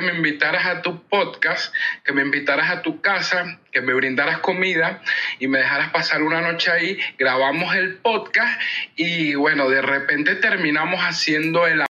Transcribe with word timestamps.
que 0.00 0.06
me 0.06 0.16
invitaras 0.16 0.66
a 0.66 0.82
tu 0.82 1.02
podcast, 1.02 1.74
que 2.04 2.12
me 2.12 2.22
invitaras 2.22 2.70
a 2.70 2.82
tu 2.82 3.00
casa, 3.00 3.58
que 3.70 3.82
me 3.82 3.92
brindaras 3.92 4.38
comida 4.38 5.02
y 5.38 5.46
me 5.46 5.58
dejaras 5.58 5.90
pasar 5.90 6.22
una 6.22 6.40
noche 6.40 6.70
ahí. 6.70 6.98
Grabamos 7.18 7.74
el 7.74 7.96
podcast 7.96 8.60
y 8.96 9.34
bueno, 9.34 9.68
de 9.68 9.82
repente 9.82 10.36
terminamos 10.36 11.00
haciendo 11.00 11.66
el 11.66 11.82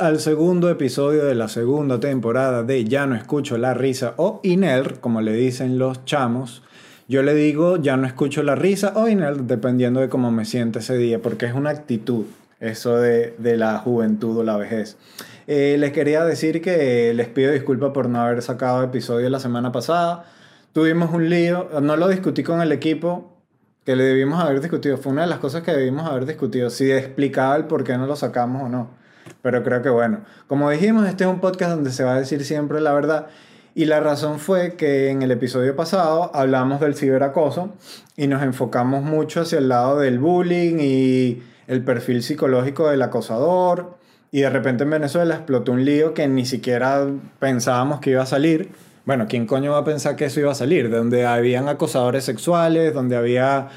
Al 0.00 0.18
segundo 0.20 0.70
episodio 0.70 1.24
de 1.24 1.34
la 1.34 1.48
segunda 1.48 2.00
temporada 2.00 2.62
de 2.62 2.84
Ya 2.84 3.06
no 3.06 3.14
escucho 3.14 3.58
la 3.58 3.74
risa 3.74 4.14
o 4.16 4.40
INER, 4.42 5.00
como 5.00 5.20
le 5.20 5.32
dicen 5.34 5.78
los 5.78 6.04
chamos. 6.04 6.62
Yo 7.06 7.22
le 7.22 7.34
digo 7.34 7.76
ya 7.76 7.96
no 7.96 8.06
escucho 8.06 8.42
la 8.42 8.54
risa 8.54 8.92
o 8.96 9.08
INER 9.08 9.42
dependiendo 9.42 10.00
de 10.00 10.08
cómo 10.08 10.30
me 10.30 10.44
siente 10.44 10.78
ese 10.78 10.96
día, 10.96 11.20
porque 11.20 11.46
es 11.46 11.54
una 11.54 11.70
actitud, 11.70 12.24
eso 12.60 12.96
de, 12.96 13.34
la 13.38 13.78
juventud 13.78 14.38
o 14.38 14.42
la 14.42 14.56
vejez. 14.56 14.96
Eh, 15.46 15.76
les 15.78 15.92
quería 15.92 16.24
decir 16.24 16.62
que 16.62 17.12
les 17.12 17.28
pido 17.28 17.52
disculpas 17.52 17.90
por 17.92 18.08
no 18.08 18.20
haber 18.20 18.40
sacado 18.42 18.82
episodio 18.82 19.28
la 19.28 19.38
semana 19.38 19.70
pasada. 19.70 20.24
Tuvimos 20.72 21.12
un 21.12 21.28
lío, 21.28 21.68
no 21.82 21.96
lo 21.96 22.08
discutí 22.08 22.42
con 22.42 22.62
el 22.62 22.72
equipo, 22.72 23.36
que 23.84 23.96
le 23.96 24.04
debimos 24.04 24.42
haber 24.42 24.60
discutido. 24.60 24.96
Fue 24.96 25.12
una 25.12 25.22
de 25.22 25.28
las 25.28 25.38
cosas 25.38 25.62
que 25.62 25.72
debimos 25.72 26.06
haber 26.06 26.26
discutido, 26.26 26.70
si 26.70 26.90
explicaba 26.90 27.56
el 27.56 27.64
por 27.64 27.84
qué 27.84 27.98
no 27.98 28.06
lo 28.06 28.16
sacamos 28.16 28.62
o 28.62 28.68
no. 28.68 29.03
Pero 29.42 29.62
creo 29.62 29.82
que 29.82 29.90
bueno, 29.90 30.20
como 30.46 30.70
dijimos, 30.70 31.06
este 31.08 31.24
es 31.24 31.30
un 31.30 31.40
podcast 31.40 31.72
donde 31.72 31.90
se 31.90 32.04
va 32.04 32.14
a 32.14 32.18
decir 32.18 32.44
siempre 32.44 32.80
la 32.80 32.92
verdad. 32.92 33.26
Y 33.74 33.86
la 33.86 34.00
razón 34.00 34.38
fue 34.38 34.76
que 34.76 35.10
en 35.10 35.22
el 35.22 35.30
episodio 35.30 35.74
pasado 35.74 36.30
hablamos 36.34 36.80
del 36.80 36.94
ciberacoso 36.94 37.74
y 38.16 38.28
nos 38.28 38.42
enfocamos 38.42 39.02
mucho 39.02 39.40
hacia 39.40 39.58
el 39.58 39.68
lado 39.68 39.98
del 39.98 40.18
bullying 40.18 40.76
y 40.78 41.42
el 41.66 41.82
perfil 41.82 42.22
psicológico 42.22 42.88
del 42.88 43.02
acosador. 43.02 43.98
Y 44.30 44.42
de 44.42 44.50
repente 44.50 44.84
en 44.84 44.90
Venezuela 44.90 45.34
explotó 45.34 45.72
un 45.72 45.84
lío 45.84 46.14
que 46.14 46.28
ni 46.28 46.46
siquiera 46.46 47.06
pensábamos 47.38 48.00
que 48.00 48.10
iba 48.10 48.22
a 48.22 48.26
salir 48.26 48.70
bueno, 49.06 49.26
¿quién 49.28 49.46
coño 49.46 49.72
va 49.72 49.78
a 49.78 49.84
pensar 49.84 50.16
que 50.16 50.24
eso 50.24 50.40
iba 50.40 50.52
a 50.52 50.54
salir? 50.54 50.90
Donde 50.90 51.26
habían 51.26 51.68
acosadores 51.68 52.24
sexuales, 52.24 52.94
donde 52.94 53.16
había 53.16 53.68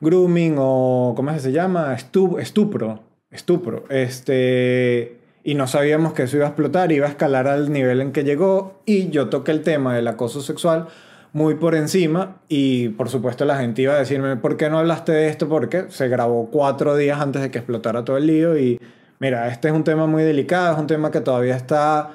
grooming 0.00 0.56
o, 0.58 1.14
¿cómo 1.16 1.38
se 1.38 1.50
llama? 1.50 1.94
estupro, 1.94 3.00
estupro. 3.36 3.84
Este, 3.88 5.16
y 5.44 5.54
no 5.54 5.66
sabíamos 5.66 6.12
que 6.12 6.24
eso 6.24 6.36
iba 6.36 6.46
a 6.46 6.48
explotar, 6.48 6.90
iba 6.90 7.06
a 7.06 7.10
escalar 7.10 7.46
al 7.46 7.72
nivel 7.72 8.00
en 8.00 8.12
que 8.12 8.24
llegó. 8.24 8.80
Y 8.84 9.10
yo 9.10 9.28
toqué 9.28 9.52
el 9.52 9.62
tema 9.62 9.94
del 9.94 10.08
acoso 10.08 10.40
sexual 10.40 10.88
muy 11.32 11.54
por 11.56 11.74
encima 11.74 12.38
y 12.48 12.88
por 12.90 13.10
supuesto 13.10 13.44
la 13.44 13.58
gente 13.58 13.82
iba 13.82 13.92
a 13.92 13.98
decirme, 13.98 14.36
¿por 14.36 14.56
qué 14.56 14.70
no 14.70 14.78
hablaste 14.78 15.12
de 15.12 15.28
esto? 15.28 15.50
Porque 15.50 15.84
se 15.90 16.08
grabó 16.08 16.48
cuatro 16.50 16.96
días 16.96 17.20
antes 17.20 17.42
de 17.42 17.50
que 17.50 17.58
explotara 17.58 18.06
todo 18.06 18.16
el 18.16 18.26
lío 18.26 18.56
y 18.58 18.80
mira, 19.18 19.46
este 19.48 19.68
es 19.68 19.74
un 19.74 19.84
tema 19.84 20.06
muy 20.06 20.22
delicado, 20.22 20.72
es 20.72 20.80
un 20.80 20.86
tema 20.86 21.10
que 21.10 21.20
todavía 21.20 21.54
está 21.54 22.12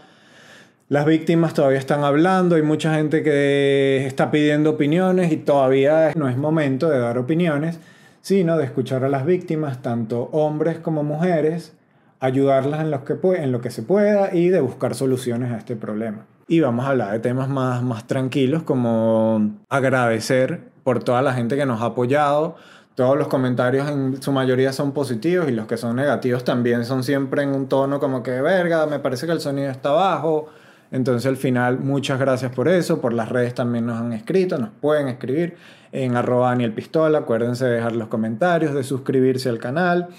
las 0.89 1.05
víctimas 1.05 1.53
todavía 1.53 1.77
están 1.77 2.03
hablando, 2.03 2.55
hay 2.55 2.63
mucha 2.63 2.95
gente 2.95 3.21
que 3.21 4.05
está 4.07 4.29
pidiendo 4.29 4.71
opiniones 4.71 5.31
y 5.31 5.37
todavía 5.37 6.11
no 6.15 6.27
es 6.27 6.35
momento 6.35 6.89
de 6.89 6.99
dar 6.99 7.17
opiniones, 7.17 7.79
sino 8.21 8.57
de 8.57 8.65
escuchar 8.65 9.03
a 9.03 9.09
las 9.09 9.25
víctimas, 9.25 9.81
tanto 9.81 10.29
hombres 10.31 10.79
como 10.79 11.03
mujeres, 11.03 11.73
ayudarlas 12.19 12.81
en 12.81 12.91
lo 12.91 13.03
que, 13.03 13.17
en 13.37 13.51
lo 13.51 13.61
que 13.61 13.71
se 13.71 13.83
pueda 13.83 14.33
y 14.33 14.49
de 14.49 14.61
buscar 14.61 14.95
soluciones 14.95 15.51
a 15.51 15.57
este 15.57 15.75
problema. 15.75 16.25
Y 16.47 16.59
vamos 16.59 16.85
a 16.85 16.89
hablar 16.89 17.11
de 17.11 17.19
temas 17.19 17.49
más, 17.49 17.81
más 17.81 18.07
tranquilos 18.07 18.63
como 18.63 19.51
agradecer 19.69 20.61
por 20.83 21.03
toda 21.03 21.21
la 21.21 21.33
gente 21.33 21.55
que 21.55 21.65
nos 21.65 21.81
ha 21.81 21.85
apoyado. 21.85 22.55
Todos 22.95 23.17
los 23.17 23.27
comentarios 23.27 23.89
en 23.89 24.21
su 24.21 24.31
mayoría 24.31 24.73
son 24.73 24.91
positivos 24.91 25.49
y 25.49 25.53
los 25.53 25.65
que 25.65 25.77
son 25.77 25.95
negativos 25.95 26.43
también 26.43 26.85
son 26.85 27.03
siempre 27.03 27.43
en 27.43 27.55
un 27.55 27.67
tono 27.67 27.99
como 27.99 28.21
que, 28.21 28.41
verga, 28.41 28.85
me 28.85 28.99
parece 28.99 29.25
que 29.25 29.31
el 29.31 29.39
sonido 29.39 29.71
está 29.71 29.91
bajo 29.91 30.49
entonces 30.91 31.25
al 31.25 31.37
final, 31.37 31.79
muchas 31.79 32.19
gracias 32.19 32.51
por 32.51 32.67
eso. 32.67 32.99
Por 32.99 33.13
las 33.13 33.29
redes 33.29 33.55
también 33.55 33.85
nos 33.85 33.99
han 33.99 34.11
escrito, 34.11 34.57
nos 34.57 34.69
pueden 34.69 35.07
escribir 35.07 35.55
en 35.91 36.15
arroba 36.15 36.49
Daniel 36.49 36.73
Pistola. 36.73 37.19
Acuérdense 37.19 37.65
de 37.65 37.75
dejar 37.75 37.95
los 37.95 38.07
comentarios, 38.07 38.73
de 38.73 38.83
suscribirse 38.83 39.49
al 39.49 39.59
canal. 39.59 40.09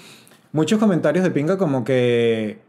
Muchos 0.51 0.79
comentarios 0.79 1.23
de 1.23 1.31
pinga 1.31 1.57
como 1.57 1.83
que 1.83 2.59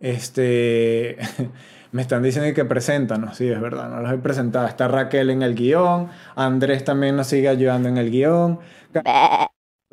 este 0.00 1.18
me 1.92 2.02
están 2.02 2.22
diciendo 2.22 2.52
que 2.54 2.64
preséntanos, 2.64 3.36
sí, 3.36 3.48
es 3.48 3.60
verdad, 3.60 3.88
no 3.88 4.00
los 4.00 4.12
he 4.12 4.18
presentado. 4.18 4.66
Está 4.66 4.88
Raquel 4.88 5.30
en 5.30 5.42
el 5.42 5.54
guion, 5.54 6.08
Andrés 6.36 6.84
también 6.84 7.16
nos 7.16 7.28
sigue 7.28 7.48
ayudando 7.48 7.88
en 7.88 7.98
el 7.98 8.10
guion. 8.10 8.58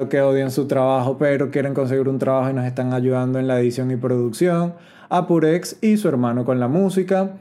que 0.09 0.21
odian 0.21 0.49
su 0.49 0.67
trabajo, 0.67 1.17
pero 1.19 1.51
quieren 1.51 1.75
conseguir 1.75 2.07
un 2.09 2.17
trabajo 2.17 2.49
y 2.49 2.53
nos 2.53 2.65
están 2.65 2.93
ayudando 2.93 3.37
en 3.37 3.47
la 3.47 3.59
edición 3.59 3.91
y 3.91 3.97
producción. 3.97 4.73
Apurex 5.09 5.77
y 5.81 5.97
su 5.97 6.07
hermano 6.07 6.43
con 6.43 6.59
la 6.59 6.67
música. 6.67 7.31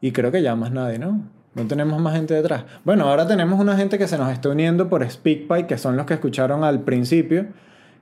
Y 0.00 0.12
creo 0.12 0.30
que 0.32 0.42
ya 0.42 0.56
más 0.56 0.72
nadie, 0.72 0.98
¿no? 0.98 1.22
No 1.54 1.66
tenemos 1.66 2.00
más 2.00 2.14
gente 2.14 2.32
detrás. 2.32 2.64
Bueno, 2.84 3.08
ahora 3.08 3.26
tenemos 3.26 3.60
una 3.60 3.76
gente 3.76 3.98
que 3.98 4.08
se 4.08 4.16
nos 4.16 4.32
está 4.32 4.48
uniendo 4.48 4.88
por 4.88 5.08
SpeakPipe, 5.08 5.66
que 5.66 5.76
son 5.76 5.96
los 5.96 6.06
que 6.06 6.14
escucharon 6.14 6.64
al 6.64 6.80
principio, 6.80 7.46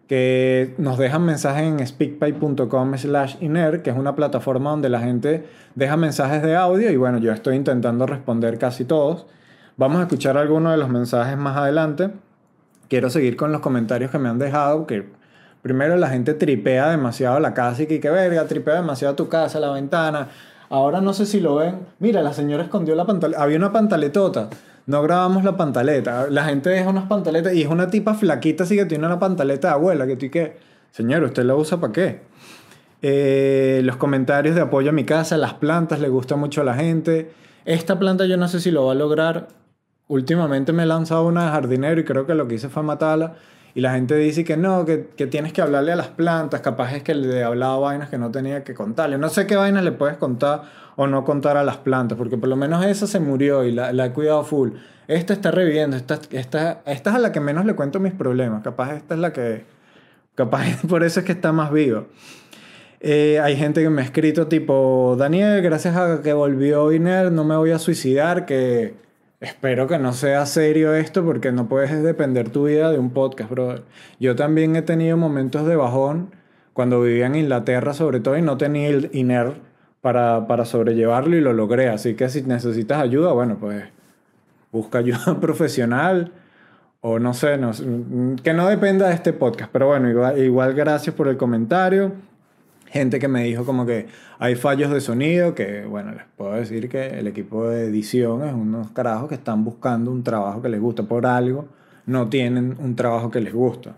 que 0.06 0.74
nos 0.78 0.98
dejan 0.98 1.24
mensajes 1.24 1.64
en 1.64 1.84
speakpipe.com 1.84 2.96
slash 2.96 3.36
iner, 3.40 3.82
que 3.82 3.90
es 3.90 3.96
una 3.96 4.14
plataforma 4.14 4.70
donde 4.70 4.88
la 4.88 5.00
gente 5.00 5.48
deja 5.74 5.96
mensajes 5.96 6.42
de 6.42 6.54
audio 6.54 6.90
y 6.90 6.96
bueno, 6.96 7.18
yo 7.18 7.32
estoy 7.32 7.56
intentando 7.56 8.06
responder 8.06 8.56
casi 8.58 8.84
todos. 8.84 9.26
Vamos 9.76 9.98
a 9.98 10.02
escuchar 10.02 10.36
algunos 10.36 10.70
de 10.72 10.78
los 10.78 10.88
mensajes 10.88 11.36
más 11.36 11.56
adelante. 11.56 12.10
Quiero 12.88 13.10
seguir 13.10 13.36
con 13.36 13.50
los 13.50 13.60
comentarios 13.60 14.12
que 14.12 14.18
me 14.18 14.28
han 14.28 14.38
dejado, 14.38 14.86
que 14.86 15.08
primero 15.62 15.96
la 15.96 16.08
gente 16.08 16.34
tripea 16.34 16.88
demasiado 16.90 17.40
la 17.40 17.52
casa 17.52 17.82
y 17.82 17.86
que, 17.86 17.98
que 17.98 18.10
verga, 18.10 18.46
tripea 18.46 18.76
demasiado 18.76 19.16
tu 19.16 19.28
casa, 19.28 19.58
la 19.58 19.72
ventana 19.72 20.28
Ahora 20.70 21.00
no 21.00 21.12
sé 21.12 21.26
si 21.26 21.40
lo 21.40 21.56
ven. 21.56 21.80
Mira, 21.98 22.22
la 22.22 22.32
señora 22.32 22.62
escondió 22.62 22.94
la 22.94 23.04
pantaleta. 23.04 23.42
Había 23.42 23.58
una 23.58 23.72
pantaletota. 23.72 24.48
No 24.86 25.02
grabamos 25.02 25.42
la 25.44 25.56
pantaleta. 25.56 26.28
La 26.30 26.44
gente 26.44 26.70
deja 26.70 26.88
unas 26.88 27.06
pantaletas 27.06 27.52
y 27.54 27.62
es 27.62 27.68
una 27.68 27.90
tipa 27.90 28.14
flaquita 28.14 28.64
así 28.64 28.76
que 28.76 28.86
tiene 28.86 29.04
una 29.04 29.18
pantaleta 29.18 29.68
de 29.68 29.74
abuela. 29.74 30.06
Que 30.06 30.16
tú 30.16 30.30
que, 30.30 30.56
señor, 30.92 31.24
¿usted 31.24 31.42
la 31.42 31.56
usa 31.56 31.80
para 31.80 31.92
qué? 31.92 32.22
Eh, 33.02 33.80
los 33.82 33.96
comentarios 33.96 34.54
de 34.54 34.60
apoyo 34.60 34.90
a 34.90 34.92
mi 34.92 35.04
casa, 35.04 35.36
las 35.36 35.54
plantas, 35.54 36.00
le 36.00 36.08
gusta 36.08 36.36
mucho 36.36 36.60
a 36.60 36.64
la 36.64 36.74
gente. 36.74 37.32
Esta 37.64 37.98
planta 37.98 38.26
yo 38.26 38.36
no 38.36 38.46
sé 38.46 38.60
si 38.60 38.70
lo 38.70 38.86
va 38.86 38.92
a 38.92 38.94
lograr. 38.94 39.48
Últimamente 40.06 40.72
me 40.72 40.84
he 40.84 40.86
lanzado 40.86 41.26
una 41.26 41.46
de 41.46 41.50
jardinero 41.50 42.00
y 42.00 42.04
creo 42.04 42.26
que 42.26 42.34
lo 42.34 42.46
que 42.46 42.54
hice 42.54 42.68
fue 42.68 42.84
matarla. 42.84 43.34
Y 43.74 43.80
la 43.80 43.92
gente 43.92 44.16
dice 44.16 44.44
que 44.44 44.56
no, 44.56 44.84
que, 44.84 45.08
que, 45.16 45.26
tienes 45.26 45.52
que 45.52 45.62
hablarle 45.62 45.92
a 45.92 45.96
las 45.96 46.08
plantas, 46.08 46.60
capaz 46.60 46.94
es 46.94 47.02
que 47.02 47.14
le 47.14 47.38
he 47.38 47.44
hablado 47.44 47.80
vainas 47.80 48.08
que 48.08 48.18
no 48.18 48.30
tenía 48.30 48.64
que 48.64 48.74
contarle. 48.74 49.18
No 49.18 49.28
sé 49.28 49.46
qué 49.46 49.56
vainas 49.56 49.84
le 49.84 49.92
puedes 49.92 50.16
contar 50.16 50.62
o 50.96 51.06
no 51.06 51.24
contar 51.24 51.56
a 51.56 51.64
las 51.64 51.76
plantas, 51.78 52.18
porque 52.18 52.36
por 52.36 52.48
lo 52.48 52.56
menos 52.56 52.84
esa 52.84 53.06
se 53.06 53.20
murió 53.20 53.64
y 53.64 53.72
la, 53.72 53.92
la 53.92 54.06
he 54.06 54.12
cuidado 54.12 54.44
full. 54.44 54.70
Esta 55.08 55.32
está 55.32 55.50
reviviendo, 55.50 55.96
esta, 55.96 56.20
esta, 56.30 56.82
esta 56.86 57.10
es 57.10 57.16
a 57.16 57.18
la 57.18 57.32
que 57.32 57.40
menos 57.40 57.64
le 57.64 57.74
cuento 57.74 58.00
mis 58.00 58.12
problemas, 58.12 58.62
capaz 58.62 58.94
esta 58.94 59.14
es 59.14 59.20
la 59.20 59.32
que... 59.32 59.64
Capaz 60.34 60.64
por 60.88 61.02
eso 61.02 61.20
es 61.20 61.26
que 61.26 61.32
está 61.32 61.52
más 61.52 61.72
viva. 61.72 62.04
Eh, 63.00 63.40
hay 63.42 63.56
gente 63.56 63.82
que 63.82 63.90
me 63.90 64.02
ha 64.02 64.04
escrito 64.04 64.46
tipo, 64.46 65.16
Daniel, 65.18 65.62
gracias 65.62 65.96
a 65.96 66.20
que 66.22 66.32
volvió 66.32 66.92
Iner, 66.92 67.32
no 67.32 67.44
me 67.44 67.56
voy 67.56 67.70
a 67.70 67.78
suicidar, 67.78 68.44
que 68.44 68.94
Espero 69.40 69.88
que 69.88 69.98
no 69.98 70.12
sea 70.12 70.44
serio 70.44 70.94
esto 70.94 71.24
porque 71.24 71.50
no 71.50 71.66
puedes 71.66 72.02
depender 72.02 72.50
tu 72.50 72.66
vida 72.66 72.90
de 72.90 72.98
un 72.98 73.08
podcast, 73.10 73.50
brother. 73.50 73.84
Yo 74.18 74.36
también 74.36 74.76
he 74.76 74.82
tenido 74.82 75.16
momentos 75.16 75.66
de 75.66 75.76
bajón 75.76 76.30
cuando 76.74 77.00
vivía 77.00 77.24
en 77.24 77.36
Inglaterra 77.36 77.94
sobre 77.94 78.20
todo 78.20 78.36
y 78.36 78.42
no 78.42 78.58
tenía 78.58 78.88
el 78.88 79.08
INER 79.14 79.54
para, 80.02 80.46
para 80.46 80.66
sobrellevarlo 80.66 81.36
y 81.36 81.40
lo 81.40 81.54
logré. 81.54 81.88
Así 81.88 82.14
que 82.14 82.28
si 82.28 82.42
necesitas 82.42 83.00
ayuda, 83.00 83.32
bueno, 83.32 83.56
pues 83.58 83.84
busca 84.72 84.98
ayuda 84.98 85.36
profesional 85.40 86.32
o 87.00 87.18
no 87.18 87.32
sé, 87.32 87.56
no, 87.56 87.70
que 88.42 88.52
no 88.52 88.68
dependa 88.68 89.08
de 89.08 89.14
este 89.14 89.32
podcast. 89.32 89.72
Pero 89.72 89.86
bueno, 89.86 90.10
igual, 90.10 90.38
igual 90.38 90.74
gracias 90.74 91.14
por 91.14 91.28
el 91.28 91.38
comentario 91.38 92.12
gente 92.90 93.20
que 93.20 93.28
me 93.28 93.44
dijo 93.44 93.64
como 93.64 93.86
que 93.86 94.06
hay 94.38 94.56
fallos 94.56 94.90
de 94.90 95.00
sonido, 95.00 95.54
que 95.54 95.86
bueno, 95.86 96.12
les 96.12 96.24
puedo 96.36 96.52
decir 96.52 96.88
que 96.88 97.06
el 97.18 97.28
equipo 97.28 97.68
de 97.68 97.86
edición 97.86 98.44
es 98.46 98.52
unos 98.52 98.90
carajos 98.90 99.28
que 99.28 99.36
están 99.36 99.64
buscando 99.64 100.10
un 100.10 100.24
trabajo 100.24 100.60
que 100.60 100.68
les 100.68 100.80
gusta 100.80 101.04
por 101.04 101.24
algo, 101.24 101.68
no 102.06 102.28
tienen 102.28 102.76
un 102.80 102.96
trabajo 102.96 103.30
que 103.30 103.40
les 103.40 103.54
gusta. 103.54 103.94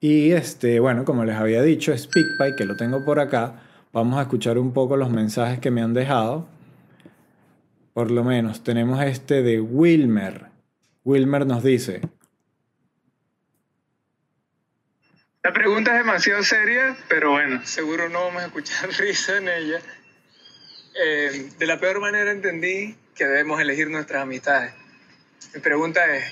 Y 0.00 0.30
este, 0.30 0.80
bueno, 0.80 1.04
como 1.04 1.24
les 1.24 1.36
había 1.36 1.62
dicho, 1.62 1.96
SpeakPipe, 1.96 2.56
que 2.56 2.64
lo 2.64 2.76
tengo 2.76 3.04
por 3.04 3.18
acá, 3.18 3.62
vamos 3.92 4.18
a 4.18 4.22
escuchar 4.22 4.58
un 4.58 4.72
poco 4.72 4.96
los 4.96 5.10
mensajes 5.10 5.58
que 5.58 5.70
me 5.70 5.82
han 5.82 5.94
dejado. 5.94 6.46
Por 7.94 8.10
lo 8.10 8.22
menos 8.22 8.62
tenemos 8.62 9.02
este 9.02 9.42
de 9.42 9.60
Wilmer. 9.60 10.46
Wilmer 11.04 11.46
nos 11.46 11.62
dice. 11.62 12.00
La 15.44 15.52
pregunta 15.52 15.92
es 15.92 15.98
demasiado 15.98 16.42
seria, 16.42 16.96
pero 17.06 17.32
bueno, 17.32 17.60
seguro 17.66 18.08
no 18.08 18.24
vamos 18.24 18.42
a 18.42 18.46
escuchar 18.46 18.88
risa 18.98 19.36
en 19.36 19.48
ella. 19.48 19.78
Eh, 20.94 21.50
de 21.58 21.66
la 21.66 21.78
peor 21.78 22.00
manera 22.00 22.30
entendí 22.30 22.96
que 23.14 23.26
debemos 23.26 23.60
elegir 23.60 23.90
nuestras 23.90 24.22
amistades. 24.22 24.72
Mi 25.52 25.60
pregunta 25.60 26.16
es, 26.16 26.24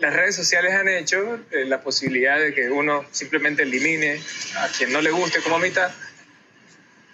las 0.00 0.12
redes 0.12 0.34
sociales 0.34 0.74
han 0.74 0.88
hecho 0.88 1.38
eh, 1.52 1.66
la 1.66 1.82
posibilidad 1.82 2.36
de 2.40 2.52
que 2.52 2.68
uno 2.68 3.04
simplemente 3.12 3.62
elimine 3.62 4.20
a 4.58 4.68
quien 4.76 4.92
no 4.92 5.00
le 5.00 5.12
guste 5.12 5.40
como 5.40 5.56
amistad, 5.56 5.92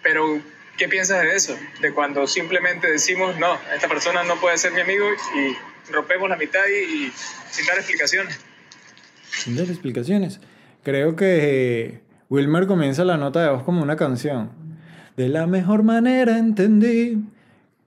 pero 0.02 0.40
¿qué 0.78 0.88
piensas 0.88 1.20
de 1.20 1.36
eso? 1.36 1.58
De 1.82 1.92
cuando 1.92 2.26
simplemente 2.26 2.90
decimos, 2.90 3.38
no, 3.38 3.60
esta 3.74 3.86
persona 3.86 4.24
no 4.24 4.40
puede 4.40 4.56
ser 4.56 4.72
mi 4.72 4.80
amigo 4.80 5.10
y 5.12 5.92
rompemos 5.92 6.30
la 6.30 6.36
mitad 6.36 6.62
y, 6.68 7.04
y 7.04 7.12
sin 7.50 7.66
dar 7.66 7.76
explicaciones. 7.76 8.40
Sin 9.30 9.56
dar 9.56 9.66
explicaciones. 9.66 10.40
Creo 10.82 11.16
que 11.16 12.00
Wilmer 12.28 12.66
comienza 12.66 13.04
la 13.04 13.16
nota 13.16 13.42
de 13.42 13.50
voz 13.50 13.62
como 13.62 13.82
una 13.82 13.96
canción. 13.96 14.50
De 15.16 15.28
la 15.28 15.46
mejor 15.46 15.82
manera 15.82 16.38
entendí 16.38 17.22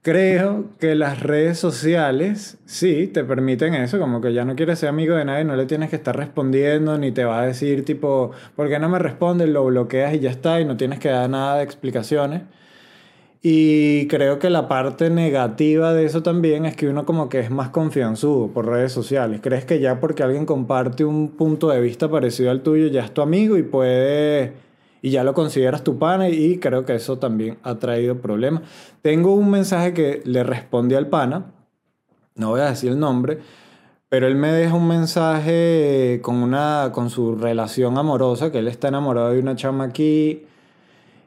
Creo 0.06 0.66
que 0.78 0.94
las 0.94 1.18
redes 1.18 1.58
sociales 1.58 2.58
sí 2.64 3.08
te 3.08 3.24
permiten 3.24 3.74
eso, 3.74 3.98
como 3.98 4.20
que 4.20 4.32
ya 4.32 4.44
no 4.44 4.54
quieres 4.54 4.78
ser 4.78 4.88
amigo 4.88 5.16
de 5.16 5.24
nadie, 5.24 5.42
no 5.42 5.56
le 5.56 5.66
tienes 5.66 5.90
que 5.90 5.96
estar 5.96 6.16
respondiendo, 6.16 6.96
ni 6.96 7.10
te 7.10 7.24
va 7.24 7.40
a 7.40 7.46
decir 7.46 7.84
tipo, 7.84 8.30
¿por 8.54 8.68
qué 8.68 8.78
no 8.78 8.88
me 8.88 9.00
respondes? 9.00 9.48
Lo 9.48 9.64
bloqueas 9.64 10.14
y 10.14 10.20
ya 10.20 10.30
está, 10.30 10.60
y 10.60 10.64
no 10.64 10.76
tienes 10.76 11.00
que 11.00 11.08
dar 11.08 11.28
nada 11.28 11.56
de 11.56 11.64
explicaciones. 11.64 12.42
Y 13.48 14.08
creo 14.08 14.40
que 14.40 14.50
la 14.50 14.66
parte 14.66 15.08
negativa 15.08 15.92
de 15.92 16.04
eso 16.04 16.20
también 16.20 16.66
es 16.66 16.74
que 16.74 16.88
uno 16.88 17.06
como 17.06 17.28
que 17.28 17.38
es 17.38 17.48
más 17.48 17.68
confianzudo 17.68 18.48
por 18.48 18.66
redes 18.66 18.90
sociales. 18.90 19.38
Crees 19.40 19.64
que 19.64 19.78
ya 19.78 20.00
porque 20.00 20.24
alguien 20.24 20.44
comparte 20.44 21.04
un 21.04 21.28
punto 21.28 21.68
de 21.68 21.80
vista 21.80 22.10
parecido 22.10 22.50
al 22.50 22.62
tuyo, 22.62 22.88
ya 22.88 23.04
es 23.04 23.14
tu 23.14 23.22
amigo 23.22 23.56
y 23.56 23.62
puede 23.62 24.54
y 25.00 25.10
ya 25.10 25.22
lo 25.22 25.32
consideras 25.32 25.84
tu 25.84 25.96
pana 25.96 26.28
y 26.28 26.58
creo 26.58 26.84
que 26.84 26.96
eso 26.96 27.20
también 27.20 27.58
ha 27.62 27.76
traído 27.76 28.20
problemas. 28.20 28.62
Tengo 29.00 29.32
un 29.36 29.48
mensaje 29.48 29.94
que 29.94 30.22
le 30.24 30.42
respondí 30.42 30.96
al 30.96 31.06
pana, 31.06 31.52
no 32.34 32.50
voy 32.50 32.62
a 32.62 32.70
decir 32.70 32.90
el 32.90 32.98
nombre, 32.98 33.38
pero 34.08 34.26
él 34.26 34.34
me 34.34 34.50
deja 34.50 34.74
un 34.74 34.88
mensaje 34.88 36.18
con, 36.20 36.34
una, 36.34 36.90
con 36.92 37.10
su 37.10 37.36
relación 37.36 37.96
amorosa, 37.96 38.50
que 38.50 38.58
él 38.58 38.66
está 38.66 38.88
enamorado 38.88 39.30
de 39.30 39.38
una 39.38 39.54
chama 39.54 39.84
aquí 39.84 40.46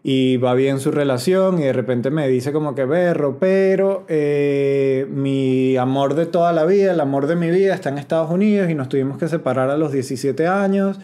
y 0.04 0.38
va 0.38 0.54
bien 0.54 0.80
su 0.80 0.92
relación 0.92 1.60
y 1.60 1.64
de 1.64 1.74
repente 1.74 2.10
me 2.10 2.28
dice 2.28 2.54
como 2.54 2.74
que 2.76 2.86
berro, 2.86 3.38
pero 3.40 4.06
eh, 4.08 5.06
mi 5.10 5.76
amor 5.78 6.16
de 6.16 6.26
toda 6.26 6.54
la 6.54 6.66
vida, 6.66 6.94
el 6.94 7.00
amor 7.00 7.28
de 7.28 7.36
mi 7.36 7.50
vida 7.50 7.74
está 7.74 7.90
en 7.90 7.98
Estados 7.98 8.32
Unidos 8.32 8.70
y 8.70 8.76
nos 8.76 8.90
tuvimos 8.90 9.18
que 9.18 9.28
separar 9.28 9.70
a 9.70 9.78
los 9.78 9.92
17 9.92 10.48
años 10.48 11.00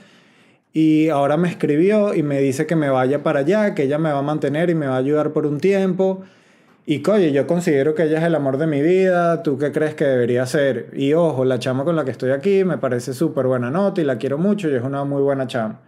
y 0.75 1.07
ahora 1.07 1.37
me 1.37 1.47
escribió 1.47 2.13
y 2.13 2.21
me 2.21 2.41
dice 2.41 2.65
que 2.65 2.75
me 2.75 2.89
vaya 2.89 3.23
para 3.23 3.39
allá, 3.39 3.73
que 3.73 3.83
ella 3.83 3.97
me 3.97 4.11
va 4.11 4.19
a 4.19 4.21
mantener 4.21 4.69
y 4.69 4.75
me 4.75 4.87
va 4.87 4.95
a 4.95 4.97
ayudar 4.97 5.31
por 5.31 5.45
un 5.45 5.59
tiempo. 5.61 6.23
Y 6.85 7.01
coye, 7.01 7.31
yo 7.31 7.47
considero 7.47 7.95
que 7.95 8.03
ella 8.03 8.17
es 8.19 8.25
el 8.25 8.35
amor 8.35 8.57
de 8.57 8.67
mi 8.67 8.81
vida, 8.81 9.41
¿tú 9.41 9.57
qué 9.57 9.71
crees 9.71 9.95
que 9.95 10.03
debería 10.03 10.45
ser? 10.45 10.89
Y 10.93 11.13
ojo, 11.13 11.45
la 11.45 11.59
chama 11.59 11.85
con 11.85 11.95
la 11.95 12.03
que 12.03 12.11
estoy 12.11 12.31
aquí 12.31 12.65
me 12.65 12.77
parece 12.77 13.13
súper 13.13 13.47
buena 13.47 13.71
nota 13.71 14.01
y 14.01 14.03
la 14.03 14.17
quiero 14.17 14.37
mucho 14.37 14.69
y 14.69 14.75
es 14.75 14.83
una 14.83 15.05
muy 15.05 15.21
buena 15.21 15.47
chama. 15.47 15.79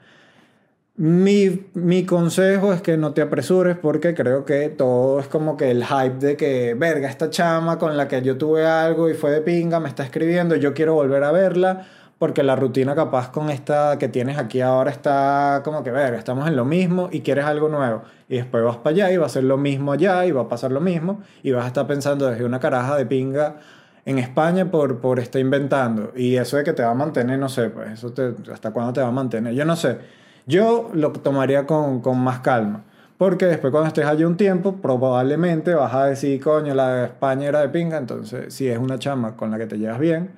Mi, 0.99 1.67
mi 1.75 2.05
consejo 2.07 2.73
es 2.73 2.81
que 2.81 2.97
no 2.97 3.13
te 3.13 3.21
apresures 3.21 3.77
porque 3.77 4.15
creo 4.15 4.45
que 4.45 4.69
todo 4.69 5.19
es 5.19 5.27
como 5.27 5.55
que 5.55 5.69
el 5.69 5.85
hype 5.85 6.15
de 6.15 6.35
que, 6.35 6.73
verga, 6.73 7.07
esta 7.07 7.29
chama 7.29 7.77
con 7.77 7.95
la 7.95 8.07
que 8.07 8.23
yo 8.23 8.35
tuve 8.35 8.65
algo 8.65 9.07
y 9.07 9.13
fue 9.13 9.29
de 9.29 9.41
pinga, 9.41 9.79
me 9.79 9.89
está 9.89 10.03
escribiendo, 10.03 10.55
yo 10.55 10.73
quiero 10.73 10.95
volver 10.95 11.23
a 11.23 11.31
verla 11.31 11.85
porque 12.17 12.41
la 12.41 12.55
rutina 12.55 12.95
capaz 12.95 13.29
con 13.31 13.51
esta 13.51 13.99
que 13.99 14.07
tienes 14.07 14.39
aquí 14.39 14.61
ahora 14.61 14.89
está 14.89 15.61
como 15.63 15.83
que, 15.83 15.91
ver, 15.91 16.15
estamos 16.15 16.47
en 16.47 16.55
lo 16.55 16.65
mismo 16.65 17.09
y 17.11 17.21
quieres 17.21 17.45
algo 17.45 17.69
nuevo. 17.69 18.01
Y 18.27 18.37
después 18.37 18.63
vas 18.63 18.77
para 18.77 18.95
allá 18.95 19.11
y 19.11 19.17
va 19.17 19.27
a 19.27 19.29
ser 19.29 19.43
lo 19.43 19.57
mismo 19.57 19.91
allá 19.91 20.25
y 20.25 20.31
va 20.31 20.41
a 20.41 20.49
pasar 20.49 20.71
lo 20.71 20.81
mismo 20.81 21.21
y 21.43 21.51
vas 21.51 21.65
a 21.65 21.67
estar 21.67 21.85
pensando 21.85 22.27
desde 22.27 22.43
una 22.43 22.59
caraja 22.59 22.97
de 22.97 23.05
pinga 23.05 23.57
en 24.03 24.17
España 24.17 24.71
por, 24.71 24.99
por 24.99 25.19
estar 25.19 25.39
inventando. 25.39 26.11
Y 26.15 26.37
eso 26.37 26.57
de 26.57 26.63
que 26.63 26.73
te 26.73 26.81
va 26.81 26.89
a 26.89 26.95
mantener, 26.95 27.37
no 27.37 27.49
sé, 27.49 27.69
pues 27.69 27.91
eso 27.91 28.11
te, 28.11 28.33
hasta 28.51 28.71
cuándo 28.71 28.93
te 28.93 29.01
va 29.01 29.09
a 29.09 29.11
mantener. 29.11 29.53
Yo 29.53 29.63
no 29.63 29.75
sé. 29.75 29.99
Yo 30.47 30.89
lo 30.93 31.11
tomaría 31.11 31.67
con, 31.67 32.01
con 32.01 32.19
más 32.19 32.39
calma. 32.39 32.83
Porque 33.17 33.45
después 33.45 33.71
cuando 33.71 33.87
estés 33.87 34.05
allí 34.05 34.23
un 34.23 34.37
tiempo, 34.37 34.77
probablemente 34.77 35.73
vas 35.73 35.93
a 35.93 36.05
decir, 36.05 36.41
coño, 36.41 36.73
la 36.75 36.93
de 36.93 37.05
España 37.05 37.47
era 37.47 37.61
de 37.61 37.69
pinga. 37.69 37.97
Entonces, 37.97 38.53
si 38.53 38.67
es 38.67 38.77
una 38.77 38.99
chama 38.99 39.35
con 39.35 39.51
la 39.51 39.57
que 39.57 39.65
te 39.65 39.77
llevas 39.77 39.99
bien, 39.99 40.31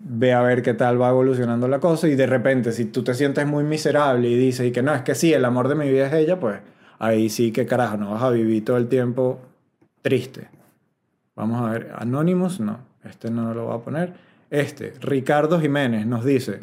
ve 0.00 0.32
a 0.32 0.40
ver 0.42 0.62
qué 0.62 0.74
tal 0.74 1.00
va 1.00 1.10
evolucionando 1.10 1.68
la 1.68 1.78
cosa 1.78 2.08
y 2.08 2.14
de 2.16 2.26
repente 2.26 2.72
si 2.72 2.86
tú 2.86 3.04
te 3.04 3.14
sientes 3.14 3.46
muy 3.46 3.64
miserable 3.64 4.28
y 4.28 4.36
dices 4.36 4.66
y 4.66 4.72
que 4.72 4.82
no, 4.82 4.94
es 4.94 5.02
que 5.02 5.14
sí, 5.14 5.32
el 5.32 5.44
amor 5.44 5.68
de 5.68 5.74
mi 5.74 5.88
vida 5.90 6.06
es 6.06 6.14
ella, 6.14 6.40
pues 6.40 6.58
ahí 6.98 7.28
sí 7.28 7.52
que 7.52 7.66
carajo, 7.66 7.98
no 7.98 8.12
vas 8.12 8.22
a 8.22 8.30
vivir 8.30 8.64
todo 8.64 8.78
el 8.78 8.88
tiempo 8.88 9.40
triste. 10.02 10.48
Vamos 11.36 11.60
a 11.62 11.72
ver, 11.72 11.92
Anonymous, 11.96 12.60
no, 12.60 12.78
este 13.04 13.30
no 13.30 13.54
lo 13.54 13.66
voy 13.66 13.76
a 13.76 13.80
poner. 13.80 14.14
Este, 14.50 14.94
Ricardo 15.00 15.60
Jiménez 15.60 16.06
nos 16.06 16.24
dice. 16.24 16.58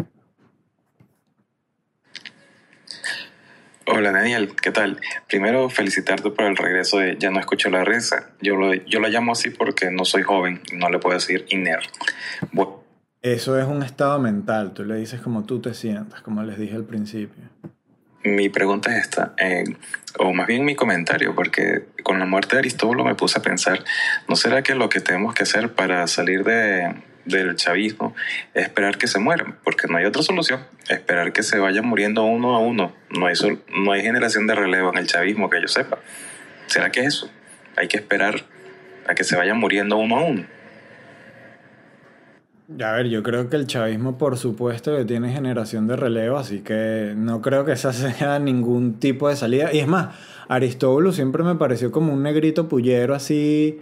Hola 3.89 4.12
Daniel, 4.12 4.54
¿qué 4.62 4.72
tal? 4.72 5.00
Primero 5.30 5.69
felicitarte 5.69 6.30
por 6.31 6.44
el 6.44 6.57
regreso 6.57 6.98
de 6.98 7.16
Ya 7.18 7.31
no 7.31 7.39
escucho 7.39 7.69
la 7.69 7.86
risa. 7.86 8.31
Yo 8.42 8.57
lo, 8.57 8.74
yo 8.74 9.00
lo 9.00 9.07
llamo 9.07 9.31
así 9.31 9.50
porque 9.50 9.89
no 9.92 10.04
soy 10.04 10.24
joven 10.24 10.62
no 10.74 10.89
le 10.89 11.00
puedo 11.00 11.16
decir 11.16 11.45
INER. 11.48 11.80
Bueno, 12.51 12.84
eso 13.22 13.57
es 13.57 13.66
un 13.66 13.84
estado 13.84 14.19
mental, 14.19 14.74
tú 14.74 14.84
le 14.84 14.95
dices 14.95 15.22
como 15.22 15.45
tú 15.45 15.62
te 15.62 15.74
sientas, 15.74 16.19
como 16.19 16.44
les 16.44 16.60
dije 16.60 16.75
al 16.75 16.84
principio. 16.84 17.44
Mi 18.25 18.50
pregunta 18.50 18.92
es 18.92 19.06
esta, 19.06 19.34
eh, 19.38 19.63
o 20.19 20.33
más 20.33 20.48
bien 20.48 20.66
mi 20.66 20.75
comentario, 20.75 21.33
porque 21.33 21.86
con 22.04 22.19
la 22.19 22.25
muerte 22.25 22.57
de 22.57 22.60
Aristóbulo 22.60 23.06
me 23.06 23.16
puse 23.16 23.40
a 23.40 23.42
pensar, 23.42 23.86
¿no 24.28 24.36
será 24.36 24.63
que 24.63 24.75
lo 24.75 24.90
que 24.90 25.00
tenemos 25.00 25.33
que 25.33 25.44
hacer 25.44 25.72
para 25.72 26.06
salir 26.07 26.44
de, 26.44 26.94
del 27.24 27.56
chavismo 27.56 28.13
es 28.54 28.63
esperar 28.63 28.98
que 28.98 29.07
se 29.07 29.19
mueran? 29.19 29.57
Porque 29.63 29.88
no 29.88 29.95
hay 29.95 30.04
otra 30.04 30.24
solución, 30.24 30.60
esperar 30.89 31.34
que 31.34 31.44
se 31.44 31.60
vayan 31.60 31.86
muriendo 31.86 32.24
uno 32.24 32.56
a 32.56 32.60
uno. 32.60 32.94
No 33.18 33.28
hay, 33.28 33.36
no 33.84 33.92
hay 33.92 34.01
generación 34.01 34.48
de 34.48 34.56
relevo 34.56 34.89
en 34.92 34.98
el 34.98 35.07
chavismo 35.07 35.50
que 35.50 35.62
yo 35.62 35.68
sepa. 35.68 36.00
¿Será 36.68 36.92
que 36.92 37.01
es 37.01 37.07
eso? 37.07 37.30
Hay 37.75 37.88
que 37.88 37.98
esperar 37.98 38.36
a 39.07 39.16
que 39.16 39.24
se 39.24 39.36
vayan 39.36 39.57
muriendo 39.57 39.98
uno 39.98 40.18
a 40.18 40.24
uno. 40.24 40.45
A 42.84 42.92
ver, 42.92 43.07
yo 43.07 43.24
creo 43.24 43.50
que 43.50 43.56
el 43.56 43.66
chavismo, 43.66 44.18
por 44.18 44.38
supuesto, 44.38 44.95
que 44.97 45.06
tiene 45.06 45.31
generación 45.31 45.88
de 45.88 45.95
relevo, 45.95 46.38
así 46.38 46.59
que 46.59 47.14
no 47.16 47.42
creo 47.42 47.64
que 47.64 47.71
esa 47.71 47.94
sea 47.94 48.40
ningún 48.40 49.00
tipo 49.00 49.30
de 49.30 49.38
salida. 49.38 49.73
Y 49.73 49.80
es 49.80 49.88
más, 49.88 50.16
Aristóbulo 50.50 51.14
siempre 51.14 51.44
me 51.44 51.56
pareció 51.56 51.92
como 51.92 52.14
un 52.14 52.23
negrito 52.23 52.68
pullero 52.68 53.16
así, 53.16 53.80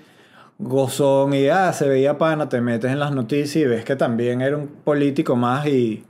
gozón, 0.60 1.34
y 1.34 1.48
ah, 1.48 1.74
se 1.74 1.88
veía 1.88 2.20
pana, 2.20 2.48
te 2.48 2.62
metes 2.62 2.92
en 2.92 3.00
las 3.00 3.12
noticias 3.12 3.56
y 3.56 3.66
ves 3.66 3.86
que 3.86 3.96
también 3.96 4.42
era 4.42 4.56
un 4.56 4.68
político 4.68 5.36
más 5.36 5.66
y. 5.68 6.04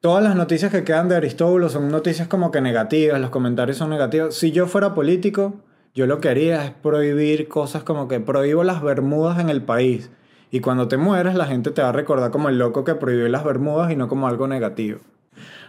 Todas 0.00 0.24
las 0.24 0.34
noticias 0.34 0.72
que 0.72 0.82
quedan 0.82 1.08
de 1.08 1.16
Aristóbulo 1.16 1.68
son 1.68 1.90
noticias 1.90 2.26
como 2.26 2.50
que 2.50 2.60
negativas, 2.60 3.20
los 3.20 3.30
comentarios 3.30 3.76
son 3.76 3.90
negativos. 3.90 4.34
Si 4.34 4.50
yo 4.50 4.66
fuera 4.66 4.94
político, 4.94 5.60
yo 5.94 6.06
lo 6.06 6.20
que 6.20 6.30
haría 6.30 6.64
es 6.64 6.70
prohibir 6.70 7.48
cosas 7.48 7.82
como 7.82 8.08
que 8.08 8.18
prohíbo 8.18 8.64
las 8.64 8.82
bermudas 8.82 9.38
en 9.38 9.50
el 9.50 9.60
país 9.60 10.10
y 10.50 10.60
cuando 10.60 10.88
te 10.88 10.96
mueres, 10.96 11.34
la 11.34 11.46
gente 11.46 11.70
te 11.70 11.82
va 11.82 11.90
a 11.90 11.92
recordar 11.92 12.30
como 12.30 12.48
el 12.48 12.58
loco 12.58 12.84
que 12.84 12.94
prohibió 12.94 13.28
las 13.28 13.44
Bermudas 13.44 13.92
y 13.92 13.96
no 13.96 14.08
como 14.08 14.26
algo 14.26 14.48
negativo. 14.48 15.00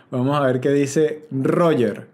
Vamos 0.09 0.35
a 0.37 0.45
ver 0.45 0.59
qué 0.59 0.69
dice 0.69 1.23
Roger. 1.31 2.07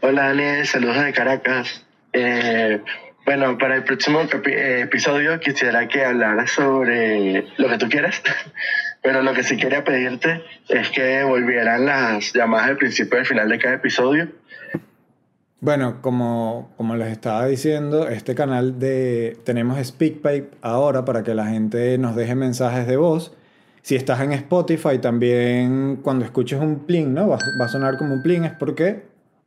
Hola 0.00 0.28
Daniel, 0.28 0.66
saludos 0.66 1.02
de 1.02 1.12
Caracas. 1.12 1.84
Eh, 2.12 2.82
bueno, 3.30 3.56
para 3.58 3.76
el 3.76 3.84
próximo 3.84 4.22
episodio 4.22 5.38
quisiera 5.38 5.86
que 5.86 6.04
hablaras 6.04 6.50
sobre 6.50 7.46
lo 7.58 7.68
que 7.68 7.78
tú 7.78 7.88
quieras, 7.88 8.20
pero 9.02 9.22
lo 9.22 9.32
que 9.34 9.44
sí 9.44 9.56
quería 9.56 9.84
pedirte 9.84 10.42
es 10.68 10.88
que 10.88 11.22
volvieran 11.22 11.86
las 11.86 12.32
llamadas 12.32 12.70
al 12.70 12.76
principio 12.76 13.18
y 13.18 13.20
al 13.20 13.26
final 13.26 13.48
de 13.48 13.58
cada 13.60 13.76
episodio 13.76 14.28
bueno, 15.60 16.02
como, 16.02 16.72
como 16.76 16.96
les 16.96 17.12
estaba 17.12 17.46
diciendo, 17.46 18.08
este 18.08 18.34
canal 18.34 18.80
de 18.80 19.38
tenemos 19.44 19.78
SpeakPipe 19.78 20.50
ahora 20.60 21.04
para 21.04 21.22
que 21.22 21.32
la 21.32 21.46
gente 21.46 21.98
nos 21.98 22.16
deje 22.16 22.34
mensajes 22.34 22.88
de 22.88 22.96
voz. 22.96 23.32
Si 23.82 23.94
estás 23.94 24.20
en 24.22 24.32
Spotify, 24.32 24.98
también 24.98 26.00
cuando 26.02 26.24
escuches 26.24 26.58
un 26.58 26.80
plin, 26.80 27.14
¿no? 27.14 27.28
Va, 27.28 27.38
va 27.60 27.66
a 27.66 27.68
sonar 27.68 27.96
como 27.96 28.14
un 28.14 28.22
plin. 28.24 28.44
¿Es 28.44 28.54
por 28.54 28.74
qué? 28.74 29.04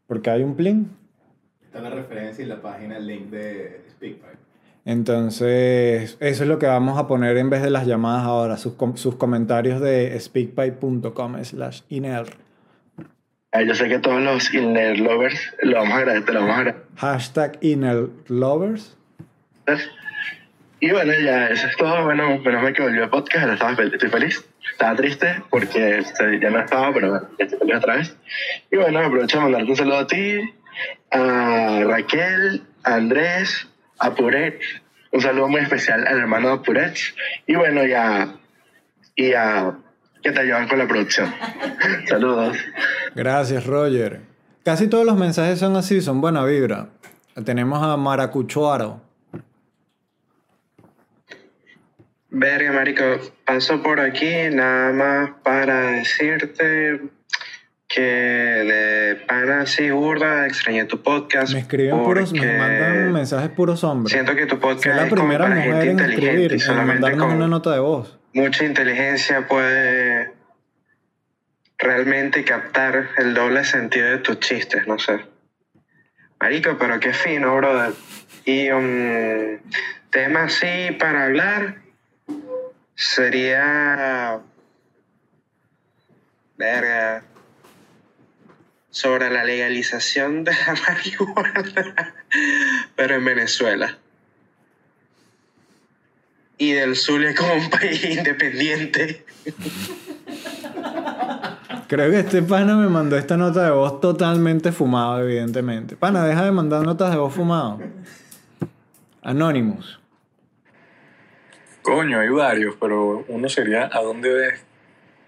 Porque 0.08 0.30
hay 0.30 0.42
un 0.42 0.56
plin. 0.56 1.02
Está 1.74 1.89
la 1.89 1.96
referencia 1.96 2.46
y 2.46 2.48
la 2.48 2.62
página, 2.62 2.98
el 2.98 3.08
link 3.08 3.32
de 3.32 3.82
SpeakPipe. 3.89 4.38
Entonces, 4.86 6.18
eso 6.20 6.44
es 6.44 6.48
lo 6.48 6.60
que 6.60 6.68
vamos 6.68 7.00
a 7.00 7.08
poner 7.08 7.36
en 7.38 7.50
vez 7.50 7.63
de 7.63 7.72
las 7.72 7.88
llamadas 7.88 8.25
ahora, 8.25 8.58
sus, 8.58 8.74
sus 8.94 9.15
comentarios 9.15 9.82
de 9.82 10.20
speakpipe.com 10.20 11.44
slash 11.44 11.82
yo 11.89 13.74
sé 13.74 13.88
que 13.89 13.98
todos 13.98 14.22
los 14.22 14.53
inner 14.53 15.00
lovers 15.00 15.51
lo 15.63 15.77
vamos 15.77 15.94
a 15.94 15.98
agradecer, 15.98 16.34
lo 16.36 16.42
vamos 16.42 16.56
a 16.56 16.60
agradecer. 16.60 16.86
Hashtag 16.98 17.58
inner 17.62 18.10
lovers. 18.27 18.96
Y 20.80 20.92
bueno, 20.92 21.12
ya 21.24 21.48
eso 21.48 21.65
es 21.68 21.77
todo. 21.77 22.03
Bueno, 22.03 22.38
menos 22.38 22.62
mal 22.62 22.74
que 22.74 22.84
volvió 22.84 23.06
el 23.06 23.10
podcast, 23.10 23.44
ahora 23.46 23.53
estaba 23.53 23.75
fel- 23.75 23.94
estoy 23.94 24.10
feliz. 24.10 24.46
Estaba 24.72 24.96
triste 24.96 25.42
porque 25.50 26.00
este, 26.00 26.39
ya 26.39 26.51
no 26.51 26.60
estaba, 26.60 26.94
pero 26.94 27.10
bueno, 27.10 27.27
ya 27.39 27.46
estoy 27.46 27.60
feliz 27.60 27.75
otra 27.77 27.96
vez. 27.96 28.15
Y 28.72 28.77
bueno, 28.77 29.00
aprovecho 29.00 29.38
de 29.38 29.44
mandarte 29.44 29.72
un 29.72 29.77
saludo 29.77 29.98
a 29.98 30.08
ti, 30.08 30.39
a 31.12 31.84
Raquel, 31.86 32.63
a 32.84 32.96
Andrés, 32.96 33.68
a 34.00 34.13
Puret. 34.13 34.60
Un 35.12 35.22
saludo 35.22 35.48
muy 35.48 35.62
especial 35.62 36.06
al 36.08 36.20
hermano 36.20 36.58
de 36.58 36.63
Puret. 36.63 36.98
Y 37.48 37.56
bueno, 37.56 37.86
ya. 37.86 38.36
Y 39.15 39.34
a. 39.34 39.77
que 40.22 40.32
te 40.32 40.39
ayudan 40.39 40.68
con 40.68 40.80
la 40.80 40.88
producción. 40.88 41.34
Saludos. 42.08 42.58
Gracias, 43.15 43.65
Roger. 43.65 44.22
Casi 44.63 44.88
todos 44.88 45.06
los 45.06 45.18
mensajes 45.18 45.60
son 45.60 45.75
así, 45.75 46.01
son 46.01 46.22
buena 46.22 46.46
vibra. 46.46 46.89
Tenemos 47.44 47.84
a 47.84 47.98
Maracuchuaro. 47.98 49.01
Verga, 52.30 52.72
marico, 52.72 53.03
paso 53.46 53.84
por 53.84 54.00
aquí 54.00 54.34
nada 54.51 54.92
más 54.92 55.32
para 55.44 55.92
decirte 55.92 57.01
que 57.94 58.02
de 58.02 59.16
pana 59.28 59.68
sí 59.68 59.92
burda, 59.92 60.48
extrañé 60.48 60.86
tu 60.86 61.04
podcast. 61.04 61.54
Me 61.54 61.60
escriben 61.60 62.02
puros, 62.04 62.34
me 62.34 62.58
mandan 62.58 63.14
mensajes 63.14 63.52
puros 63.52 63.84
hombres. 63.84 64.12
Siento 64.12 64.36
que 64.36 64.48
tu 64.48 64.60
podcast 64.60 64.96
la 64.96 65.04
es 65.04 65.10
como 65.10 65.22
primera 65.22 65.44
para 65.46 65.56
mujer 65.56 65.74
gente 65.74 65.86
en 65.86 65.92
inteligente 65.92 66.56
escribir, 66.56 66.76
y 66.76 66.82
en 66.82 66.88
mandarnos 66.88 67.34
una 67.34 67.48
nota 67.48 67.72
de 67.72 67.80
voz. 67.80 68.18
mucha 68.34 68.66
inteligencia 68.66 69.48
puede 69.48 70.34
realmente 71.78 72.44
captar 72.44 73.10
el 73.18 73.36
doble 73.36 73.64
sentido 73.64 74.08
de 74.08 74.18
tus 74.18 74.40
chistes, 74.40 74.88
no 74.88 74.98
sé. 74.98 75.20
Marico, 76.40 76.78
pero 76.80 77.00
qué 77.00 77.14
fino, 77.14 77.56
brother. 77.56 77.94
Y 78.46 78.72
un 78.72 79.62
tema 80.10 80.44
así 80.46 80.92
para 81.00 81.26
hablar 81.26 81.76
sería. 82.96 84.40
Verga. 86.58 87.24
Sobre 88.94 89.32
la 89.32 89.44
legalización 89.44 90.44
de 90.44 90.52
la 90.52 90.76
marihuana, 90.88 92.14
pero 92.96 93.16
en 93.16 93.26
Venezuela. 93.26 93.98
Y 96.60 96.74
del 96.74 96.96
Zulia 96.96 97.34
como 97.34 97.56
un 97.56 97.72
país 97.72 98.06
independiente. 98.18 99.26
Creo 101.88 102.12
que 102.12 102.20
este 102.20 102.44
pana 102.44 102.78
me 102.78 102.88
mandó 102.88 103.18
esta 103.18 103.36
nota 103.36 103.64
de 103.64 103.72
voz 103.72 104.00
totalmente 104.00 104.72
fumado, 104.72 105.24
evidentemente. 105.24 105.96
Pana, 105.96 106.24
deja 106.24 106.46
de 106.46 106.52
mandar 106.52 106.86
notas 106.86 107.10
de 107.10 107.18
voz 107.18 107.34
fumado. 107.34 107.82
Anonymous. 109.24 110.00
Coño, 111.82 112.20
hay 112.20 112.30
varios, 112.30 112.76
pero 112.80 113.26
uno 113.28 113.50
sería 113.50 113.90
¿a 113.92 114.04
dónde 114.04 114.32
ves 114.32 114.64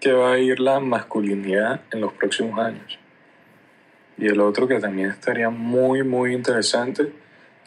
que 0.00 0.12
va 0.12 0.34
a 0.34 0.38
ir 0.38 0.60
la 0.60 0.78
masculinidad 0.78 1.80
en 1.90 2.02
los 2.02 2.12
próximos 2.12 2.58
años? 2.60 2.98
Y 4.18 4.26
el 4.26 4.40
otro 4.40 4.66
que 4.66 4.80
también 4.80 5.10
estaría 5.10 5.50
muy, 5.50 6.02
muy 6.02 6.34
interesante 6.34 7.12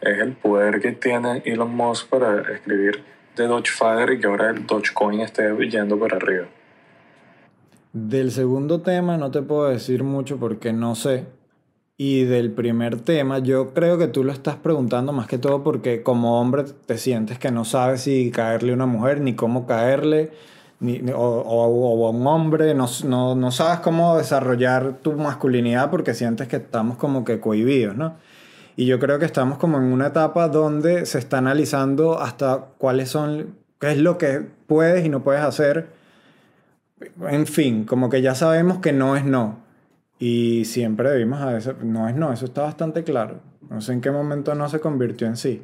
es 0.02 0.20
el 0.20 0.34
poder 0.34 0.80
que 0.80 0.94
tiene 0.94 1.42
Elon 1.46 1.76
Musk 1.76 2.08
para 2.08 2.42
escribir 2.54 3.04
de 3.36 3.48
Dogefather 3.48 4.14
y 4.14 4.20
que 4.20 4.28
ahora 4.28 4.50
el 4.50 4.66
Dogecoin 4.66 5.22
esté 5.22 5.50
yendo 5.70 5.98
por 5.98 6.14
arriba. 6.14 6.48
Del 7.94 8.32
segundo 8.32 8.82
tema 8.82 9.18
no 9.18 9.32
te 9.32 9.42
puedo 9.42 9.70
decir 9.70 10.04
mucho 10.04 10.38
porque 10.38 10.74
no 10.74 10.96
sé. 10.96 11.26
Y 11.98 12.24
del 12.24 12.52
primer 12.52 13.02
tema, 13.02 13.40
yo 13.40 13.74
creo 13.74 13.98
que 13.98 14.08
tú 14.08 14.24
lo 14.24 14.32
estás 14.32 14.56
preguntando 14.56 15.12
más 15.12 15.28
que 15.28 15.38
todo 15.38 15.64
porque 15.64 16.02
como 16.02 16.40
hombre 16.40 16.64
te 16.86 16.98
sientes 16.98 17.40
que 17.40 17.52
no 17.52 17.66
sabes 17.66 18.02
si 18.02 18.32
caerle 18.32 18.72
a 18.72 18.76
una 18.76 18.86
mujer, 18.86 19.20
ni 19.20 19.36
cómo 19.36 19.68
caerle, 19.68 20.32
ni, 20.80 21.02
o, 21.12 21.20
o- 21.20 22.10
un 22.10 22.26
hombre, 22.28 22.74
no, 22.74 22.88
no, 23.06 23.36
no 23.36 23.52
sabes 23.52 23.80
cómo 23.80 24.18
desarrollar 24.18 24.94
tu 25.02 25.14
masculinidad 25.14 25.90
porque 25.90 26.14
sientes 26.14 26.48
que 26.48 26.58
estamos 26.58 26.98
como 26.98 27.24
que 27.26 27.40
cohibidos, 27.40 27.96
¿no? 27.96 28.16
Y 28.76 28.86
yo 28.86 28.98
creo 29.00 29.20
que 29.20 29.26
estamos 29.26 29.58
como 29.58 29.78
en 29.78 29.84
una 29.84 30.08
etapa 30.08 30.48
donde 30.48 31.06
se 31.06 31.20
está 31.20 31.40
analizando 31.40 32.20
hasta 32.20 32.68
cuáles 32.78 33.10
son, 33.10 33.56
qué 33.80 33.92
es 33.92 33.98
lo 33.98 34.18
que 34.18 34.46
puedes 34.68 35.06
y 35.06 35.10
no 35.10 35.22
puedes 35.24 35.42
hacer 35.42 35.90
en 37.30 37.48
fin, 37.48 37.86
como 37.86 38.10
que 38.10 38.22
ya 38.22 38.36
sabemos 38.36 38.80
que 38.80 38.92
no 38.94 39.16
es 39.16 39.24
no. 39.26 39.60
Y 40.20 40.66
siempre 40.66 41.10
debimos 41.10 41.40
a 41.42 41.54
veces, 41.54 41.76
no 41.82 42.10
es 42.10 42.16
no, 42.16 42.34
eso 42.34 42.46
está 42.46 42.64
bastante 42.64 43.04
claro. 43.04 43.40
No 43.70 43.82
sé 43.82 43.94
en 43.94 44.02
qué 44.02 44.12
momento 44.12 44.54
no 44.56 44.68
se 44.68 44.80
convirtió 44.80 45.28
en 45.28 45.38
sí. 45.38 45.62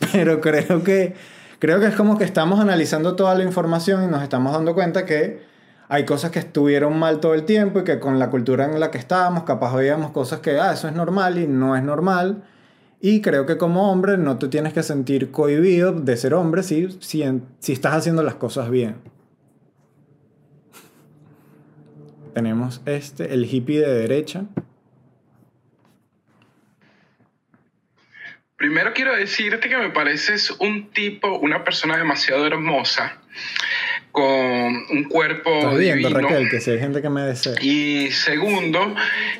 Pero 0.12 0.40
creo 0.40 0.84
que, 0.84 1.14
creo 1.58 1.80
que 1.80 1.86
es 1.86 1.94
como 1.94 2.18
que 2.18 2.24
estamos 2.24 2.60
analizando 2.60 3.16
toda 3.16 3.34
la 3.34 3.44
información 3.44 4.04
y 4.04 4.06
nos 4.06 4.22
estamos 4.22 4.52
dando 4.52 4.74
cuenta 4.74 5.04
que 5.04 5.42
hay 5.88 6.04
cosas 6.04 6.30
que 6.30 6.38
estuvieron 6.38 6.98
mal 6.98 7.20
todo 7.20 7.34
el 7.34 7.44
tiempo 7.44 7.80
y 7.80 7.84
que 7.84 8.00
con 8.00 8.18
la 8.18 8.30
cultura 8.30 8.64
en 8.64 8.80
la 8.80 8.90
que 8.90 8.98
estábamos, 8.98 9.44
capaz 9.44 9.74
veíamos 9.74 10.10
cosas 10.12 10.40
que, 10.40 10.58
ah, 10.58 10.72
eso 10.72 10.88
es 10.88 10.94
normal 10.94 11.38
y 11.38 11.46
no 11.46 11.76
es 11.76 11.82
normal. 11.82 12.44
Y 13.00 13.20
creo 13.20 13.44
que 13.44 13.58
como 13.58 13.92
hombre 13.92 14.16
no 14.16 14.38
te 14.38 14.48
tienes 14.48 14.72
que 14.72 14.82
sentir 14.82 15.30
cohibido 15.30 15.92
de 15.92 16.16
ser 16.16 16.32
hombre 16.32 16.62
si, 16.62 16.90
si, 17.00 17.22
si 17.58 17.72
estás 17.72 17.94
haciendo 17.94 18.22
las 18.22 18.36
cosas 18.36 18.70
bien. 18.70 18.96
Tenemos 22.32 22.80
este, 22.86 23.32
el 23.32 23.44
hippie 23.44 23.80
de 23.80 23.94
derecha. 23.94 24.46
Primero 28.64 28.94
quiero 28.94 29.14
decirte 29.14 29.68
que 29.68 29.76
me 29.76 29.90
pareces 29.90 30.50
un 30.52 30.90
tipo, 30.90 31.36
una 31.36 31.64
persona 31.64 31.98
demasiado 31.98 32.46
hermosa, 32.46 33.18
con 34.14 34.86
un 34.90 35.04
cuerpo 35.08 35.52
Estás 35.52 35.76
viendo, 35.76 36.08
divino. 36.08 36.28
Raquel, 36.28 36.48
que 36.48 36.60
si 36.60 36.70
hay 36.70 36.78
gente 36.78 37.02
que 37.02 37.10
me 37.10 37.22
desea. 37.22 37.54
Y 37.60 38.12
segundo, 38.12 38.94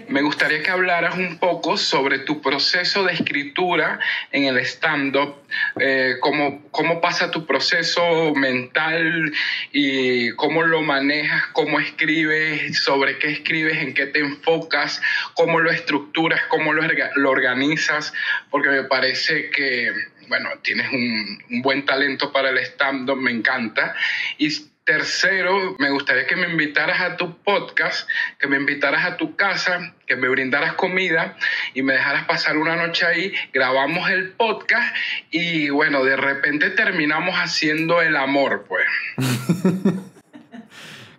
me 0.08 0.20
gustaría 0.20 0.64
que 0.64 0.70
hablaras 0.72 1.16
un 1.16 1.38
poco 1.38 1.76
sobre 1.76 2.18
tu 2.18 2.42
proceso 2.42 3.04
de 3.04 3.12
escritura 3.12 4.00
en 4.32 4.46
el 4.46 4.58
stand-up, 4.58 5.36
eh, 5.78 6.16
cómo, 6.18 6.64
cómo 6.72 7.00
pasa 7.00 7.30
tu 7.30 7.46
proceso 7.46 8.34
mental 8.34 9.32
y 9.70 10.32
cómo 10.32 10.64
lo 10.64 10.82
manejas, 10.82 11.44
cómo 11.52 11.78
escribes, 11.78 12.76
sobre 12.82 13.20
qué 13.20 13.30
escribes, 13.30 13.78
en 13.78 13.94
qué 13.94 14.06
te 14.06 14.18
enfocas, 14.18 15.00
cómo 15.34 15.60
lo 15.60 15.70
estructuras, 15.70 16.40
cómo 16.48 16.72
lo, 16.72 16.82
lo 17.14 17.30
organizas, 17.30 18.12
porque 18.50 18.70
me 18.70 18.82
parece 18.82 19.50
que, 19.50 19.92
bueno, 20.28 20.50
tienes 20.62 20.92
un, 20.92 21.62
buen 21.62 21.84
talento 21.84 22.32
para 22.32 22.50
el 22.50 22.58
stand-up, 22.58 23.16
me 23.16 23.30
encanta. 23.30 23.94
Y 24.38 24.48
tercero, 24.84 25.76
me 25.78 25.90
gustaría 25.90 26.26
que 26.26 26.36
me 26.36 26.48
invitaras 26.48 27.00
a 27.00 27.16
tu 27.16 27.38
podcast, 27.38 28.08
que 28.38 28.46
me 28.46 28.56
invitaras 28.56 29.04
a 29.06 29.16
tu 29.16 29.34
casa, 29.34 29.94
que 30.06 30.16
me 30.16 30.28
brindaras 30.28 30.74
comida 30.74 31.36
y 31.72 31.82
me 31.82 31.94
dejaras 31.94 32.26
pasar 32.26 32.58
una 32.58 32.76
noche 32.76 33.06
ahí. 33.06 33.32
Grabamos 33.52 34.10
el 34.10 34.32
podcast 34.32 34.94
y, 35.30 35.70
bueno, 35.70 36.04
de 36.04 36.16
repente 36.16 36.70
terminamos 36.70 37.34
haciendo 37.36 38.02
el 38.02 38.16
amor, 38.16 38.66
pues. 38.68 38.84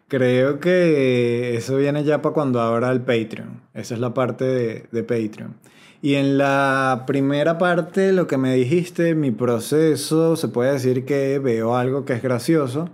Creo 0.07 0.59
que 0.59 1.55
eso 1.55 1.77
viene 1.77 2.03
ya 2.03 2.21
para 2.21 2.33
cuando 2.33 2.61
abra 2.61 2.91
el 2.91 3.01
Patreon. 3.01 3.63
Esa 3.73 3.95
es 3.95 3.99
la 3.99 4.13
parte 4.13 4.45
de, 4.45 4.85
de 4.91 5.03
Patreon. 5.03 5.57
Y 6.05 6.17
en 6.17 6.37
la 6.37 7.05
primera 7.07 7.57
parte, 7.57 8.13
lo 8.13 8.27
que 8.27 8.37
me 8.37 8.53
dijiste, 8.53 9.15
mi 9.15 9.31
proceso, 9.31 10.35
se 10.35 10.47
puede 10.49 10.73
decir 10.73 11.03
que 11.03 11.39
veo 11.39 11.75
algo 11.75 12.05
que 12.05 12.13
es 12.13 12.21
gracioso, 12.21 12.89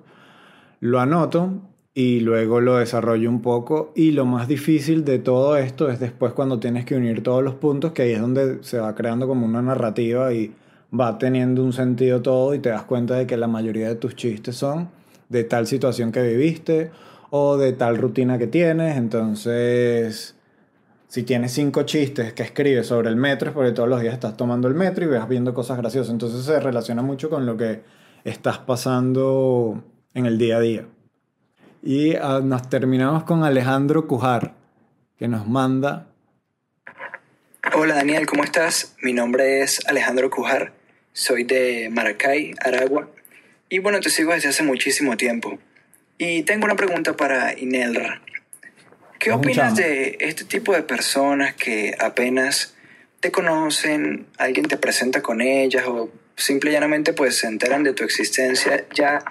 lo 0.79 0.97
anoto 1.01 1.51
y 1.93 2.21
luego 2.21 2.61
lo 2.61 2.77
desarrollo 2.77 3.29
un 3.29 3.41
poco. 3.41 3.91
Y 3.97 4.11
lo 4.11 4.23
más 4.25 4.47
difícil 4.47 5.03
de 5.03 5.19
todo 5.19 5.57
esto 5.57 5.89
es 5.89 5.99
después 5.99 6.31
cuando 6.31 6.61
tienes 6.61 6.85
que 6.85 6.95
unir 6.95 7.21
todos 7.21 7.43
los 7.43 7.55
puntos, 7.55 7.91
que 7.91 8.03
ahí 8.03 8.11
es 8.13 8.21
donde 8.21 8.63
se 8.63 8.79
va 8.79 8.95
creando 8.95 9.27
como 9.27 9.45
una 9.45 9.61
narrativa 9.61 10.31
y 10.31 10.55
va 10.97 11.17
teniendo 11.17 11.65
un 11.65 11.73
sentido 11.73 12.21
todo 12.21 12.53
y 12.55 12.59
te 12.59 12.69
das 12.69 12.83
cuenta 12.83 13.15
de 13.15 13.27
que 13.27 13.35
la 13.35 13.49
mayoría 13.49 13.89
de 13.89 13.95
tus 13.95 14.15
chistes 14.15 14.55
son 14.55 14.87
de 15.27 15.43
tal 15.43 15.67
situación 15.67 16.13
que 16.13 16.23
viviste 16.23 16.91
o 17.29 17.57
de 17.57 17.73
tal 17.73 17.97
rutina 17.97 18.37
que 18.37 18.47
tienes. 18.47 18.95
Entonces, 18.95 20.37
si 21.11 21.23
tienes 21.23 21.51
cinco 21.51 21.83
chistes 21.83 22.31
que 22.31 22.41
escribes 22.41 22.87
sobre 22.87 23.09
el 23.09 23.17
metro, 23.17 23.49
es 23.49 23.53
porque 23.53 23.73
todos 23.73 23.89
los 23.89 23.99
días 23.99 24.13
estás 24.13 24.37
tomando 24.37 24.69
el 24.69 24.75
metro 24.75 25.03
y 25.03 25.09
vas 25.09 25.27
viendo 25.27 25.53
cosas 25.53 25.77
graciosas. 25.77 26.09
Entonces 26.09 26.45
se 26.45 26.57
relaciona 26.57 27.01
mucho 27.01 27.29
con 27.29 27.45
lo 27.45 27.57
que 27.57 27.81
estás 28.23 28.59
pasando 28.59 29.83
en 30.13 30.25
el 30.25 30.37
día 30.37 30.55
a 30.55 30.59
día. 30.61 30.85
Y 31.83 32.15
ah, 32.15 32.39
nos 32.41 32.69
terminamos 32.69 33.25
con 33.25 33.43
Alejandro 33.43 34.07
Cujar, 34.07 34.53
que 35.17 35.27
nos 35.27 35.45
manda 35.49 36.07
Hola 37.75 37.95
Daniel, 37.95 38.25
¿cómo 38.25 38.45
estás? 38.45 38.95
Mi 39.01 39.11
nombre 39.11 39.63
es 39.63 39.85
Alejandro 39.87 40.29
Cujar, 40.29 40.71
soy 41.11 41.43
de 41.43 41.89
Maracay, 41.91 42.55
Aragua, 42.63 43.09
y 43.67 43.79
bueno, 43.79 43.99
te 43.99 44.09
sigo 44.09 44.31
desde 44.31 44.47
hace 44.47 44.63
muchísimo 44.63 45.17
tiempo. 45.17 45.59
Y 46.17 46.43
tengo 46.43 46.63
una 46.63 46.75
pregunta 46.77 47.17
para 47.17 47.59
Inelra. 47.59 48.21
¿Qué 49.21 49.31
opinas 49.31 49.75
de 49.75 50.17
este 50.19 50.45
tipo 50.45 50.73
de 50.73 50.81
personas 50.81 51.53
que 51.53 51.95
apenas 51.99 52.73
te 53.19 53.31
conocen, 53.31 54.25
alguien 54.39 54.65
te 54.65 54.77
presenta 54.77 55.21
con 55.21 55.41
ellas 55.41 55.85
o 55.85 56.09
simple 56.35 56.71
y 56.71 56.73
llanamente 56.73 57.13
pues 57.13 57.35
se 57.35 57.45
enteran 57.45 57.83
de 57.83 57.93
tu 57.93 58.03
existencia, 58.03 58.83
ya, 58.95 59.23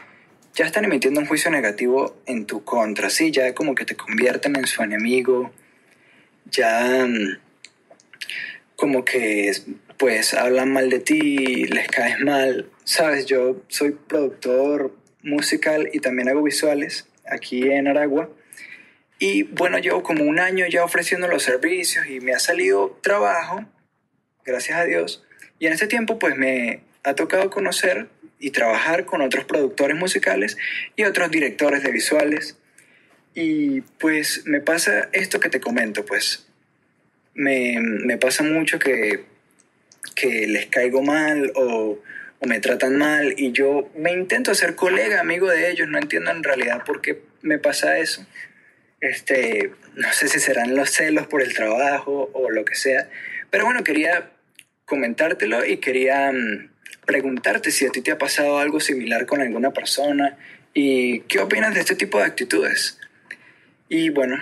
ya 0.55 0.65
están 0.65 0.85
emitiendo 0.85 1.19
un 1.19 1.27
juicio 1.27 1.51
negativo 1.51 2.17
en 2.27 2.47
tu 2.47 2.63
contra, 2.63 3.11
sí, 3.11 3.33
ya 3.33 3.53
como 3.53 3.75
que 3.75 3.85
te 3.85 3.97
convierten 3.97 4.55
en 4.55 4.69
su 4.69 4.81
enemigo, 4.85 5.51
ya 6.45 7.05
mm, 7.05 7.39
como 8.77 9.05
que 9.05 9.51
pues 9.97 10.35
hablan 10.35 10.73
mal 10.73 10.89
de 10.89 11.01
ti, 11.01 11.67
les 11.67 11.89
caes 11.89 12.21
mal, 12.21 12.71
sabes, 12.85 13.27
yo 13.27 13.61
soy 13.67 13.97
productor 14.07 14.95
musical 15.25 15.91
y 15.93 15.99
también 15.99 16.29
hago 16.29 16.45
visuales 16.45 17.09
aquí 17.27 17.65
en 17.73 17.89
Aragua. 17.89 18.31
Y 19.23 19.43
bueno, 19.43 19.79
llevo 19.79 20.03
como 20.03 20.25
un 20.25 20.41
año 20.41 20.67
ya 20.67 20.83
ofreciendo 20.83 21.29
los 21.29 21.43
servicios 21.43 22.07
y 22.07 22.21
me 22.21 22.33
ha 22.33 22.39
salido 22.39 22.99
trabajo, 23.03 23.67
gracias 24.47 24.79
a 24.79 24.85
Dios. 24.85 25.23
Y 25.59 25.67
en 25.67 25.75
ese 25.75 25.87
tiempo 25.87 26.19
pues 26.19 26.37
me 26.37 26.81
ha 27.05 27.15
tocado 27.15 27.51
conocer 27.51 28.09
y 28.39 28.51
trabajar 28.51 29.05
con 29.05 29.21
otros 29.21 29.45
productores 29.45 29.95
musicales 29.95 30.57
y 30.97 31.05
otros 31.05 31.31
directores 31.31 31.83
de 31.83 31.93
visuales. 31.93 32.57
Y 33.35 33.83
pues 33.99 34.47
me 34.47 34.63
pasa 34.63 35.11
esto 35.13 35.39
que 35.39 35.51
te 35.51 35.61
comento, 35.61 36.07
pues 36.07 36.47
me, 37.35 37.79
me 37.79 38.17
pasa 38.17 38.43
mucho 38.43 38.79
que, 38.79 39.27
que 40.15 40.47
les 40.47 40.67
caigo 40.67 41.03
mal 41.03 41.53
o, 41.57 41.99
o 42.39 42.47
me 42.47 42.59
tratan 42.61 42.97
mal 42.97 43.35
y 43.37 43.53
yo 43.53 43.91
me 43.95 44.13
intento 44.13 44.51
hacer 44.51 44.77
colega, 44.77 45.21
amigo 45.21 45.47
de 45.47 45.71
ellos, 45.71 45.89
no 45.89 45.99
entiendo 45.99 46.31
en 46.31 46.43
realidad 46.43 46.85
por 46.87 47.03
qué 47.03 47.21
me 47.43 47.59
pasa 47.59 47.99
eso. 47.99 48.27
Este, 49.01 49.73
no 49.97 50.13
sé 50.13 50.29
si 50.29 50.41
serán 50.41 50.77
los 50.77 50.91
celos 50.91 51.27
por 51.27 51.43
el 51.43 51.55
trabajo 51.55 52.31
o 52.35 52.51
lo 52.51 52.65
que 52.65 52.75
sea, 52.75 53.09
pero 53.51 53.65
bueno, 53.65 53.83
quería 53.83 54.31
comentártelo 54.85 55.65
y 55.65 55.79
quería 55.79 56.31
mm, 56.33 56.71
preguntarte 57.07 57.71
si 57.71 57.87
a 57.87 57.91
ti 57.91 58.03
te 58.03 58.13
ha 58.13 58.19
pasado 58.19 58.59
algo 58.59 58.81
similar 58.81 59.27
con 59.27 59.41
alguna 59.41 59.71
persona 59.71 60.37
y 60.75 61.21
qué 61.21 61.41
opinas 61.41 61.75
de 61.75 61.81
este 61.81 61.95
tipo 61.95 62.19
de 62.19 62.25
actitudes. 62.25 62.99
Y 63.89 64.11
bueno, 64.11 64.37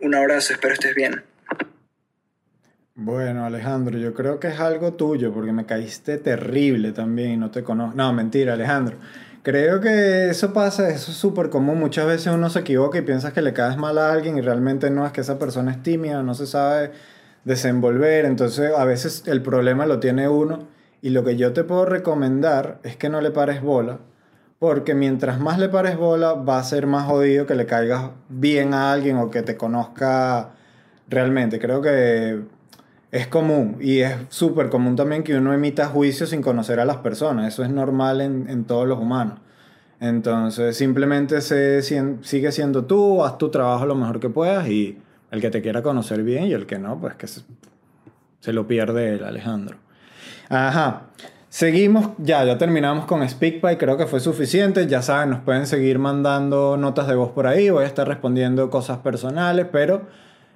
un 0.00 0.14
abrazo, 0.14 0.52
espero 0.52 0.74
estés 0.74 0.94
bien. 0.94 1.22
Bueno, 2.96 3.44
Alejandro, 3.44 3.98
yo 3.98 4.14
creo 4.14 4.38
que 4.38 4.48
es 4.48 4.60
algo 4.60 4.94
tuyo, 4.94 5.34
porque 5.34 5.52
me 5.52 5.66
caíste 5.66 6.16
terrible 6.18 6.92
también 6.92 7.32
y 7.32 7.36
no 7.36 7.50
te 7.50 7.64
conozco. 7.64 7.96
No, 7.96 8.12
mentira, 8.12 8.54
Alejandro. 8.54 8.98
Creo 9.44 9.78
que 9.82 10.30
eso 10.30 10.54
pasa, 10.54 10.88
eso 10.88 11.10
es 11.10 11.18
súper 11.18 11.50
común. 11.50 11.78
Muchas 11.78 12.06
veces 12.06 12.32
uno 12.32 12.48
se 12.48 12.60
equivoca 12.60 12.96
y 12.96 13.02
piensas 13.02 13.34
que 13.34 13.42
le 13.42 13.52
caes 13.52 13.76
mal 13.76 13.98
a 13.98 14.10
alguien 14.10 14.38
y 14.38 14.40
realmente 14.40 14.88
no 14.88 15.04
es 15.04 15.12
que 15.12 15.20
esa 15.20 15.38
persona 15.38 15.70
es 15.70 15.82
tímida, 15.82 16.22
no 16.22 16.32
se 16.32 16.46
sabe 16.46 16.92
desenvolver. 17.44 18.24
Entonces, 18.24 18.72
a 18.74 18.86
veces 18.86 19.24
el 19.26 19.42
problema 19.42 19.84
lo 19.84 20.00
tiene 20.00 20.30
uno. 20.30 20.66
Y 21.02 21.10
lo 21.10 21.24
que 21.24 21.36
yo 21.36 21.52
te 21.52 21.62
puedo 21.62 21.84
recomendar 21.84 22.80
es 22.84 22.96
que 22.96 23.10
no 23.10 23.20
le 23.20 23.32
pares 23.32 23.60
bola, 23.60 23.98
porque 24.58 24.94
mientras 24.94 25.38
más 25.38 25.58
le 25.58 25.68
pares 25.68 25.98
bola, 25.98 26.32
va 26.32 26.58
a 26.58 26.64
ser 26.64 26.86
más 26.86 27.04
jodido 27.06 27.46
que 27.46 27.54
le 27.54 27.66
caigas 27.66 28.12
bien 28.30 28.72
a 28.72 28.92
alguien 28.92 29.18
o 29.18 29.30
que 29.30 29.42
te 29.42 29.58
conozca 29.58 30.52
realmente. 31.08 31.58
Creo 31.58 31.82
que 31.82 32.44
es 33.14 33.28
común 33.28 33.76
y 33.80 34.00
es 34.00 34.16
súper 34.28 34.68
común 34.68 34.96
también 34.96 35.22
que 35.22 35.36
uno 35.36 35.54
emita 35.54 35.86
juicios 35.86 36.30
sin 36.30 36.42
conocer 36.42 36.80
a 36.80 36.84
las 36.84 36.96
personas. 36.96 37.46
Eso 37.46 37.62
es 37.62 37.70
normal 37.70 38.20
en, 38.20 38.50
en 38.50 38.64
todos 38.64 38.88
los 38.88 38.98
humanos. 38.98 39.38
Entonces, 40.00 40.76
simplemente 40.76 41.40
sigue 41.40 42.50
siendo 42.50 42.84
tú, 42.86 43.22
haz 43.22 43.38
tu 43.38 43.50
trabajo 43.50 43.86
lo 43.86 43.94
mejor 43.94 44.18
que 44.18 44.30
puedas 44.30 44.66
y 44.66 44.98
el 45.30 45.40
que 45.40 45.50
te 45.50 45.62
quiera 45.62 45.80
conocer 45.80 46.24
bien 46.24 46.46
y 46.46 46.54
el 46.54 46.66
que 46.66 46.80
no, 46.80 47.00
pues 47.00 47.14
que 47.14 47.28
se, 47.28 47.42
se 48.40 48.52
lo 48.52 48.66
pierde 48.66 49.14
el 49.14 49.22
Alejandro. 49.22 49.76
Ajá. 50.48 51.02
Seguimos, 51.48 52.08
ya, 52.18 52.44
ya 52.44 52.58
terminamos 52.58 53.04
con 53.04 53.26
SpeakPy, 53.28 53.78
creo 53.78 53.96
que 53.96 54.06
fue 54.06 54.18
suficiente. 54.18 54.88
Ya 54.88 55.02
saben, 55.02 55.30
nos 55.30 55.40
pueden 55.42 55.68
seguir 55.68 56.00
mandando 56.00 56.76
notas 56.76 57.06
de 57.06 57.14
voz 57.14 57.30
por 57.30 57.46
ahí. 57.46 57.70
Voy 57.70 57.84
a 57.84 57.86
estar 57.86 58.08
respondiendo 58.08 58.70
cosas 58.70 58.98
personales, 58.98 59.68
pero 59.70 60.02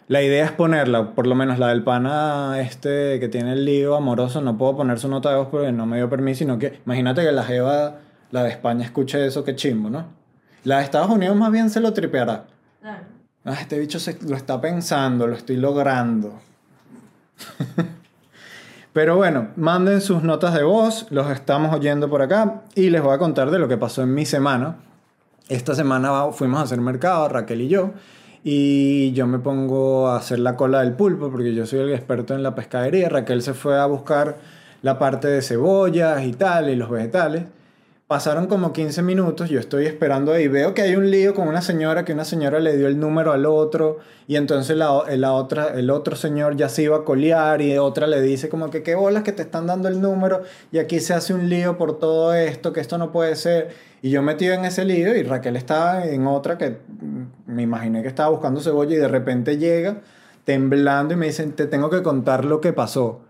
la 0.09 0.23
idea 0.23 0.47
es 0.47 0.53
ponerla, 0.53 1.11
por 1.11 1.27
lo 1.27 1.35
menos 1.35 1.59
la 1.59 1.69
del 1.69 1.85
pana 1.85 2.61
este 2.61 3.21
que 3.21 3.29
tiene 3.29 3.53
el 3.53 3.67
lío 3.67 3.95
amoroso, 3.95 4.41
no 4.41 4.57
puedo 4.57 4.79
poner 4.79 4.99
su 4.99 5.09
nota 5.09 5.31
de 5.31 5.37
voz 5.37 5.49
porque 5.49 5.71
no 5.71 5.85
me 5.85 5.99
dio 5.99 6.09
permiso, 6.09 6.39
sino 6.39 6.59
que 6.59 6.81
imagínate 6.87 7.23
que 7.23 7.31
la 7.31 7.45
Jeva, 7.45 7.97
la 8.31 8.43
de 8.43 8.49
España, 8.49 8.85
escuche 8.87 9.25
eso, 9.27 9.45
qué 9.45 9.55
chimbo, 9.55 9.91
¿no? 9.91 10.07
La 10.65 10.79
de 10.79 10.85
Estados 10.85 11.11
Unidos 11.11 11.37
más 11.37 11.53
bien 11.53 11.69
se 11.69 11.81
lo 11.81 11.93
tripeará. 11.93 12.47
Ah, 13.45 13.55
este 13.61 13.79
bicho 13.79 14.01
se, 14.01 14.19
lo 14.27 14.37
está 14.37 14.61
pensando, 14.61 15.27
lo 15.27 15.35
estoy 15.35 15.57
logrando. 15.57 16.41
Pero 18.95 19.17
bueno, 19.17 19.49
manden 19.57 20.01
sus 20.01 20.23
notas 20.23 20.55
de 20.55 20.63
voz, 20.63 21.07
los 21.11 21.31
estamos 21.31 21.75
oyendo 21.75 22.09
por 22.09 22.23
acá 22.23 22.63
y 22.75 22.91
les 22.91 23.03
voy 23.03 23.15
a 23.15 23.19
contar 23.19 23.51
de 23.51 23.59
lo 23.59 23.69
que 23.69 23.77
pasó 23.77 24.03
en 24.03 24.15
mi 24.15 24.25
semana. 24.25 24.77
Esta 25.49 25.75
semana 25.75 26.33
fuimos 26.33 26.61
a 26.61 26.63
hacer 26.65 26.81
mercado, 26.81 27.29
Raquel 27.29 27.61
y 27.61 27.69
yo, 27.69 27.93
y 28.45 29.13
yo 29.13 29.27
me 29.27 29.39
pongo 29.39 30.09
a 30.09 30.17
hacer 30.17 30.39
la 30.39 30.57
cola 30.57 30.81
del 30.81 30.93
pulpo 30.93 31.31
porque 31.31 31.55
yo 31.55 31.67
soy 31.67 31.81
el 31.81 31.93
experto 31.93 32.35
en 32.35 32.43
la 32.43 32.55
pescadería. 32.55 33.09
Raquel 33.09 33.43
se 33.43 33.55
fue 33.55 33.79
a 33.79 33.87
buscar 33.87 34.39
la 34.83 34.99
parte 34.99 35.29
de 35.29 35.43
cebollas 35.43 36.25
y 36.25 36.33
tal, 36.33 36.71
y 36.71 36.77
los 36.77 36.91
vegetales. 36.91 37.45
Pasaron 38.09 38.47
como 38.47 38.73
15 38.73 39.03
minutos, 39.03 39.51
yo 39.51 39.61
estoy 39.61 39.85
esperando 39.85 40.33
ahí, 40.33 40.49
veo 40.49 40.73
que 40.73 40.81
hay 40.81 40.97
un 40.97 41.11
lío 41.11 41.35
con 41.35 41.47
una 41.47 41.61
señora, 41.61 42.07
que 42.07 42.15
una 42.15 42.25
señora 42.25 42.59
le 42.59 42.75
dio 42.75 42.87
el 42.87 42.99
número 42.99 43.33
al 43.33 43.45
otro, 43.45 43.99
y 44.27 44.37
entonces 44.37 44.79
la, 44.79 45.05
la 45.15 45.35
otra, 45.35 45.79
el 45.79 45.91
otro 45.91 46.17
señor 46.17 46.57
ya 46.57 46.71
se 46.71 46.85
iba 46.85 46.97
a 46.97 47.05
colear, 47.05 47.61
y 47.61 47.77
otra 47.77 48.07
le 48.07 48.23
dice 48.23 48.49
como 48.49 48.71
que 48.71 48.83
qué 48.83 48.95
bolas 48.95 49.25
que 49.25 49.33
te 49.33 49.43
están 49.43 49.67
dando 49.67 49.89
el 49.89 50.01
número, 50.01 50.41
y 50.73 50.79
aquí 50.79 51.01
se 51.01 51.13
hace 51.13 51.35
un 51.35 51.51
lío 51.51 51.77
por 51.77 51.99
todo 51.99 52.33
esto, 52.33 52.73
que 52.73 52.81
esto 52.81 52.97
no 52.97 53.13
puede 53.13 53.37
ser. 53.37 53.75
Y 54.01 54.09
yo 54.09 54.23
metido 54.23 54.55
en 54.55 54.65
ese 54.65 54.87
lío, 54.87 55.15
y 55.15 55.23
Raquel 55.23 55.57
estaba 55.57 56.07
en 56.07 56.27
otra 56.27 56.57
que 56.57 56.79
me 57.45 57.61
imaginé 57.61 58.01
que 58.01 58.09
estaba 58.09 58.31
buscando 58.31 58.63
cebolla, 58.63 58.95
y 58.97 58.99
de 58.99 59.09
repente 59.09 59.59
llega 59.59 60.01
temblando 60.45 61.13
y 61.13 61.19
me 61.19 61.27
dicen, 61.27 61.53
te 61.53 61.67
tengo 61.67 61.91
que 61.91 62.03
contar 62.03 62.47
lo 62.47 62.63
que 62.63 62.73
pasó 62.73 63.21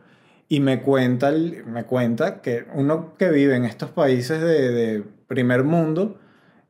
y 0.49 0.61
me 0.61 0.81
cuenta, 0.81 1.31
me 1.31 1.85
cuenta 1.85 2.41
que 2.41 2.65
uno 2.75 3.15
que 3.19 3.31
vive 3.31 3.57
en 3.57 3.65
estos 3.65 3.91
países 3.91 4.41
de, 4.41 5.05
primer 5.27 5.63
mundo, 5.63 6.17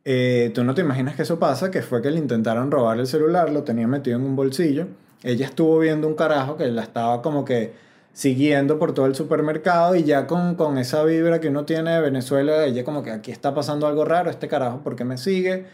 eh, 0.05 0.51
tú 0.53 0.65
no 0.65 0.75
te 0.75 0.81
imaginas 0.81 1.15
que 1.15 1.23
eso 1.23 1.39
pasa, 1.39 1.71
que 1.71 1.81
fue 1.81 2.03
que 2.03 2.11
le 2.11 2.19
intentaron 2.19 2.73
robar 2.73 2.99
el 2.99 3.07
celular, 3.07 3.51
lo 3.51 3.63
tenía 3.63 3.87
metido 3.87 4.17
en 4.17 4.25
un 4.25 4.35
bolsillo, 4.35 4.89
ella 5.23 5.47
estuvo 5.47 5.79
viendo 5.79 6.09
un 6.09 6.15
carajo 6.15 6.57
que 6.57 6.67
la 6.67 6.83
estaba 6.83 7.23
como 7.23 7.45
que 7.45 7.73
siguiendo 8.13 8.81
por 8.81 8.95
todo 8.95 9.07
el 9.07 9.15
supermercado 9.15 9.95
y 9.95 10.03
ya 10.03 10.27
con, 10.27 10.57
con 10.57 10.77
esa 10.77 11.05
vibra 11.05 11.41
que 11.41 11.51
uno 11.51 11.65
tiene 11.65 11.93
de 11.93 12.01
Venezuela, 12.01 12.65
ella 12.65 12.83
como 12.83 13.05
que 13.05 13.13
aquí 13.13 13.31
está 13.31 13.55
pasando 13.55 13.87
algo 13.87 14.05
raro, 14.05 14.29
este 14.29 14.49
carajo, 14.49 14.81
¿por 14.83 14.97
qué 14.97 15.05
me 15.05 15.19
sigue? 15.19 15.67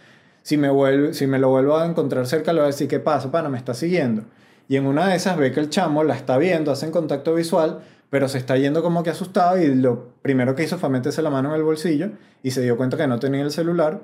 Si 0.42 0.58
me, 0.58 0.68
vuelve, 0.68 1.14
si 1.14 1.26
me 1.26 1.38
lo 1.38 1.48
vuelvo 1.48 1.78
a 1.78 1.86
encontrar 1.86 2.26
cerca, 2.26 2.52
le 2.52 2.60
voy 2.60 2.64
a 2.64 2.72
decir, 2.72 2.86
¿qué 2.86 3.00
pasa? 3.00 3.30
Pana, 3.30 3.48
me 3.48 3.56
está 3.56 3.72
siguiendo. 3.72 4.24
Y 4.68 4.76
en 4.76 4.86
una 4.86 5.08
de 5.08 5.16
esas 5.16 5.38
ve 5.38 5.52
que 5.52 5.60
el 5.60 5.70
chamo 5.70 6.04
la 6.04 6.14
está 6.16 6.36
viendo, 6.36 6.70
hacen 6.70 6.90
contacto 6.90 7.34
visual, 7.34 7.80
pero 8.14 8.28
se 8.28 8.38
está 8.38 8.56
yendo 8.56 8.80
como 8.80 9.02
que 9.02 9.10
asustado 9.10 9.60
y 9.60 9.74
lo 9.74 10.12
primero 10.22 10.54
que 10.54 10.62
hizo 10.62 10.78
fue 10.78 10.88
meterse 10.88 11.20
la 11.20 11.30
mano 11.30 11.48
en 11.48 11.56
el 11.56 11.64
bolsillo 11.64 12.10
y 12.44 12.52
se 12.52 12.62
dio 12.62 12.76
cuenta 12.76 12.96
que 12.96 13.08
no 13.08 13.18
tenía 13.18 13.42
el 13.42 13.50
celular, 13.50 14.02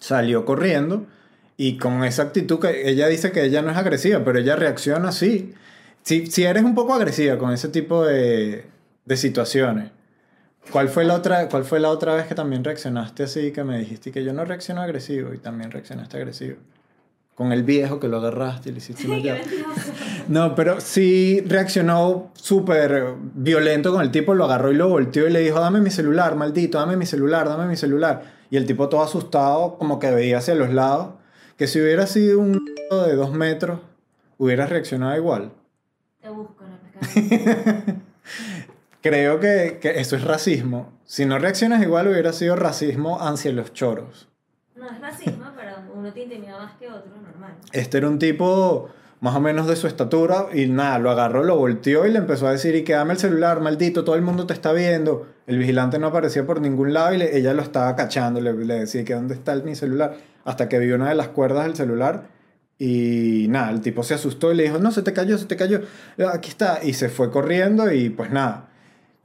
salió 0.00 0.44
corriendo 0.44 1.06
y 1.56 1.78
con 1.78 2.02
esa 2.02 2.22
actitud 2.22 2.58
que 2.58 2.90
ella 2.90 3.06
dice 3.06 3.30
que 3.30 3.44
ella 3.44 3.62
no 3.62 3.70
es 3.70 3.76
agresiva, 3.76 4.24
pero 4.24 4.40
ella 4.40 4.56
reacciona 4.56 5.10
así. 5.10 5.54
Si, 6.02 6.26
si 6.26 6.42
eres 6.42 6.64
un 6.64 6.74
poco 6.74 6.92
agresiva 6.92 7.38
con 7.38 7.52
ese 7.52 7.68
tipo 7.68 8.04
de, 8.04 8.64
de 9.04 9.16
situaciones, 9.16 9.92
¿cuál 10.72 10.88
fue, 10.88 11.04
la 11.04 11.14
otra, 11.14 11.48
¿cuál 11.48 11.64
fue 11.64 11.78
la 11.78 11.90
otra 11.90 12.16
vez 12.16 12.26
que 12.26 12.34
también 12.34 12.64
reaccionaste 12.64 13.22
así, 13.22 13.52
que 13.52 13.62
me 13.62 13.78
dijiste 13.78 14.10
que 14.10 14.24
yo 14.24 14.32
no 14.32 14.44
reacciono 14.44 14.82
agresivo 14.82 15.32
y 15.34 15.38
también 15.38 15.70
reaccionaste 15.70 16.16
agresivo? 16.16 16.56
con 17.40 17.52
el 17.52 17.62
viejo 17.62 17.98
que 18.00 18.06
lo 18.06 18.18
agarraste 18.18 18.68
y 18.68 18.72
le 18.72 18.78
hiciste 18.80 19.06
una 19.06 19.16
No, 20.30 20.54
pero 20.54 20.80
sí 20.80 21.42
reaccionó 21.44 22.30
súper 22.34 23.14
violento 23.34 23.90
con 23.90 24.00
el 24.00 24.12
tipo, 24.12 24.32
lo 24.32 24.44
agarró 24.44 24.70
y 24.70 24.76
lo 24.76 24.88
volteó 24.88 25.26
y 25.26 25.32
le 25.32 25.40
dijo, 25.40 25.58
dame 25.58 25.80
mi 25.80 25.90
celular, 25.90 26.36
maldito, 26.36 26.78
dame 26.78 26.96
mi 26.96 27.04
celular, 27.04 27.48
dame 27.48 27.66
mi 27.66 27.74
celular. 27.74 28.22
Y 28.48 28.56
el 28.56 28.64
tipo 28.64 28.88
todo 28.88 29.02
asustado, 29.02 29.76
como 29.76 29.98
que 29.98 30.08
veía 30.12 30.38
hacia 30.38 30.54
los 30.54 30.72
lados, 30.72 31.14
que 31.56 31.66
si 31.66 31.80
hubiera 31.80 32.06
sido 32.06 32.38
un 32.38 32.64
de 32.64 33.16
dos 33.16 33.32
metros, 33.32 33.80
hubiera 34.38 34.66
reaccionado 34.66 35.16
igual. 35.16 35.50
Te 36.20 36.28
busco 36.28 36.62
la 36.62 36.78
Creo 39.02 39.40
que, 39.40 39.78
que 39.82 39.98
eso 39.98 40.14
es 40.14 40.22
racismo. 40.22 40.92
Si 41.06 41.26
no 41.26 41.40
reaccionas 41.40 41.82
igual, 41.82 42.06
hubiera 42.06 42.32
sido 42.32 42.54
racismo 42.54 43.20
hacia 43.20 43.50
los 43.50 43.72
choros. 43.72 44.28
No 44.76 44.88
es 44.88 45.00
racismo, 45.00 45.46
pero 45.56 45.72
uno 45.92 46.12
te 46.12 46.22
intimida 46.22 46.56
más 46.56 46.76
que 46.78 46.86
otro, 46.86 47.10
normal. 47.20 47.56
Este 47.72 47.98
era 47.98 48.08
un 48.08 48.20
tipo 48.20 48.90
más 49.20 49.36
o 49.36 49.40
menos 49.40 49.66
de 49.66 49.76
su 49.76 49.86
estatura 49.86 50.46
y 50.52 50.66
nada, 50.66 50.98
lo 50.98 51.10
agarró, 51.10 51.44
lo 51.44 51.56
volteó 51.56 52.06
y 52.06 52.10
le 52.10 52.18
empezó 52.18 52.46
a 52.46 52.52
decir 52.52 52.74
y 52.74 52.84
que 52.84 52.94
dame 52.94 53.12
el 53.12 53.18
celular, 53.18 53.60
maldito, 53.60 54.04
todo 54.04 54.16
el 54.16 54.22
mundo 54.22 54.46
te 54.46 54.54
está 54.54 54.72
viendo. 54.72 55.26
El 55.46 55.58
vigilante 55.58 55.98
no 55.98 56.08
aparecía 56.08 56.46
por 56.46 56.60
ningún 56.60 56.94
lado 56.94 57.14
y 57.14 57.22
ella 57.22 57.52
lo 57.52 57.62
estaba 57.62 57.94
cachando, 57.96 58.40
le, 58.40 58.52
decía 58.52 59.04
que 59.04 59.14
dónde 59.14 59.34
está 59.34 59.54
mi 59.56 59.74
celular, 59.74 60.16
hasta 60.44 60.68
que 60.68 60.78
vio 60.78 60.96
una 60.96 61.10
de 61.10 61.14
las 61.14 61.28
cuerdas 61.28 61.64
del 61.64 61.76
celular 61.76 62.28
y 62.78 63.46
nada, 63.50 63.70
el 63.70 63.82
tipo 63.82 64.02
se 64.02 64.14
asustó 64.14 64.52
y 64.52 64.56
le 64.56 64.62
dijo, 64.62 64.78
no, 64.78 64.90
se 64.90 65.02
te 65.02 65.12
cayó, 65.12 65.36
se 65.36 65.44
te 65.44 65.56
cayó, 65.56 65.82
aquí 66.32 66.48
está, 66.48 66.80
y 66.82 66.94
se 66.94 67.10
fue 67.10 67.30
corriendo 67.30 67.92
y 67.92 68.08
pues 68.08 68.30
nada. 68.30 68.70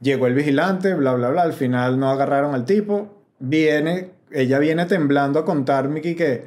Llegó 0.00 0.26
el 0.26 0.34
vigilante, 0.34 0.92
bla, 0.94 1.14
bla, 1.14 1.30
bla. 1.30 1.42
Al 1.42 1.54
final 1.54 1.98
no 1.98 2.10
agarraron 2.10 2.54
al 2.54 2.66
tipo. 2.66 3.24
Viene, 3.38 4.10
ella 4.30 4.58
viene 4.58 4.84
temblando 4.84 5.38
a 5.38 5.44
contarme 5.46 6.02
que 6.02 6.44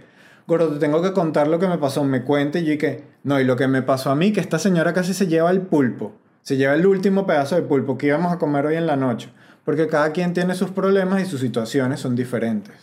gordo, 0.50 0.74
te 0.74 0.80
tengo 0.80 1.02
que 1.02 1.14
contar 1.14 1.48
lo 1.48 1.60
que 1.60 1.68
me 1.70 1.78
pasó. 1.78 2.04
Me 2.04 2.24
cuente 2.24 2.60
y 2.60 2.78
que, 2.78 3.06
no, 3.24 3.40
y 3.40 3.46
lo 3.46 3.56
que 3.56 3.70
me 3.70 3.82
pasó 3.82 4.12
a 4.12 4.16
mí, 4.16 4.34
que 4.34 4.42
esta 4.42 4.60
señora 4.60 4.94
casi 4.94 5.14
se 5.14 5.28
lleva 5.28 5.52
el 5.52 5.62
pulpo. 5.62 6.12
Se 6.42 6.58
lleva 6.58 6.74
el 6.74 6.86
último 6.86 7.26
pedazo 7.26 7.56
de 7.56 7.62
pulpo 7.62 7.98
que 7.98 8.08
íbamos 8.08 8.34
a 8.34 8.38
comer 8.38 8.66
hoy 8.66 8.76
en 8.76 8.88
la 8.88 8.98
noche. 8.98 9.30
Porque 9.64 9.88
cada 9.88 10.12
quien 10.12 10.34
tiene 10.34 10.56
sus 10.56 10.72
problemas 10.72 11.22
y 11.22 11.26
sus 11.26 11.40
situaciones 11.40 12.02
son 12.02 12.16
diferentes. 12.16 12.74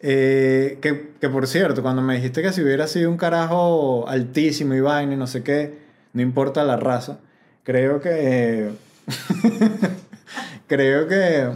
Eh, 0.00 0.78
que, 0.82 1.14
que 1.18 1.28
por 1.30 1.46
cierto, 1.46 1.82
cuando 1.82 2.02
me 2.02 2.16
dijiste 2.16 2.42
que 2.42 2.52
si 2.52 2.62
hubiera 2.62 2.86
sido 2.86 3.10
un 3.10 3.16
carajo 3.16 4.06
altísimo 4.06 4.74
y 4.74 4.80
vaina 4.80 5.14
y 5.14 5.16
no 5.16 5.26
sé 5.26 5.42
qué, 5.42 5.78
no 6.12 6.20
importa 6.20 6.64
la 6.64 6.76
raza, 6.76 7.20
creo 7.62 8.00
que. 8.00 8.70
creo 10.66 11.08
que. 11.08 11.48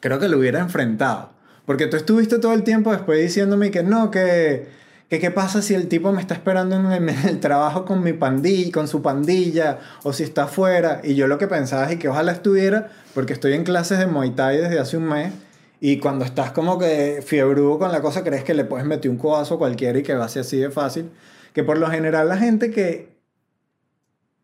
Creo 0.00 0.18
que 0.20 0.28
lo 0.28 0.38
hubiera 0.38 0.60
enfrentado. 0.60 1.30
Porque 1.68 1.86
tú 1.86 1.98
estuviste 1.98 2.38
todo 2.38 2.54
el 2.54 2.62
tiempo 2.62 2.92
después 2.92 3.20
diciéndome 3.20 3.70
que 3.70 3.82
no, 3.82 4.10
que. 4.10 4.68
que 5.10 5.18
qué 5.18 5.30
pasa 5.30 5.60
si 5.60 5.74
el 5.74 5.86
tipo 5.86 6.12
me 6.12 6.22
está 6.22 6.32
esperando 6.32 6.76
en 6.76 7.10
el, 7.10 7.40
trabajo 7.40 7.84
con 7.84 8.02
mi 8.02 8.14
pandilla, 8.14 8.72
con 8.72 8.88
su 8.88 9.02
pandilla, 9.02 9.78
o 10.02 10.14
si 10.14 10.22
está 10.22 10.44
afuera. 10.44 11.02
Y 11.04 11.14
yo 11.14 11.26
lo 11.26 11.36
que 11.36 11.46
pensaba 11.46 11.92
es 11.92 11.98
que 11.98 12.08
ojalá 12.08 12.32
estuviera, 12.32 12.88
porque 13.12 13.34
estoy 13.34 13.52
en 13.52 13.64
clases 13.64 13.98
de 13.98 14.06
Muay 14.06 14.30
Thai 14.30 14.56
desde 14.56 14.78
hace 14.78 14.96
un 14.96 15.10
mes. 15.10 15.30
Y 15.78 15.98
cuando 15.98 16.24
estás 16.24 16.52
como 16.52 16.78
que 16.78 17.22
fiebrudo 17.22 17.78
con 17.78 17.92
la 17.92 18.00
cosa, 18.00 18.24
crees 18.24 18.44
que 18.44 18.54
le 18.54 18.64
puedes 18.64 18.86
meter 18.86 19.10
un 19.10 19.18
codazo 19.18 19.56
a 19.56 19.58
cualquiera 19.58 19.98
y 19.98 20.02
que 20.02 20.14
va 20.14 20.24
así 20.24 20.56
de 20.56 20.70
fácil. 20.70 21.10
Que 21.52 21.64
por 21.64 21.76
lo 21.76 21.90
general 21.90 22.30
la 22.30 22.38
gente 22.38 22.70
que 22.70 23.10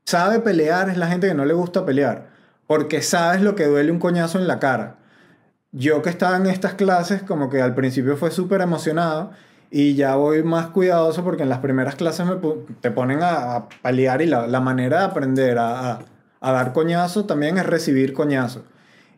sabe 0.04 0.40
pelear 0.40 0.90
es 0.90 0.98
la 0.98 1.06
gente 1.06 1.28
que 1.28 1.34
no 1.34 1.46
le 1.46 1.54
gusta 1.54 1.86
pelear. 1.86 2.28
Porque 2.66 3.00
sabes 3.00 3.40
lo 3.40 3.54
que 3.54 3.64
duele 3.64 3.90
un 3.90 3.98
coñazo 3.98 4.38
en 4.38 4.46
la 4.46 4.58
cara. 4.58 4.98
Yo 5.76 6.02
que 6.02 6.10
estaba 6.10 6.36
en 6.36 6.46
estas 6.46 6.74
clases, 6.74 7.24
como 7.24 7.50
que 7.50 7.60
al 7.60 7.74
principio 7.74 8.16
fue 8.16 8.30
súper 8.30 8.60
emocionado 8.60 9.32
y 9.72 9.96
ya 9.96 10.14
voy 10.14 10.44
más 10.44 10.68
cuidadoso 10.68 11.24
porque 11.24 11.42
en 11.42 11.48
las 11.48 11.58
primeras 11.58 11.96
clases 11.96 12.24
me 12.26 12.36
te 12.80 12.92
ponen 12.92 13.24
a, 13.24 13.56
a 13.56 13.68
pelear 13.82 14.22
y 14.22 14.26
la, 14.26 14.46
la 14.46 14.60
manera 14.60 15.00
de 15.00 15.04
aprender 15.06 15.58
a, 15.58 15.90
a, 15.90 15.98
a 16.40 16.52
dar 16.52 16.72
coñazo 16.72 17.24
también 17.24 17.58
es 17.58 17.66
recibir 17.66 18.12
coñazo. 18.12 18.62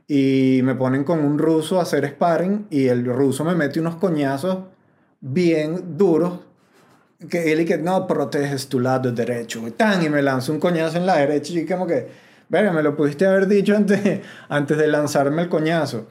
Y 0.09 0.61
me 0.63 0.75
ponen 0.75 1.05
con 1.05 1.19
un 1.19 1.39
ruso 1.39 1.79
a 1.79 1.83
hacer 1.83 2.09
sparring 2.09 2.69
y 2.71 2.87
el 2.87 3.05
ruso 3.05 3.45
me 3.45 3.55
mete 3.55 3.79
unos 3.79 3.97
coñazos 3.97 4.61
bien 5.21 5.99
duros 5.99 6.41
que 7.29 7.53
él 7.53 7.61
y 7.61 7.65
que 7.67 7.77
no 7.77 8.07
proteges 8.07 8.69
tu 8.69 8.81
lado 8.81 9.13
derecho 9.13 9.67
y 9.69 9.73
tan 9.73 10.03
y 10.03 10.09
me 10.09 10.23
lanza 10.23 10.53
un 10.53 10.61
coñazo 10.61 10.97
en 10.97 11.05
la 11.05 11.17
derecha 11.17 11.53
y 11.53 11.67
como 11.67 11.87
que 11.87 12.09
verga 12.49 12.73
me 12.73 12.83
lo 12.83 12.97
pudiste 12.97 13.27
haber 13.27 13.47
dicho 13.47 13.77
antes, 13.77 14.21
antes 14.49 14.79
de 14.79 14.87
lanzarme 14.87 15.43
el 15.43 15.51
coñazo 15.51 16.07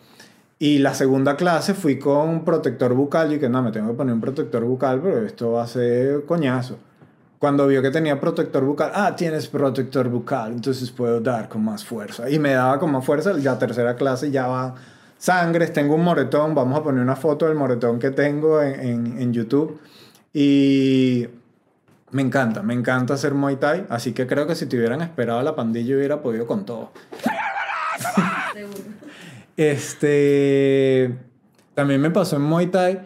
y 0.58 0.80
la 0.80 0.94
segunda 0.94 1.36
clase 1.36 1.74
fui 1.74 2.00
con 2.00 2.46
protector 2.46 2.94
bucal 2.94 3.34
y 3.34 3.40
que 3.40 3.50
no 3.50 3.62
me 3.62 3.72
tengo 3.72 3.90
que 3.90 3.96
poner 3.96 4.14
un 4.14 4.22
protector 4.22 4.64
bucal 4.64 5.02
pero 5.02 5.26
esto 5.26 5.54
va 5.54 5.64
a 5.64 5.68
ser 5.68 6.24
coñazo 6.26 6.78
cuando 7.40 7.68
vio 7.68 7.82
que 7.82 7.92
tenía 7.92 8.20
protector 8.20 8.64
bucal, 8.64 8.92
ah, 8.96 9.16
tienes 9.16 9.48
protector 9.48 10.10
bucal, 10.10 10.54
entonces 10.54 10.90
puedo 10.90 11.20
dar 11.20 11.48
con 11.48 11.64
más 11.64 11.86
fuerza. 11.86 12.28
Y 12.28 12.40
me 12.40 12.54
daba 12.54 12.80
con 12.80 12.92
más 12.92 13.06
fuerza, 13.06 13.38
ya 13.38 13.60
tercera 13.60 13.96
clase 13.96 14.32
ya 14.32 14.48
va 14.48 14.74
sangres, 15.20 15.72
tengo 15.72 15.96
un 15.96 16.04
moretón, 16.04 16.56
vamos 16.56 16.80
a 16.80 16.84
poner 16.84 17.04
una 17.04 17.16
foto 17.16 17.46
del 17.46 17.56
moretón 17.56 18.00
que 18.00 18.12
tengo 18.12 18.62
en, 18.62 18.80
en, 18.80 19.22
en 19.22 19.34
YouTube. 19.34 19.80
Y 20.34 21.28
me 22.12 22.22
encanta, 22.22 22.64
me 22.64 22.74
encanta 22.74 23.14
hacer 23.14 23.34
Muay 23.34 23.58
Thai, 23.58 23.86
así 23.90 24.14
que 24.14 24.26
creo 24.26 24.48
que 24.48 24.56
si 24.56 24.66
te 24.66 24.78
hubieran 24.78 25.02
esperado 25.02 25.42
la 25.44 25.56
pandilla 25.56 25.96
hubiera 25.96 26.22
podido 26.22 26.48
con 26.48 26.66
todo. 26.66 26.92
Este, 29.58 31.16
también 31.74 32.02
me 32.02 32.12
pasó 32.12 32.36
en 32.38 32.44
Muay 32.44 32.68
Thai 32.68 33.02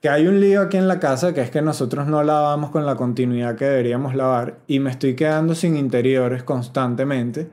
que 0.00 0.08
hay 0.08 0.26
un 0.26 0.40
lío 0.40 0.62
aquí 0.62 0.76
en 0.76 0.88
la 0.88 0.98
casa 0.98 1.32
que 1.32 1.40
es 1.42 1.50
que 1.50 1.62
nosotros 1.62 2.06
no 2.08 2.22
lavamos 2.24 2.70
con 2.70 2.84
la 2.84 2.96
continuidad 2.96 3.54
que 3.56 3.66
deberíamos 3.66 4.14
lavar 4.14 4.58
y 4.66 4.80
me 4.80 4.90
estoy 4.90 5.14
quedando 5.14 5.54
sin 5.54 5.76
interiores 5.76 6.42
constantemente 6.42 7.48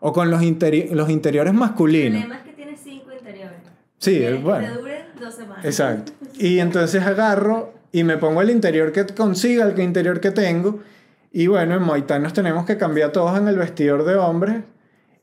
o 0.00 0.12
con 0.12 0.30
los, 0.30 0.42
interi- 0.42 0.90
los 0.90 1.08
interiores 1.10 1.54
masculinos. 1.54 2.24
es 2.24 2.38
que 2.42 2.52
tienes 2.54 2.80
cinco 2.82 3.12
interiores. 3.16 3.58
Sí, 3.98 4.22
es 4.22 4.32
que 4.36 4.42
bueno. 4.42 4.66
te 4.66 4.80
duren 4.80 5.02
dos 5.20 5.34
semanas. 5.34 5.64
Exacto. 5.64 6.12
Y 6.38 6.58
entonces 6.58 7.02
agarro 7.04 7.74
y 7.92 8.02
me 8.04 8.16
pongo 8.16 8.40
el 8.42 8.50
interior 8.50 8.90
que 8.90 9.06
consiga, 9.06 9.64
el 9.64 9.74
que 9.74 9.82
interior 9.84 10.18
que 10.18 10.30
tengo. 10.32 10.80
Y 11.30 11.46
bueno, 11.46 11.76
en 11.76 11.82
Muay 11.82 12.02
Thai 12.02 12.20
nos 12.20 12.32
tenemos 12.32 12.64
que 12.64 12.76
cambiar 12.78 13.12
todos 13.12 13.38
en 13.38 13.46
el 13.48 13.56
vestidor 13.56 14.04
de 14.04 14.16
hombres. 14.16 14.56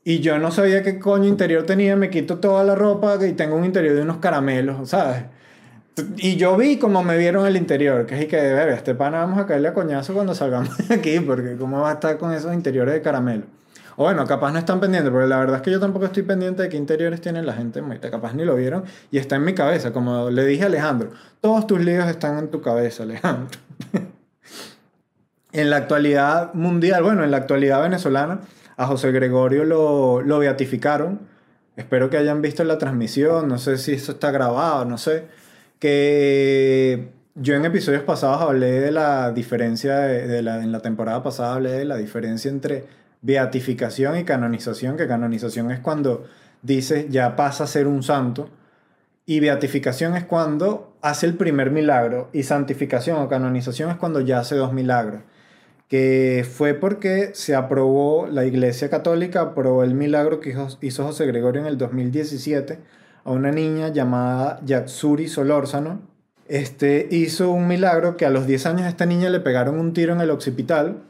Y 0.02 0.20
yo 0.20 0.38
no 0.38 0.50
sabía 0.50 0.82
qué 0.82 0.98
coño 0.98 1.28
interior 1.28 1.66
tenía, 1.66 1.94
me 1.94 2.08
quito 2.08 2.38
toda 2.38 2.64
la 2.64 2.74
ropa 2.74 3.18
y 3.26 3.32
tengo 3.32 3.56
un 3.56 3.64
interior 3.64 3.94
de 3.94 4.02
unos 4.02 4.16
caramelos, 4.16 4.88
¿sabes? 4.88 5.24
Y 6.16 6.36
yo 6.36 6.56
vi 6.56 6.78
como 6.78 7.02
me 7.02 7.18
vieron 7.18 7.46
el 7.46 7.56
interior, 7.56 8.06
que 8.06 8.16
es 8.16 8.22
y 8.22 8.26
que, 8.26 8.36
verga, 8.36 8.74
este 8.74 8.94
pana 8.94 9.18
vamos 9.18 9.38
a 9.38 9.46
caerle 9.46 9.68
a 9.68 9.74
coñazo 9.74 10.14
cuando 10.14 10.34
salgamos 10.34 10.88
de 10.88 10.94
aquí, 10.94 11.20
porque 11.20 11.56
cómo 11.56 11.80
va 11.80 11.90
a 11.90 11.92
estar 11.94 12.16
con 12.16 12.32
esos 12.32 12.54
interiores 12.54 12.94
de 12.94 13.02
caramelo. 13.02 13.44
O 13.96 14.04
bueno, 14.04 14.26
capaz 14.26 14.52
no 14.52 14.58
están 14.58 14.80
pendientes, 14.80 15.12
porque 15.12 15.26
la 15.26 15.38
verdad 15.38 15.56
es 15.56 15.62
que 15.62 15.70
yo 15.70 15.78
tampoco 15.78 16.06
estoy 16.06 16.22
pendiente 16.22 16.62
de 16.62 16.68
qué 16.70 16.78
interiores 16.78 17.20
tiene 17.20 17.42
la 17.42 17.52
gente 17.52 17.82
capaz 18.10 18.32
ni 18.32 18.46
lo 18.46 18.54
vieron, 18.56 18.84
y 19.10 19.18
está 19.18 19.36
en 19.36 19.44
mi 19.44 19.52
cabeza, 19.52 19.92
como 19.92 20.30
le 20.30 20.46
dije 20.46 20.62
a 20.62 20.66
Alejandro, 20.66 21.10
todos 21.42 21.66
tus 21.66 21.84
líos 21.84 22.08
están 22.08 22.38
en 22.38 22.48
tu 22.48 22.62
cabeza, 22.62 23.02
Alejandro. 23.02 23.58
en 25.52 25.68
la 25.68 25.76
actualidad 25.76 26.54
mundial, 26.54 27.02
bueno, 27.02 27.24
en 27.24 27.30
la 27.30 27.38
actualidad 27.38 27.82
venezolana, 27.82 28.40
a 28.80 28.86
José 28.86 29.12
Gregorio 29.12 29.64
lo, 29.66 30.22
lo 30.22 30.38
beatificaron. 30.38 31.20
Espero 31.76 32.08
que 32.08 32.16
hayan 32.16 32.40
visto 32.40 32.64
la 32.64 32.78
transmisión, 32.78 33.46
no 33.46 33.58
sé 33.58 33.76
si 33.76 33.92
eso 33.92 34.12
está 34.12 34.30
grabado, 34.30 34.86
no 34.86 34.96
sé. 34.96 35.24
Que 35.78 37.10
yo 37.34 37.54
en 37.54 37.66
episodios 37.66 38.04
pasados 38.04 38.40
hablé 38.40 38.80
de 38.80 38.90
la 38.90 39.32
diferencia, 39.32 39.98
de, 39.98 40.40
la, 40.40 40.62
en 40.62 40.72
la 40.72 40.80
temporada 40.80 41.22
pasada 41.22 41.56
hablé 41.56 41.72
de 41.72 41.84
la 41.84 41.98
diferencia 41.98 42.50
entre 42.50 42.86
beatificación 43.20 44.16
y 44.18 44.24
canonización, 44.24 44.96
que 44.96 45.06
canonización 45.06 45.70
es 45.70 45.80
cuando 45.80 46.24
dice 46.62 47.06
ya 47.10 47.36
pasa 47.36 47.64
a 47.64 47.66
ser 47.66 47.86
un 47.86 48.02
santo, 48.02 48.48
y 49.26 49.40
beatificación 49.40 50.16
es 50.16 50.24
cuando 50.24 50.96
hace 51.02 51.26
el 51.26 51.34
primer 51.34 51.70
milagro, 51.70 52.30
y 52.32 52.44
santificación 52.44 53.18
o 53.18 53.28
canonización 53.28 53.90
es 53.90 53.96
cuando 53.96 54.22
ya 54.22 54.38
hace 54.38 54.54
dos 54.54 54.72
milagros 54.72 55.20
que 55.90 56.46
fue 56.48 56.74
porque 56.74 57.32
se 57.34 57.56
aprobó, 57.56 58.28
la 58.28 58.44
Iglesia 58.46 58.88
Católica 58.88 59.40
aprobó 59.40 59.82
el 59.82 59.94
milagro 59.94 60.38
que 60.38 60.56
hizo, 60.82 61.04
José 61.04 61.26
Gregorio 61.26 61.62
en 61.62 61.66
el 61.66 61.78
2017 61.78 62.78
a 63.24 63.32
una 63.32 63.50
niña 63.50 63.88
llamada 63.88 64.60
Yatsuri 64.64 65.26
Solórzano. 65.26 66.00
Este 66.46 67.08
hizo 67.10 67.50
un 67.50 67.66
milagro 67.66 68.16
que 68.16 68.24
a 68.24 68.30
los 68.30 68.46
10 68.46 68.66
años 68.66 68.82
a 68.82 68.88
esta 68.88 69.04
niña 69.04 69.30
le 69.30 69.40
pegaron 69.40 69.80
un 69.80 69.92
tiro 69.92 70.12
en 70.12 70.20
el 70.20 70.30
occipital 70.30 71.02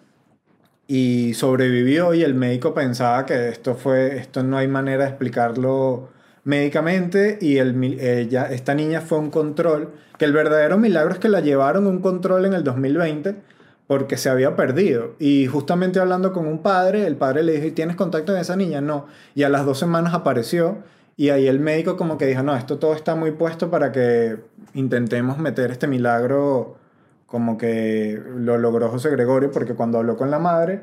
y 0.86 1.34
sobrevivió 1.34 2.14
y 2.14 2.22
el 2.22 2.34
médico 2.34 2.72
pensaba 2.72 3.26
que 3.26 3.50
esto 3.50 3.74
fue 3.74 4.16
esto 4.16 4.42
no 4.42 4.56
hay 4.56 4.66
manera 4.66 5.04
de 5.04 5.10
explicarlo 5.10 6.08
médicamente 6.44 7.38
y 7.40 7.58
el, 7.58 8.00
ella, 8.00 8.50
esta 8.50 8.74
niña 8.74 9.02
fue 9.02 9.18
un 9.18 9.30
control 9.30 9.92
que 10.18 10.24
el 10.24 10.32
verdadero 10.32 10.78
milagro 10.78 11.12
es 11.12 11.18
que 11.18 11.28
la 11.28 11.40
llevaron 11.40 11.86
un 11.86 12.00
control 12.00 12.46
en 12.46 12.54
el 12.54 12.64
2020 12.64 13.59
porque 13.90 14.16
se 14.16 14.30
había 14.30 14.54
perdido. 14.54 15.16
Y 15.18 15.46
justamente 15.48 15.98
hablando 15.98 16.32
con 16.32 16.46
un 16.46 16.62
padre, 16.62 17.08
el 17.08 17.16
padre 17.16 17.42
le 17.42 17.54
dijo, 17.54 17.66
¿y 17.66 17.70
tienes 17.72 17.96
contacto 17.96 18.30
con 18.30 18.40
esa 18.40 18.54
niña? 18.54 18.80
No. 18.80 19.06
Y 19.34 19.42
a 19.42 19.48
las 19.48 19.66
dos 19.66 19.80
semanas 19.80 20.14
apareció 20.14 20.78
y 21.16 21.30
ahí 21.30 21.48
el 21.48 21.58
médico 21.58 21.96
como 21.96 22.16
que 22.16 22.26
dijo, 22.26 22.44
no, 22.44 22.54
esto 22.54 22.78
todo 22.78 22.94
está 22.94 23.16
muy 23.16 23.32
puesto 23.32 23.68
para 23.68 23.90
que 23.90 24.36
intentemos 24.74 25.38
meter 25.38 25.72
este 25.72 25.88
milagro 25.88 26.76
como 27.26 27.58
que 27.58 28.22
lo 28.36 28.58
logró 28.58 28.90
José 28.90 29.10
Gregorio, 29.10 29.50
porque 29.50 29.74
cuando 29.74 29.98
habló 29.98 30.16
con 30.16 30.30
la 30.30 30.38
madre, 30.38 30.82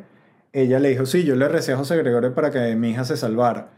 ella 0.52 0.78
le 0.78 0.90
dijo, 0.90 1.06
sí, 1.06 1.24
yo 1.24 1.38
le 1.38 1.48
recé 1.48 1.72
a 1.72 1.78
José 1.78 1.96
Gregorio 1.96 2.34
para 2.34 2.52
que 2.52 2.76
mi 2.76 2.90
hija 2.90 3.06
se 3.06 3.16
salvara. 3.16 3.70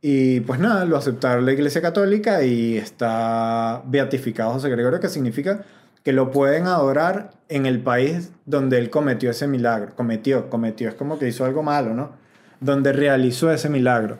Y 0.00 0.40
pues 0.40 0.58
nada, 0.58 0.84
lo 0.84 0.96
aceptaron 0.96 1.46
la 1.46 1.52
Iglesia 1.52 1.80
Católica 1.80 2.42
y 2.42 2.76
está 2.76 3.84
beatificado 3.86 4.50
José 4.50 4.68
Gregorio, 4.68 4.98
que 4.98 5.08
significa 5.08 5.64
que 6.04 6.12
lo 6.12 6.30
pueden 6.30 6.66
adorar 6.66 7.30
en 7.48 7.66
el 7.66 7.80
país 7.80 8.30
donde 8.46 8.78
él 8.78 8.90
cometió 8.90 9.30
ese 9.30 9.48
milagro. 9.48 9.94
Cometió, 9.96 10.48
cometió, 10.50 10.88
es 10.88 10.94
como 10.94 11.18
que 11.18 11.26
hizo 11.26 11.44
algo 11.44 11.62
malo, 11.62 11.94
¿no? 11.94 12.12
Donde 12.60 12.92
realizó 12.92 13.50
ese 13.50 13.68
milagro. 13.68 14.18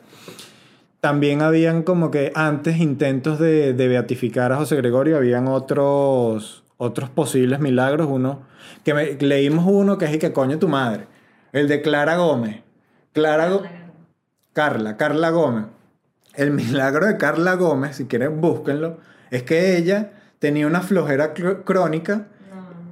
También 1.00 1.42
habían 1.42 1.82
como 1.82 2.10
que 2.10 2.32
antes 2.34 2.78
intentos 2.78 3.38
de, 3.38 3.74
de 3.74 3.88
beatificar 3.88 4.52
a 4.52 4.56
José 4.56 4.76
Gregorio, 4.76 5.18
habían 5.18 5.46
otros, 5.48 6.64
otros 6.78 7.10
posibles 7.10 7.60
milagros. 7.60 8.08
Uno, 8.10 8.42
que 8.84 8.94
me- 8.94 9.12
leímos 9.14 9.66
uno 9.68 9.98
que 9.98 10.06
es 10.06 10.14
y 10.14 10.18
que 10.18 10.32
coño 10.32 10.58
tu 10.58 10.68
madre. 10.68 11.06
El 11.52 11.68
de 11.68 11.82
Clara 11.82 12.16
Gómez. 12.16 12.62
Clara 13.12 13.50
Gómez. 13.50 13.70
Carla, 14.54 14.96
Carla 14.96 15.30
Gómez. 15.30 15.66
El 16.34 16.50
milagro 16.52 17.06
de 17.06 17.18
Carla 17.18 17.54
Gómez, 17.54 17.96
si 17.96 18.06
quieren 18.06 18.40
búsquenlo, 18.40 18.98
es 19.30 19.42
que 19.42 19.76
ella 19.76 20.12
tenía 20.44 20.66
una 20.66 20.82
flojera 20.82 21.32
cr- 21.32 21.64
crónica. 21.64 22.26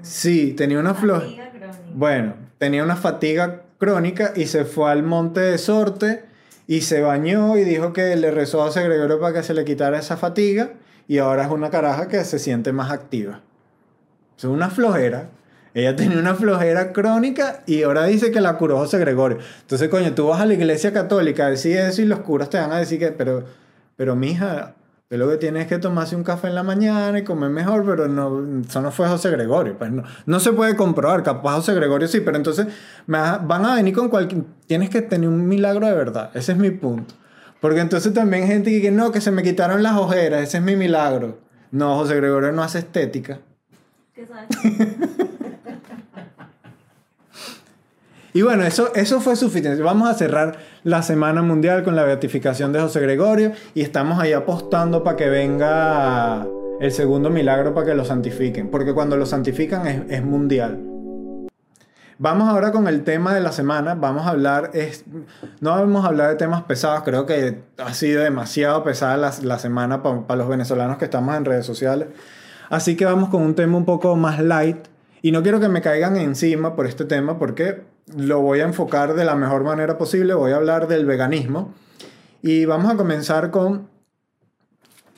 Sí, 0.00 0.54
tenía 0.54 0.78
una 0.78 0.94
flojera. 0.94 1.50
Bueno, 1.92 2.32
tenía 2.56 2.82
una 2.82 2.96
fatiga 2.96 3.64
crónica 3.76 4.32
y 4.34 4.46
se 4.46 4.64
fue 4.64 4.90
al 4.90 5.02
monte 5.02 5.40
de 5.40 5.58
Sorte 5.58 6.24
Y 6.66 6.80
se 6.80 7.02
bañó 7.02 7.58
y 7.58 7.64
dijo 7.64 7.92
que 7.92 8.16
le 8.16 8.30
rezó 8.30 8.62
a 8.62 8.66
José 8.68 8.82
Gregorio 8.84 9.20
para 9.20 9.34
que 9.34 9.42
se 9.42 9.52
le 9.52 9.66
quitara 9.66 9.98
esa 9.98 10.16
fatiga. 10.16 10.70
Y 11.08 11.18
ahora 11.18 11.44
es 11.44 11.50
una 11.50 11.68
caraja 11.68 12.08
que 12.08 12.24
se 12.24 12.38
siente 12.38 12.72
más 12.72 12.90
activa. 12.90 13.42
Es 14.38 14.44
una 14.44 14.70
flojera. 14.70 15.28
Ella 15.74 15.94
tenía 15.94 16.18
una 16.18 16.34
flojera 16.34 16.92
crónica 16.94 17.62
y 17.66 17.82
ahora 17.82 18.04
dice 18.06 18.30
que 18.30 18.40
la 18.40 18.56
curó 18.56 18.78
José 18.78 18.98
Gregorio. 18.98 19.38
Entonces, 19.60 19.90
coño, 19.90 20.14
tú 20.14 20.28
vas 20.28 20.40
a 20.40 20.46
la 20.46 20.54
iglesia 20.54 20.90
católica 20.94 21.44
a 21.46 21.50
decir 21.50 21.76
eso 21.76 22.00
y 22.00 22.06
los 22.06 22.20
curas 22.20 22.48
te 22.48 22.56
van 22.56 22.72
a 22.72 22.78
decir 22.78 22.98
que, 22.98 23.08
pero, 23.12 23.44
pero 23.96 24.16
mija, 24.16 24.74
tú 25.12 25.18
lo 25.18 25.28
que 25.28 25.36
tienes 25.36 25.64
es 25.64 25.68
que 25.68 25.78
tomarse 25.78 26.16
un 26.16 26.24
café 26.24 26.48
en 26.48 26.54
la 26.54 26.62
mañana 26.62 27.18
y 27.18 27.22
comer 27.22 27.50
mejor, 27.50 27.84
pero 27.84 28.08
no, 28.08 28.62
eso 28.66 28.80
no 28.80 28.90
fue 28.90 29.06
José 29.08 29.30
Gregorio. 29.30 29.76
Pues 29.76 29.92
no, 29.92 30.04
no 30.24 30.40
se 30.40 30.54
puede 30.54 30.74
comprobar, 30.74 31.22
capaz 31.22 31.56
José 31.56 31.74
Gregorio 31.74 32.08
sí, 32.08 32.20
pero 32.20 32.38
entonces 32.38 32.66
van 33.06 33.64
a 33.64 33.74
venir 33.74 33.94
con 33.94 34.08
cualquier... 34.08 34.44
Tienes 34.66 34.88
que 34.88 35.02
tener 35.02 35.28
un 35.28 35.46
milagro 35.46 35.86
de 35.86 35.92
verdad, 35.92 36.30
ese 36.32 36.52
es 36.52 36.58
mi 36.58 36.70
punto. 36.70 37.14
Porque 37.60 37.80
entonces 37.80 38.14
también 38.14 38.44
hay 38.44 38.48
gente 38.48 38.70
que 38.70 38.76
dice, 38.76 38.90
no, 38.90 39.12
que 39.12 39.20
se 39.20 39.30
me 39.30 39.42
quitaron 39.42 39.82
las 39.82 39.96
ojeras, 39.96 40.42
ese 40.42 40.56
es 40.56 40.62
mi 40.62 40.76
milagro. 40.76 41.40
No, 41.70 41.96
José 41.96 42.16
Gregorio 42.16 42.50
no 42.52 42.62
hace 42.62 42.78
estética. 42.78 43.40
¿Qué 44.14 44.26
sabes? 44.26 44.48
Y 48.34 48.42
bueno, 48.42 48.64
eso, 48.64 48.94
eso 48.94 49.20
fue 49.20 49.36
suficiente. 49.36 49.82
Vamos 49.82 50.08
a 50.08 50.14
cerrar 50.14 50.56
la 50.84 51.02
Semana 51.02 51.42
Mundial 51.42 51.82
con 51.82 51.94
la 51.96 52.04
beatificación 52.04 52.72
de 52.72 52.80
José 52.80 53.00
Gregorio 53.00 53.52
y 53.74 53.82
estamos 53.82 54.18
ahí 54.18 54.32
apostando 54.32 55.04
para 55.04 55.16
que 55.16 55.28
venga 55.28 56.46
el 56.80 56.92
segundo 56.92 57.28
milagro 57.28 57.74
para 57.74 57.86
que 57.88 57.94
lo 57.94 58.04
santifiquen, 58.04 58.70
porque 58.70 58.94
cuando 58.94 59.16
lo 59.16 59.26
santifican 59.26 59.86
es, 59.86 60.02
es 60.08 60.24
mundial. 60.24 60.80
Vamos 62.18 62.48
ahora 62.48 62.72
con 62.72 62.88
el 62.88 63.04
tema 63.04 63.34
de 63.34 63.40
la 63.40 63.52
semana. 63.52 63.94
Vamos 63.94 64.26
a 64.26 64.30
hablar, 64.30 64.70
es, 64.72 65.04
no 65.60 65.70
vamos 65.70 66.04
a 66.04 66.08
hablar 66.08 66.30
de 66.30 66.36
temas 66.36 66.62
pesados, 66.62 67.02
creo 67.02 67.26
que 67.26 67.62
ha 67.78 67.92
sido 67.92 68.22
demasiado 68.22 68.82
pesada 68.82 69.16
la, 69.16 69.32
la 69.42 69.58
semana 69.58 70.02
para 70.02 70.36
los 70.36 70.48
venezolanos 70.48 70.96
que 70.96 71.04
estamos 71.04 71.36
en 71.36 71.44
redes 71.44 71.66
sociales. 71.66 72.08
Así 72.70 72.96
que 72.96 73.04
vamos 73.04 73.28
con 73.28 73.42
un 73.42 73.54
tema 73.54 73.76
un 73.76 73.84
poco 73.84 74.16
más 74.16 74.40
light. 74.40 74.86
Y 75.20 75.32
no 75.32 75.42
quiero 75.42 75.60
que 75.60 75.68
me 75.68 75.82
caigan 75.82 76.16
encima 76.16 76.74
por 76.74 76.86
este 76.86 77.04
tema 77.04 77.38
porque 77.38 77.91
lo 78.06 78.40
voy 78.40 78.60
a 78.60 78.64
enfocar 78.64 79.14
de 79.14 79.24
la 79.24 79.34
mejor 79.34 79.64
manera 79.64 79.98
posible. 79.98 80.34
Voy 80.34 80.52
a 80.52 80.56
hablar 80.56 80.88
del 80.88 81.06
veganismo. 81.06 81.74
Y 82.42 82.64
vamos 82.64 82.92
a 82.92 82.96
comenzar 82.96 83.50
con... 83.50 83.88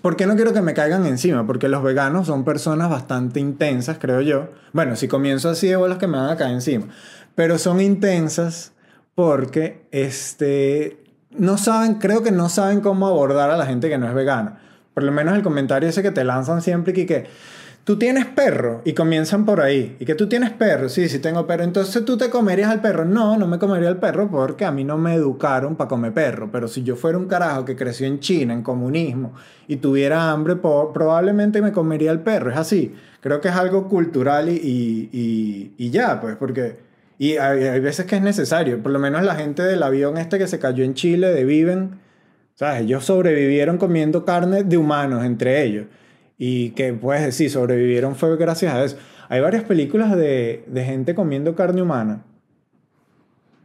¿Por 0.02 0.16
qué 0.16 0.26
no 0.26 0.36
quiero 0.36 0.52
que 0.52 0.60
me 0.60 0.74
caigan 0.74 1.06
encima? 1.06 1.46
Porque 1.46 1.68
los 1.68 1.82
veganos 1.82 2.26
son 2.26 2.44
personas 2.44 2.90
bastante 2.90 3.40
intensas, 3.40 3.96
creo 3.98 4.20
yo. 4.20 4.50
Bueno, 4.74 4.96
si 4.96 5.08
comienzo 5.08 5.48
así 5.48 5.66
de 5.66 5.76
bolas 5.76 5.96
que 5.96 6.06
me 6.06 6.18
van 6.18 6.28
a 6.28 6.36
caer 6.36 6.52
encima. 6.52 6.88
Pero 7.34 7.56
son 7.56 7.80
intensas 7.80 8.72
porque 9.14 9.86
este, 9.92 11.02
no 11.30 11.56
saben, 11.56 11.94
creo 11.94 12.22
que 12.22 12.32
no 12.32 12.50
saben 12.50 12.80
cómo 12.80 13.06
abordar 13.06 13.50
a 13.50 13.56
la 13.56 13.64
gente 13.64 13.88
que 13.88 13.96
no 13.96 14.06
es 14.06 14.14
vegana. 14.14 14.60
Por 14.92 15.04
lo 15.04 15.12
menos 15.12 15.34
el 15.34 15.42
comentario 15.42 15.88
ese 15.88 16.02
que 16.02 16.10
te 16.10 16.24
lanzan 16.24 16.60
siempre 16.60 16.92
y 17.00 17.06
que 17.06 17.26
tú 17.84 17.98
tienes 17.98 18.24
perro 18.26 18.80
y 18.84 18.94
comienzan 18.94 19.44
por 19.44 19.60
ahí. 19.60 19.96
Y 20.00 20.04
que 20.06 20.14
tú 20.14 20.28
tienes 20.28 20.50
perro, 20.50 20.88
sí, 20.88 21.08
sí 21.08 21.18
tengo 21.18 21.46
perro. 21.46 21.64
Entonces 21.64 22.04
tú 22.04 22.16
te 22.16 22.30
comerías 22.30 22.70
al 22.70 22.80
perro. 22.80 23.04
No, 23.04 23.36
no 23.36 23.46
me 23.46 23.58
comería 23.58 23.88
al 23.88 23.98
perro 23.98 24.30
porque 24.30 24.64
a 24.64 24.70
mí 24.72 24.84
no 24.84 24.96
me 24.96 25.14
educaron 25.14 25.76
para 25.76 25.88
comer 25.88 26.12
perro. 26.12 26.48
Pero 26.50 26.66
si 26.68 26.82
yo 26.82 26.96
fuera 26.96 27.18
un 27.18 27.26
carajo 27.26 27.64
que 27.64 27.76
creció 27.76 28.06
en 28.06 28.20
China, 28.20 28.54
en 28.54 28.62
comunismo, 28.62 29.34
y 29.68 29.76
tuviera 29.76 30.30
hambre, 30.30 30.56
probablemente 30.56 31.60
me 31.62 31.72
comería 31.72 32.10
al 32.10 32.20
perro. 32.22 32.50
Es 32.50 32.56
así. 32.56 32.94
Creo 33.20 33.40
que 33.40 33.48
es 33.48 33.54
algo 33.54 33.88
cultural 33.88 34.48
y, 34.48 35.08
y, 35.12 35.74
y- 35.78 35.90
ya, 35.90 36.20
pues, 36.20 36.36
porque... 36.36 36.76
Y 37.16 37.36
hay 37.36 37.78
veces 37.80 38.06
que 38.06 38.16
es 38.16 38.22
necesario. 38.22 38.82
Por 38.82 38.90
lo 38.90 38.98
menos 38.98 39.22
la 39.22 39.36
gente 39.36 39.62
del 39.62 39.82
avión 39.82 40.16
este 40.18 40.36
que 40.38 40.48
se 40.48 40.58
cayó 40.58 40.84
en 40.84 40.94
Chile, 40.94 41.28
de 41.32 41.44
Viven, 41.44 42.00
¿sabes? 42.56 42.82
Ellos 42.82 43.04
sobrevivieron 43.04 43.78
comiendo 43.78 44.24
carne 44.24 44.64
de 44.64 44.76
humanos 44.76 45.24
entre 45.24 45.62
ellos. 45.64 45.86
Y 46.38 46.70
que 46.70 46.92
puedes 46.92 47.22
decir, 47.24 47.50
sobrevivieron 47.50 48.16
fue 48.16 48.36
gracias 48.36 48.74
a 48.74 48.84
eso. 48.84 48.96
Hay 49.28 49.40
varias 49.40 49.64
películas 49.64 50.14
de, 50.16 50.64
de 50.66 50.84
gente 50.84 51.14
comiendo 51.14 51.54
carne 51.54 51.82
humana. 51.82 52.22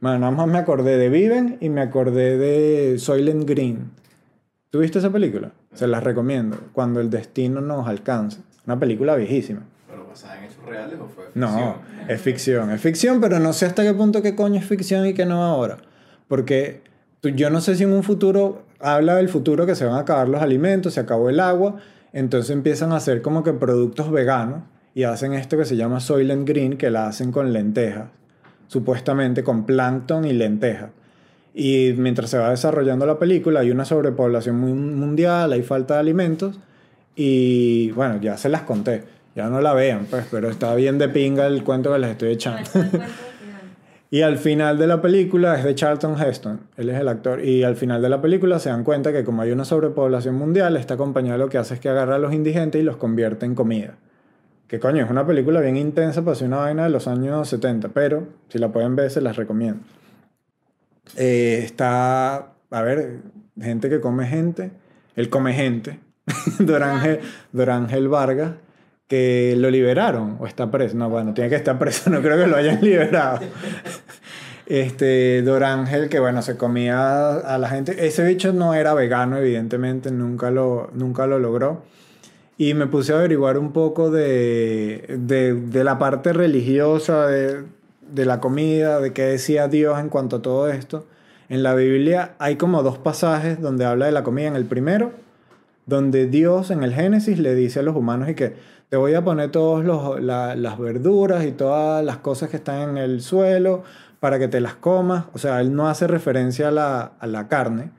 Bueno, 0.01 0.19
nada 0.19 0.31
más 0.31 0.47
me 0.47 0.57
acordé 0.57 0.97
de 0.97 1.09
Viven 1.09 1.57
y 1.59 1.69
me 1.69 1.81
acordé 1.81 2.37
de 2.37 2.97
Soylent 2.99 3.47
Green. 3.47 3.91
¿Tú 4.69 4.79
viste 4.79 4.99
esa 4.99 5.09
película? 5.09 5.51
Se 5.73 5.87
las 5.87 6.03
recomiendo. 6.03 6.57
Cuando 6.73 7.01
el 7.01 7.09
destino 7.09 7.59
nos 7.59 7.87
alcanza. 7.87 8.39
Una 8.65 8.79
película 8.79 9.15
viejísima. 9.15 9.63
¿Pero 9.89 10.07
basada 10.07 10.37
en 10.37 10.45
hechos 10.45 10.63
reales 10.65 10.99
o 11.01 11.07
fue 11.07 11.25
No, 11.33 11.47
ficción? 11.47 12.09
es 12.09 12.21
ficción. 12.21 12.71
Es 12.71 12.81
ficción, 12.81 13.19
pero 13.19 13.39
no 13.39 13.51
sé 13.51 13.65
hasta 13.65 13.83
qué 13.83 13.93
punto 13.93 14.21
qué 14.21 14.35
coño 14.35 14.59
es 14.59 14.65
ficción 14.65 15.05
y 15.07 15.13
qué 15.13 15.25
no 15.25 15.43
ahora. 15.43 15.77
Porque 16.27 16.81
yo 17.23 17.49
no 17.49 17.59
sé 17.59 17.75
si 17.75 17.83
en 17.83 17.91
un 17.91 18.03
futuro, 18.03 18.61
habla 18.79 19.15
del 19.15 19.27
futuro 19.27 19.65
que 19.65 19.75
se 19.75 19.83
van 19.85 19.95
a 19.95 19.99
acabar 20.01 20.29
los 20.29 20.41
alimentos, 20.41 20.93
se 20.93 20.99
acabó 21.01 21.29
el 21.29 21.39
agua, 21.41 21.77
entonces 22.13 22.51
empiezan 22.51 22.91
a 22.91 22.97
hacer 22.97 23.21
como 23.21 23.43
que 23.43 23.53
productos 23.53 24.11
veganos 24.11 24.63
y 24.95 25.03
hacen 25.03 25.33
esto 25.33 25.57
que 25.57 25.65
se 25.65 25.75
llama 25.75 25.99
Soylent 25.99 26.47
Green, 26.47 26.77
que 26.77 26.89
la 26.89 27.07
hacen 27.07 27.31
con 27.31 27.53
lentejas, 27.53 28.09
supuestamente 28.67 29.43
con 29.43 29.65
plancton 29.65 30.25
y 30.25 30.33
lentejas. 30.33 30.89
Y 31.53 31.93
mientras 31.97 32.29
se 32.29 32.37
va 32.37 32.51
desarrollando 32.51 33.05
la 33.05 33.19
película, 33.19 33.61
hay 33.61 33.71
una 33.71 33.85
sobrepoblación 33.85 34.57
mundial, 34.57 35.51
hay 35.51 35.63
falta 35.63 35.95
de 35.95 35.99
alimentos. 35.99 36.59
Y 37.15 37.91
bueno, 37.91 38.19
ya 38.21 38.37
se 38.37 38.49
las 38.49 38.61
conté. 38.63 39.03
Ya 39.35 39.49
no 39.49 39.61
la 39.61 39.73
vean, 39.73 40.07
pues, 40.09 40.25
pero 40.31 40.49
está 40.49 40.73
bien 40.75 40.97
de 40.97 41.09
pinga 41.09 41.47
el 41.47 41.63
cuento 41.63 41.91
que 41.91 41.99
les 41.99 42.11
estoy 42.11 42.31
echando. 42.31 42.69
Cuenta 42.71 42.87
el 42.87 42.87
cuento 42.89 43.07
al 43.19 43.27
final. 43.39 43.59
Y 44.11 44.23
al 44.23 44.37
final 44.39 44.79
de 44.79 44.87
la 44.87 45.01
película 45.01 45.55
es 45.55 45.63
de 45.63 45.75
Charlton 45.75 46.19
Heston, 46.19 46.61
él 46.77 46.89
es 46.89 46.99
el 46.99 47.07
actor, 47.07 47.43
y 47.43 47.63
al 47.63 47.75
final 47.75 48.01
de 48.01 48.09
la 48.09 48.19
película 48.19 48.57
se 48.57 48.69
dan 48.69 48.83
cuenta 48.83 49.13
que 49.13 49.23
como 49.23 49.43
hay 49.43 49.51
una 49.51 49.65
sobrepoblación 49.65 50.33
mundial, 50.33 50.77
esta 50.77 50.97
compañía 50.97 51.37
lo 51.37 51.47
que 51.47 51.59
hace 51.59 51.75
es 51.75 51.79
que 51.79 51.89
agarra 51.89 52.15
a 52.15 52.19
los 52.19 52.33
indigentes 52.33 52.81
y 52.81 52.83
los 52.83 52.97
convierte 52.97 53.45
en 53.45 53.53
comida. 53.53 53.97
Que 54.67 54.79
coño, 54.79 55.03
es 55.03 55.11
una 55.11 55.27
película 55.27 55.61
bien 55.61 55.77
intensa 55.77 56.23
para 56.23 56.35
ser 56.35 56.47
una 56.47 56.57
vaina 56.57 56.83
de 56.83 56.89
los 56.89 57.07
años 57.07 57.47
70, 57.49 57.89
pero 57.89 58.27
si 58.49 58.57
la 58.57 58.71
pueden 58.71 58.95
ver 58.95 59.11
se 59.11 59.21
las 59.21 59.35
recomiendo. 59.35 59.81
Eh, 61.15 61.61
está, 61.63 62.53
a 62.71 62.81
ver, 62.81 63.19
gente 63.59 63.89
que 63.89 63.99
come 63.99 64.25
gente, 64.25 64.71
él 65.15 65.29
come 65.29 65.53
gente, 65.53 65.99
Dorángel, 66.59 67.19
Dorángel 67.51 68.07
Vargas, 68.07 68.53
que 69.09 69.55
lo 69.57 69.69
liberaron 69.69 70.37
o 70.39 70.47
está 70.47 70.71
preso. 70.71 70.95
No, 70.95 71.09
bueno, 71.09 71.33
tiene 71.33 71.49
que 71.49 71.57
estar 71.57 71.77
preso, 71.77 72.09
no 72.09 72.21
creo 72.21 72.37
que 72.37 72.47
lo 72.47 72.55
hayan 72.55 72.79
liberado. 72.81 73.39
Este, 74.67 75.41
Dorángel, 75.41 76.09
que 76.09 76.19
bueno, 76.19 76.43
se 76.43 76.55
comía 76.55 77.31
a 77.33 77.57
la 77.57 77.69
gente. 77.69 78.05
Ese 78.05 78.23
bicho 78.23 78.53
no 78.53 78.75
era 78.75 78.93
vegano, 78.93 79.37
evidentemente, 79.37 80.11
nunca 80.11 80.51
lo, 80.51 80.91
nunca 80.93 81.25
lo 81.25 81.39
logró. 81.39 81.81
Y 82.55 82.75
me 82.75 82.85
puse 82.85 83.13
a 83.13 83.17
averiguar 83.17 83.57
un 83.57 83.71
poco 83.71 84.11
de, 84.11 85.17
de, 85.17 85.83
la 85.83 85.97
parte 85.97 86.33
religiosa, 86.33 87.25
de, 87.25 87.63
de 88.11 88.25
la 88.25 88.39
comida, 88.39 88.99
de 88.99 89.11
qué 89.11 89.23
decía 89.23 89.67
Dios 89.67 89.99
en 89.99 90.09
cuanto 90.09 90.35
a 90.35 90.41
todo 90.43 90.69
esto. 90.69 91.07
En 91.47 91.63
la 91.63 91.73
Biblia 91.73 92.35
hay 92.37 92.57
como 92.57 92.83
dos 92.83 92.99
pasajes 92.99 93.59
donde 93.59 93.85
habla 93.85 94.05
de 94.05 94.11
la 94.11 94.23
comida. 94.23 94.49
En 94.49 94.55
el 94.55 94.65
primero, 94.65 95.13
donde 95.87 96.27
Dios 96.27 96.69
en 96.69 96.83
el 96.83 96.93
Génesis 96.93 97.39
le 97.39 97.55
dice 97.55 97.79
a 97.79 97.83
los 97.83 97.95
humanos 97.95 98.29
y 98.29 98.35
que 98.35 98.53
te 98.89 98.97
voy 98.97 99.13
a 99.13 99.23
poner 99.23 99.51
todas 99.51 99.85
las 100.21 100.79
verduras 100.79 101.45
y 101.45 101.51
todas 101.51 102.03
las 102.03 102.17
cosas 102.17 102.49
que 102.49 102.57
están 102.57 102.89
en 102.89 102.97
el 102.97 103.21
suelo 103.21 103.83
para 104.19 104.39
que 104.39 104.47
te 104.47 104.59
las 104.59 104.75
comas. 104.75 105.25
O 105.33 105.37
sea, 105.37 105.61
él 105.61 105.75
no 105.75 105.87
hace 105.87 106.07
referencia 106.07 106.69
a 106.69 106.71
la, 106.71 107.11
a 107.19 107.27
la 107.27 107.47
carne. 107.47 107.91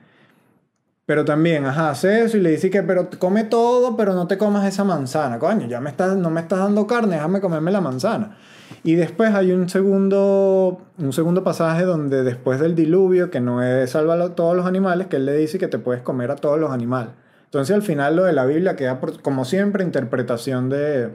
Pero 1.05 1.25
también, 1.25 1.65
ajá, 1.65 1.89
hace 1.89 2.23
eso 2.23 2.37
y 2.37 2.41
le 2.41 2.51
dice 2.51 2.69
que, 2.69 2.83
pero 2.83 3.09
come 3.19 3.43
todo, 3.43 3.97
pero 3.97 4.13
no 4.13 4.27
te 4.27 4.37
comas 4.37 4.65
esa 4.67 4.83
manzana. 4.83 5.39
Coño, 5.39 5.67
ya 5.67 5.81
me 5.81 5.89
estás, 5.89 6.15
no 6.15 6.29
me 6.29 6.41
estás 6.41 6.59
dando 6.59 6.85
carne, 6.87 7.15
déjame 7.15 7.41
comerme 7.41 7.71
la 7.71 7.81
manzana. 7.81 8.37
Y 8.83 8.95
después 8.95 9.33
hay 9.33 9.51
un 9.51 9.69
segundo, 9.69 10.81
un 10.97 11.13
segundo 11.13 11.43
pasaje 11.43 11.83
donde 11.83 12.23
después 12.23 12.59
del 12.59 12.75
diluvio, 12.75 13.29
que 13.29 13.41
no 13.41 13.63
es 13.63 13.91
salva 13.91 14.13
a 14.15 14.35
todos 14.35 14.55
los 14.55 14.65
animales, 14.65 15.07
que 15.07 15.17
él 15.17 15.25
le 15.25 15.35
dice 15.35 15.57
que 15.57 15.67
te 15.67 15.79
puedes 15.79 16.01
comer 16.01 16.31
a 16.31 16.35
todos 16.35 16.59
los 16.59 16.71
animales. 16.71 17.11
Entonces 17.51 17.75
al 17.75 17.81
final 17.81 18.15
lo 18.15 18.23
de 18.23 18.31
la 18.31 18.45
Biblia 18.45 18.77
queda, 18.77 19.01
como 19.21 19.43
siempre, 19.43 19.83
interpretación 19.83 20.69
de- 20.69 21.09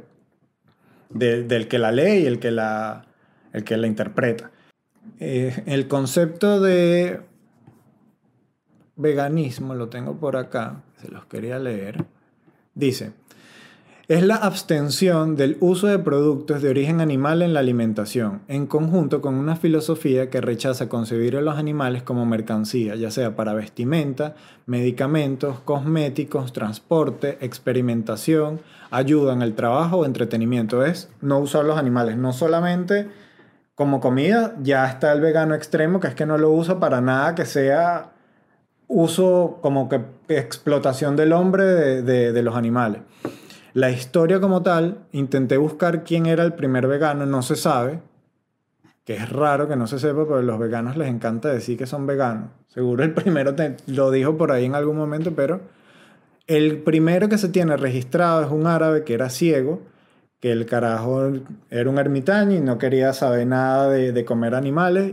del 1.09 1.66
que 1.66 1.79
la 1.79 1.92
lee 1.92 2.25
y 2.25 2.27
el 2.27 2.38
que 2.38 2.51
la, 2.51 3.07
el 3.55 3.64
que 3.64 3.79
la 3.79 3.87
interpreta. 3.87 4.51
Eh, 5.18 5.62
el 5.64 5.88
concepto 5.88 6.61
de 6.61 7.22
veganismo, 8.96 9.75
lo 9.75 9.88
tengo 9.88 10.16
por 10.18 10.37
acá, 10.37 10.83
se 11.01 11.09
los 11.09 11.25
quería 11.25 11.59
leer. 11.59 12.05
Dice, 12.75 13.12
es 14.09 14.23
la 14.23 14.37
abstención 14.37 15.35
del 15.35 15.57
uso 15.59 15.88
de 15.88 15.99
productos 15.99 16.62
de 16.62 16.69
origen 16.69 17.01
animal 17.01 17.42
en 17.42 17.53
la 17.53 17.59
alimentación, 17.61 18.40
en 18.47 18.66
conjunto 18.66 19.21
con 19.21 19.35
una 19.35 19.57
filosofía 19.57 20.31
que 20.31 20.40
rechaza 20.40 20.88
concebir 20.88 21.37
a 21.37 21.40
los 21.40 21.59
animales 21.59 22.05
como 22.05 22.25
mercancía, 22.25 22.95
ya 22.95 23.11
sea 23.11 23.35
para 23.35 23.53
vestimenta, 23.55 24.37
medicamentos, 24.66 25.59
cosméticos, 25.61 26.53
transporte, 26.53 27.38
experimentación, 27.40 28.61
ayuda 28.92 29.33
en 29.33 29.42
el 29.42 29.55
trabajo 29.57 29.99
o 29.99 30.05
entretenimiento. 30.05 30.85
Es 30.85 31.09
no 31.21 31.40
usar 31.40 31.64
los 31.64 31.77
animales, 31.77 32.16
no 32.16 32.33
solamente 32.33 33.09
como 33.75 34.01
comida, 34.01 34.55
ya 34.62 34.87
está 34.87 35.12
el 35.12 35.21
vegano 35.21 35.55
extremo, 35.55 35.99
que 35.99 36.07
es 36.07 36.14
que 36.14 36.27
no 36.27 36.38
lo 36.38 36.51
usa 36.53 36.79
para 36.79 37.01
nada 37.01 37.35
que 37.35 37.45
sea 37.45 38.12
uso 38.87 39.59
como 39.62 39.88
que 39.88 40.01
explotación 40.29 41.16
del 41.16 41.33
hombre 41.33 41.64
de, 41.64 42.03
de- 42.03 42.33
de 42.33 42.42
los 42.42 42.55
animales. 42.55 43.03
La 43.76 43.90
historia 43.90 44.40
como 44.40 44.62
tal, 44.62 45.00
intenté 45.12 45.58
buscar 45.58 46.02
quién 46.02 46.24
era 46.24 46.42
el 46.44 46.54
primer 46.54 46.86
vegano, 46.86 47.26
no 47.26 47.42
se 47.42 47.56
sabe, 47.56 48.00
que 49.04 49.16
es 49.16 49.28
raro 49.28 49.68
que 49.68 49.76
no 49.76 49.86
se 49.86 49.98
sepa, 49.98 50.24
pero 50.24 50.36
a 50.38 50.42
los 50.42 50.58
veganos 50.58 50.96
les 50.96 51.08
encanta 51.08 51.50
decir 51.50 51.76
que 51.76 51.84
son 51.86 52.06
veganos. 52.06 52.48
Seguro 52.68 53.04
el 53.04 53.12
primero 53.12 53.54
te- 53.54 53.76
lo 53.86 54.10
dijo 54.10 54.38
por 54.38 54.50
ahí 54.50 54.64
en 54.64 54.74
algún 54.74 54.96
momento, 54.96 55.32
pero 55.36 55.60
el 56.46 56.78
primero 56.78 57.28
que 57.28 57.36
se 57.36 57.50
tiene 57.50 57.76
registrado 57.76 58.42
es 58.46 58.50
un 58.50 58.66
árabe 58.66 59.04
que 59.04 59.12
era 59.12 59.28
ciego, 59.28 59.82
que 60.40 60.52
el 60.52 60.64
carajo 60.64 61.32
era 61.68 61.90
un 61.90 61.98
ermitaño 61.98 62.56
y 62.56 62.60
no 62.60 62.78
quería 62.78 63.12
saber 63.12 63.46
nada 63.46 63.90
de, 63.90 64.10
de 64.12 64.24
comer 64.24 64.54
animales. 64.54 65.12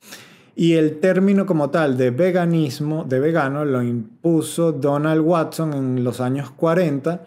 Y 0.55 0.75
el 0.75 1.01
término 1.01 1.45
como 1.45 1.69
tal 1.69 1.97
de 1.97 2.11
veganismo, 2.11 3.03
de 3.03 3.19
vegano, 3.19 3.65
lo 3.65 3.83
impuso 3.83 4.71
Donald 4.71 5.19
Watson 5.19 5.73
en 5.73 6.03
los 6.05 6.21
años 6.21 6.49
40, 6.51 7.25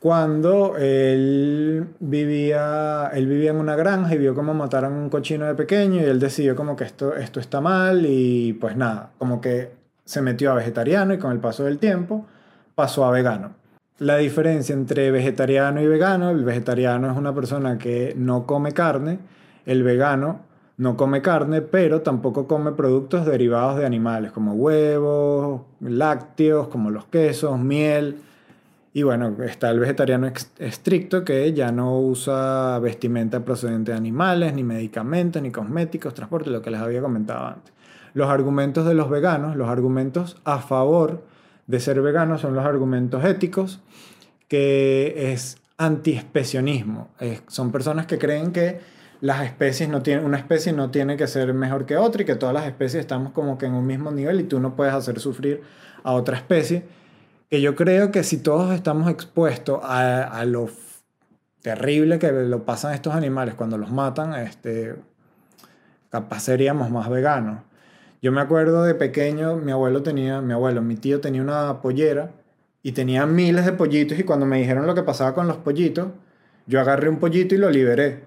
cuando 0.00 0.76
él 0.76 1.86
vivía, 2.00 3.10
él 3.14 3.26
vivía 3.26 3.50
en 3.50 3.56
una 3.56 3.76
granja 3.76 4.14
y 4.14 4.18
vio 4.18 4.34
cómo 4.34 4.54
mataron 4.54 4.92
un 4.92 5.08
cochino 5.08 5.46
de 5.46 5.54
pequeño 5.54 6.00
y 6.00 6.04
él 6.04 6.20
decidió 6.20 6.54
como 6.54 6.76
que 6.76 6.84
esto, 6.84 7.14
esto 7.14 7.40
está 7.40 7.60
mal 7.60 8.04
y 8.06 8.52
pues 8.54 8.76
nada, 8.76 9.10
como 9.18 9.40
que 9.40 9.72
se 10.04 10.22
metió 10.22 10.52
a 10.52 10.54
vegetariano 10.54 11.14
y 11.14 11.18
con 11.18 11.32
el 11.32 11.38
paso 11.38 11.64
del 11.64 11.78
tiempo 11.78 12.26
pasó 12.74 13.04
a 13.04 13.10
vegano. 13.10 13.54
La 13.98 14.18
diferencia 14.18 14.74
entre 14.74 15.10
vegetariano 15.10 15.80
y 15.80 15.86
vegano, 15.86 16.30
el 16.30 16.44
vegetariano 16.44 17.10
es 17.10 17.16
una 17.16 17.34
persona 17.34 17.78
que 17.78 18.14
no 18.16 18.46
come 18.46 18.72
carne, 18.72 19.18
el 19.64 19.82
vegano 19.82 20.40
no 20.76 20.96
come 20.96 21.22
carne, 21.22 21.62
pero 21.62 22.02
tampoco 22.02 22.46
come 22.46 22.72
productos 22.72 23.24
derivados 23.24 23.78
de 23.78 23.86
animales, 23.86 24.32
como 24.32 24.52
huevos, 24.52 25.62
lácteos, 25.80 26.68
como 26.68 26.90
los 26.90 27.06
quesos, 27.06 27.58
miel. 27.58 28.20
Y 28.96 29.02
bueno, 29.02 29.36
está 29.44 29.68
el 29.68 29.78
vegetariano 29.78 30.32
estricto 30.58 31.22
que 31.22 31.52
ya 31.52 31.70
no 31.70 32.00
usa 32.00 32.78
vestimenta 32.78 33.44
procedente 33.44 33.92
de 33.92 33.98
animales, 33.98 34.54
ni 34.54 34.64
medicamentos, 34.64 35.42
ni 35.42 35.50
cosméticos, 35.50 36.14
transporte, 36.14 36.48
lo 36.48 36.62
que 36.62 36.70
les 36.70 36.80
había 36.80 37.02
comentado 37.02 37.46
antes. 37.46 37.74
Los 38.14 38.30
argumentos 38.30 38.86
de 38.86 38.94
los 38.94 39.10
veganos, 39.10 39.54
los 39.54 39.68
argumentos 39.68 40.38
a 40.44 40.60
favor 40.60 41.22
de 41.66 41.78
ser 41.78 42.00
veganos 42.00 42.40
son 42.40 42.54
los 42.54 42.64
argumentos 42.64 43.22
éticos, 43.26 43.80
que 44.48 45.30
es 45.30 45.58
antiespecionismo. 45.76 47.08
Es- 47.20 47.42
son 47.48 47.72
personas 47.72 48.06
que 48.06 48.16
creen 48.16 48.50
que 48.50 48.80
las 49.20 49.44
especies 49.44 49.90
no 49.90 50.00
tienen, 50.00 50.24
una 50.24 50.38
especie 50.38 50.72
no 50.72 50.90
tiene 50.90 51.18
que 51.18 51.26
ser 51.26 51.52
mejor 51.52 51.84
que 51.84 51.98
otra 51.98 52.22
y 52.22 52.24
que 52.24 52.36
todas 52.36 52.54
las 52.54 52.64
especies 52.66 53.02
estamos 53.02 53.32
como 53.34 53.58
que 53.58 53.66
en 53.66 53.74
un 53.74 53.86
mismo 53.86 54.10
nivel 54.10 54.40
y 54.40 54.44
tú 54.44 54.58
no 54.58 54.74
puedes 54.74 54.94
hacer 54.94 55.20
sufrir 55.20 55.60
a 56.02 56.12
otra 56.12 56.38
especie. 56.38 56.84
Que 57.50 57.60
yo 57.60 57.76
creo 57.76 58.10
que 58.10 58.24
si 58.24 58.38
todos 58.38 58.74
estamos 58.74 59.10
expuestos 59.10 59.80
a, 59.82 60.24
a 60.24 60.44
lo 60.44 60.68
terrible 61.62 62.18
que 62.18 62.30
lo 62.30 62.64
pasan 62.64 62.94
estos 62.94 63.14
animales 63.14 63.54
cuando 63.54 63.76
los 63.76 63.90
matan, 63.90 64.34
este, 64.34 64.94
capaz 66.10 66.40
seríamos 66.40 66.90
más 66.90 67.08
veganos. 67.08 67.60
Yo 68.22 68.32
me 68.32 68.40
acuerdo 68.40 68.84
de 68.84 68.94
pequeño, 68.94 69.56
mi 69.56 69.72
abuelo 69.72 70.02
tenía, 70.02 70.40
mi 70.40 70.52
abuelo, 70.52 70.80
mi 70.80 70.96
tío 70.96 71.20
tenía 71.20 71.42
una 71.42 71.80
pollera 71.82 72.30
y 72.82 72.92
tenía 72.92 73.26
miles 73.26 73.64
de 73.66 73.72
pollitos 73.72 74.18
y 74.18 74.22
cuando 74.22 74.46
me 74.46 74.58
dijeron 74.58 74.86
lo 74.86 74.94
que 74.94 75.02
pasaba 75.02 75.34
con 75.34 75.48
los 75.48 75.56
pollitos, 75.56 76.08
yo 76.66 76.80
agarré 76.80 77.08
un 77.08 77.18
pollito 77.18 77.54
y 77.54 77.58
lo 77.58 77.70
liberé. 77.70 78.24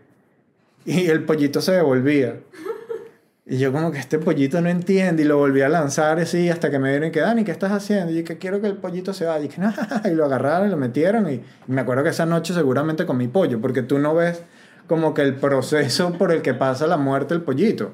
Y 0.85 1.07
el 1.07 1.23
pollito 1.23 1.61
se 1.61 1.71
devolvía. 1.73 2.39
Y 3.51 3.57
yo 3.57 3.71
como 3.71 3.91
que 3.91 3.97
este 3.97 4.19
pollito 4.19 4.61
no 4.61 4.69
entiende 4.69 5.23
y 5.23 5.25
lo 5.25 5.37
volví 5.37 5.63
a 5.63 5.69
lanzar 5.69 6.19
así 6.19 6.49
hasta 6.49 6.69
que 6.69 6.77
me 6.77 6.91
vieron 6.91 7.09
y 7.09 7.11
que, 7.11 7.21
Dani, 7.21 7.43
¿qué 7.43 7.51
estás 7.51 7.71
haciendo? 7.71 8.11
Y 8.13 8.23
que 8.23 8.37
quiero 8.37 8.61
que 8.61 8.67
el 8.67 8.75
pollito 8.75 9.11
se 9.11 9.25
vaya. 9.25 9.43
Y 9.43 9.47
que, 9.47 9.59
y 10.11 10.13
lo 10.13 10.25
agarraron 10.25 10.67
y 10.67 10.71
lo 10.71 10.77
metieron 10.77 11.27
y, 11.27 11.41
me 11.65 11.81
acuerdo 11.81 12.03
que 12.03 12.09
esa 12.09 12.27
noche 12.27 12.53
seguramente 12.53 13.07
comí 13.07 13.27
pollo 13.27 13.59
porque 13.59 13.81
tú 13.81 13.97
no 13.97 14.13
ves 14.13 14.43
como 14.85 15.15
que 15.15 15.23
el 15.23 15.33
proceso 15.33 16.13
por 16.13 16.31
el 16.31 16.43
que 16.43 16.53
pasa 16.53 16.85
la 16.85 16.97
muerte 16.97 17.33
del 17.33 17.41
pollito. 17.41 17.93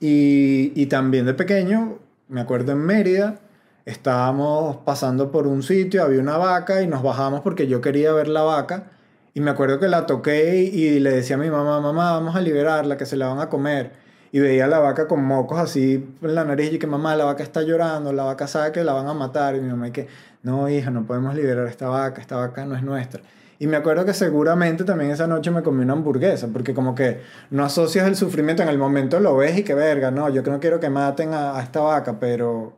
Y, 0.00 0.72
y 0.74 0.86
también 0.86 1.24
de 1.24 1.34
pequeño, 1.34 2.00
me 2.26 2.40
acuerdo 2.40 2.72
en 2.72 2.78
Mérida, 2.78 3.38
estábamos 3.84 4.78
pasando 4.78 5.30
por 5.30 5.46
un 5.46 5.62
sitio, 5.62 6.02
había 6.02 6.20
una 6.20 6.36
vaca 6.36 6.82
y 6.82 6.88
nos 6.88 7.04
bajamos 7.04 7.42
porque 7.42 7.68
yo 7.68 7.80
quería 7.80 8.12
ver 8.12 8.26
la 8.26 8.42
vaca. 8.42 8.90
Y 9.34 9.40
me 9.40 9.52
acuerdo 9.52 9.78
que 9.78 9.86
la 9.86 10.04
toqué 10.06 10.64
y 10.64 10.98
le 10.98 11.12
decía 11.12 11.36
a 11.36 11.38
mi 11.38 11.48
mamá, 11.48 11.80
mamá, 11.80 12.10
vamos 12.12 12.34
a 12.34 12.40
liberarla, 12.40 12.96
que 12.96 13.06
se 13.06 13.16
la 13.16 13.28
van 13.28 13.38
a 13.38 13.48
comer. 13.48 14.05
Y 14.36 14.38
veía 14.38 14.66
a 14.66 14.68
la 14.68 14.80
vaca 14.80 15.08
con 15.08 15.24
mocos 15.24 15.58
así 15.58 16.14
en 16.20 16.34
la 16.34 16.44
nariz 16.44 16.70
y 16.70 16.78
que 16.78 16.86
mamá, 16.86 17.16
la 17.16 17.24
vaca 17.24 17.42
está 17.42 17.62
llorando, 17.62 18.12
la 18.12 18.24
vaca 18.24 18.46
sabe 18.46 18.70
que 18.70 18.84
la 18.84 18.92
van 18.92 19.08
a 19.08 19.14
matar. 19.14 19.56
Y 19.56 19.62
mi 19.62 19.70
mamá 19.70 19.88
y 19.88 19.92
que, 19.92 20.08
no, 20.42 20.68
hija, 20.68 20.90
no 20.90 21.06
podemos 21.06 21.34
liberar 21.34 21.66
a 21.66 21.70
esta 21.70 21.88
vaca, 21.88 22.20
esta 22.20 22.36
vaca 22.36 22.66
no 22.66 22.76
es 22.76 22.82
nuestra. 22.82 23.22
Y 23.58 23.66
me 23.66 23.78
acuerdo 23.78 24.04
que 24.04 24.12
seguramente 24.12 24.84
también 24.84 25.10
esa 25.10 25.26
noche 25.26 25.50
me 25.50 25.62
comí 25.62 25.84
una 25.84 25.94
hamburguesa, 25.94 26.48
porque 26.52 26.74
como 26.74 26.94
que 26.94 27.22
no 27.48 27.64
asocias 27.64 28.06
el 28.06 28.14
sufrimiento 28.14 28.62
en 28.62 28.68
el 28.68 28.76
momento, 28.76 29.20
lo 29.20 29.38
ves 29.38 29.56
y 29.56 29.62
que 29.62 29.72
verga, 29.72 30.10
no, 30.10 30.28
yo 30.28 30.42
no 30.42 30.60
quiero 30.60 30.80
que 30.80 30.90
maten 30.90 31.32
a, 31.32 31.56
a 31.56 31.62
esta 31.62 31.80
vaca, 31.80 32.20
pero, 32.20 32.74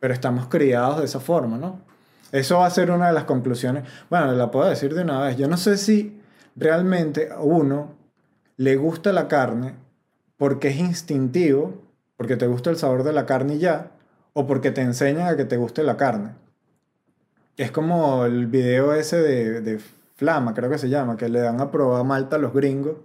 pero 0.00 0.14
estamos 0.14 0.46
criados 0.46 1.00
de 1.00 1.04
esa 1.04 1.20
forma, 1.20 1.58
¿no? 1.58 1.82
Eso 2.32 2.60
va 2.60 2.66
a 2.66 2.70
ser 2.70 2.90
una 2.90 3.08
de 3.08 3.12
las 3.12 3.24
conclusiones. 3.24 3.84
Bueno, 4.08 4.32
la 4.32 4.50
puedo 4.50 4.66
decir 4.70 4.94
de 4.94 5.02
una 5.02 5.20
vez. 5.20 5.36
Yo 5.36 5.48
no 5.48 5.58
sé 5.58 5.76
si 5.76 6.22
realmente 6.56 7.28
a 7.30 7.40
uno 7.40 7.92
le 8.56 8.76
gusta 8.76 9.12
la 9.12 9.28
carne 9.28 9.86
porque 10.38 10.68
es 10.68 10.78
instintivo, 10.78 11.74
porque 12.16 12.36
te 12.36 12.46
gusta 12.46 12.70
el 12.70 12.76
sabor 12.76 13.02
de 13.02 13.12
la 13.12 13.26
carne 13.26 13.58
ya, 13.58 13.90
o 14.32 14.46
porque 14.46 14.70
te 14.70 14.80
enseñan 14.80 15.28
a 15.28 15.36
que 15.36 15.44
te 15.44 15.56
guste 15.56 15.82
la 15.82 15.96
carne. 15.96 16.30
Es 17.56 17.70
como 17.72 18.24
el 18.24 18.46
video 18.46 18.94
ese 18.94 19.20
de, 19.20 19.60
de 19.60 19.80
Flama, 20.14 20.54
creo 20.54 20.70
que 20.70 20.78
se 20.78 20.88
llama, 20.88 21.16
que 21.16 21.28
le 21.28 21.40
dan 21.40 21.60
a 21.60 21.70
probar 21.70 22.04
malta 22.04 22.36
a 22.36 22.38
los 22.38 22.52
gringos. 22.52 22.96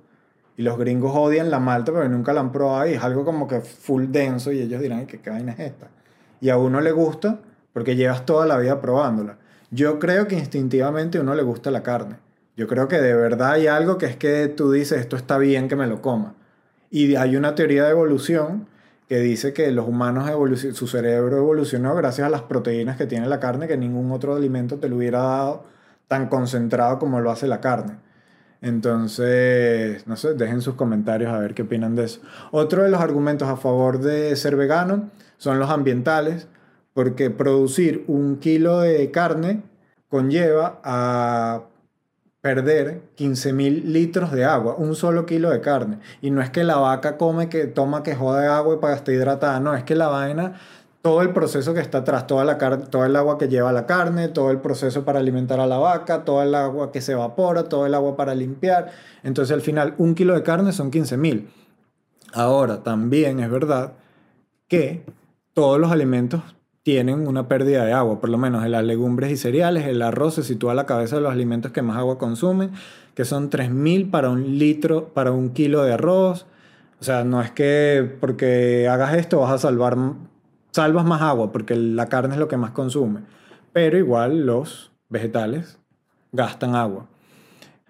Y 0.55 0.61
los 0.61 0.77
gringos 0.77 1.11
odian 1.15 1.49
la 1.49 1.59
malta, 1.59 1.91
pero 1.91 2.07
nunca 2.07 2.31
la 2.31 2.41
han 2.41 2.51
probado 2.51 2.87
y 2.87 2.93
es 2.93 3.03
algo 3.03 3.25
como 3.25 3.47
que 3.47 3.61
full 3.61 4.05
denso 4.09 4.51
y 4.51 4.61
ellos 4.61 4.81
dirán, 4.81 5.07
¿qué, 5.07 5.19
qué 5.19 5.31
vaina 5.31 5.53
es 5.53 5.59
esta? 5.59 5.87
Y 6.41 6.49
a 6.49 6.57
uno 6.57 6.79
le 6.79 6.91
gusta 6.91 7.39
porque 7.73 7.95
llevas 7.95 8.25
toda 8.25 8.45
la 8.45 8.57
vida 8.57 8.79
probándola. 8.79 9.37
Yo 9.71 9.97
creo 9.97 10.27
que 10.27 10.37
instintivamente 10.37 11.17
a 11.17 11.21
uno 11.21 11.33
le 11.33 11.41
gusta 11.41 11.71
la 11.71 11.81
carne. 11.81 12.17
Yo 12.55 12.67
creo 12.67 12.87
que 12.87 13.01
de 13.01 13.15
verdad 13.15 13.53
hay 13.53 13.65
algo 13.65 13.97
que 13.97 14.05
es 14.05 14.15
que 14.15 14.47
tú 14.47 14.71
dices, 14.71 14.99
esto 14.99 15.15
está 15.15 15.39
bien 15.39 15.67
que 15.67 15.75
me 15.75 15.87
lo 15.87 16.01
coma. 16.01 16.35
Y 16.93 17.15
hay 17.15 17.35
una 17.35 17.55
teoría 17.55 17.85
de 17.85 17.89
evolución 17.89 18.67
que 19.09 19.17
dice 19.17 19.51
que 19.51 19.71
los 19.71 19.87
humanos, 19.87 20.29
su 20.73 20.85
cerebro 20.85 21.37
evolucionó 21.37 21.95
gracias 21.95 22.27
a 22.27 22.29
las 22.29 22.43
proteínas 22.43 22.97
que 22.97 23.07
tiene 23.07 23.25
la 23.27 23.39
carne, 23.39 23.67
que 23.67 23.75
ningún 23.77 24.11
otro 24.11 24.35
alimento 24.35 24.77
te 24.77 24.89
lo 24.89 24.97
hubiera 24.97 25.23
dado 25.23 25.63
tan 26.07 26.29
concentrado 26.29 26.99
como 26.99 27.19
lo 27.19 27.31
hace 27.31 27.47
la 27.47 27.61
carne. 27.61 27.95
Entonces, 28.61 30.05
no 30.05 30.15
sé, 30.15 30.35
dejen 30.35 30.61
sus 30.61 30.75
comentarios 30.75 31.33
a 31.33 31.39
ver 31.39 31.55
qué 31.55 31.63
opinan 31.63 31.95
de 31.95 32.03
eso. 32.03 32.21
Otro 32.51 32.83
de 32.83 32.89
los 32.89 33.01
argumentos 33.01 33.47
a 33.49 33.57
favor 33.57 33.97
de 33.97 34.35
ser 34.35 34.55
vegano 34.55 35.09
son 35.37 35.57
los 35.57 35.71
ambientales, 35.71 36.47
porque 36.93 37.31
producir 37.31 38.03
un 38.05 38.37
kilo 38.37 38.81
de 38.81 39.09
carne 39.09 39.63
conlleva 40.09 40.79
a 40.83 41.63
perder 42.43 43.03
15.000 43.15 43.85
litros 43.85 44.33
de 44.33 44.43
agua, 44.43 44.75
un 44.77 44.95
solo 44.95 45.25
kilo 45.25 45.49
de 45.49 45.61
carne. 45.61 45.99
Y 46.21 46.29
no 46.29 46.41
es 46.41 46.49
que 46.49 46.65
la 46.65 46.75
vaca 46.75 47.15
come, 47.17 47.47
que 47.47 47.67
toma, 47.67 48.03
que 48.03 48.15
joda 48.15 48.41
de 48.41 48.47
agua 48.47 48.81
para 48.81 48.95
estar 48.95 49.15
hidratada, 49.15 49.61
no, 49.61 49.73
es 49.73 49.85
que 49.85 49.95
la 49.95 50.09
vaina, 50.09 50.59
todo 51.01 51.21
el 51.21 51.29
proceso 51.29 51.73
que 51.73 51.79
está 51.79 51.99
atrás, 51.99 52.27
toda 52.27 52.43
la 52.43 52.57
car- 52.57 52.87
todo 52.87 53.05
el 53.05 53.15
agua 53.15 53.37
que 53.37 53.47
lleva 53.47 53.71
la 53.71 53.85
carne, 53.85 54.27
todo 54.27 54.51
el 54.51 54.57
proceso 54.59 55.05
para 55.05 55.19
alimentar 55.19 55.61
a 55.61 55.67
la 55.67 55.77
vaca, 55.77 56.25
todo 56.25 56.43
el 56.43 56.53
agua 56.53 56.91
que 56.91 56.99
se 56.99 57.13
evapora, 57.13 57.69
todo 57.69 57.85
el 57.85 57.93
agua 57.93 58.17
para 58.17 58.35
limpiar. 58.35 58.91
Entonces 59.23 59.53
al 59.53 59.61
final 59.61 59.93
un 59.97 60.13
kilo 60.13 60.33
de 60.33 60.43
carne 60.43 60.73
son 60.73 60.91
15.000. 60.91 61.47
Ahora, 62.33 62.83
también 62.83 63.39
es 63.39 63.49
verdad 63.49 63.93
que 64.67 65.05
todos 65.53 65.79
los 65.79 65.93
alimentos 65.93 66.41
tienen 66.83 67.27
una 67.27 67.47
pérdida 67.47 67.85
de 67.85 67.93
agua, 67.93 68.19
por 68.19 68.29
lo 68.29 68.37
menos 68.37 68.63
en 68.65 68.71
las 68.71 68.83
legumbres 68.83 69.31
y 69.31 69.37
cereales, 69.37 69.87
el 69.87 70.01
arroz 70.01 70.35
se 70.35 70.43
sitúa 70.43 70.73
a 70.73 70.75
la 70.75 70.85
cabeza 70.85 71.15
de 71.15 71.21
los 71.21 71.31
alimentos 71.31 71.71
que 71.71 71.81
más 71.81 71.97
agua 71.97 72.17
consumen, 72.17 72.71
que 73.15 73.23
son 73.23 73.49
3.000 73.49 74.11
para 74.11 74.29
un 74.29 74.59
litro, 74.59 75.07
para 75.13 75.31
un 75.31 75.51
kilo 75.51 75.83
de 75.83 75.93
arroz. 75.93 76.45
O 76.99 77.03
sea, 77.03 77.23
no 77.23 77.41
es 77.41 77.51
que 77.51 78.17
porque 78.19 78.87
hagas 78.89 79.15
esto 79.15 79.39
vas 79.39 79.51
a 79.51 79.57
salvar, 79.57 79.97
salvas 80.71 81.05
más 81.05 81.21
agua, 81.21 81.53
porque 81.53 81.75
la 81.75 82.07
carne 82.09 82.33
es 82.33 82.39
lo 82.39 82.49
que 82.49 82.57
más 82.57 82.71
consume. 82.71 83.21
Pero 83.71 83.97
igual 83.97 84.45
los 84.45 84.91
vegetales 85.09 85.79
gastan 86.33 86.75
agua. 86.75 87.07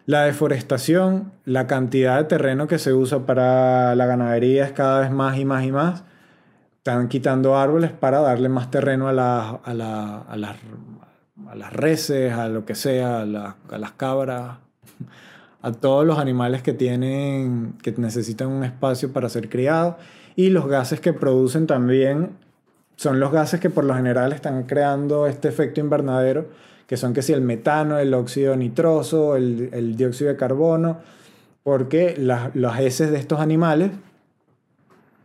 La 0.05 0.23
deforestación, 0.23 1.31
la 1.45 1.65
cantidad 1.65 2.17
de 2.17 2.25
terreno 2.25 2.67
que 2.67 2.77
se 2.77 2.93
usa 2.93 3.25
para 3.25 3.95
la 3.95 4.05
ganadería 4.05 4.65
es 4.65 4.71
cada 4.71 4.99
vez 4.99 5.11
más 5.11 5.37
y 5.37 5.45
más 5.45 5.63
y 5.63 5.71
más 5.71 6.03
están 6.83 7.07
quitando 7.07 7.55
árboles 7.55 7.91
para 7.91 8.19
darle 8.19 8.49
más 8.49 8.69
terreno 8.69 9.07
a, 9.07 9.13
la- 9.13 9.51
a, 9.63 9.73
la- 9.73 10.27
las, 11.55 11.71
reses, 11.71 12.33
a 12.33 12.49
lo 12.49 12.65
que 12.65 12.75
sea, 12.75 13.21
a, 13.21 13.25
la- 13.25 13.55
a 13.71 13.77
las 13.77 13.93
cabras, 13.93 14.57
a 15.61 15.71
todos 15.71 16.05
los 16.05 16.19
animales 16.19 16.61
que 16.61 16.73
tienen, 16.73 17.75
que 17.81 17.93
necesitan 17.93 18.49
un 18.49 18.65
espacio 18.65 19.13
para 19.13 19.29
ser 19.29 19.47
criados 19.47 19.95
y 20.35 20.49
los 20.49 20.67
gases 20.67 20.99
que 20.99 21.13
producen 21.13 21.67
también 21.67 22.31
son 22.97 23.21
los 23.21 23.31
gases 23.31 23.61
que 23.61 23.69
por 23.69 23.85
lo 23.85 23.95
general 23.95 24.33
están 24.33 24.63
creando 24.63 25.25
este 25.25 25.47
efecto 25.47 25.79
invernadero, 25.79 26.49
que 26.85 26.97
son 26.97 27.13
que 27.13 27.21
si 27.21 27.31
el 27.31 27.39
metano, 27.39 27.97
el 27.97 28.13
óxido 28.13 28.57
nitroso, 28.57 29.37
el, 29.37 29.69
el 29.71 29.95
dióxido 29.95 30.31
de 30.31 30.35
carbono, 30.35 30.97
porque 31.63 32.15
las, 32.17 32.53
las 32.57 32.81
heces 32.81 33.09
de 33.09 33.19
estos 33.19 33.39
animales 33.39 33.91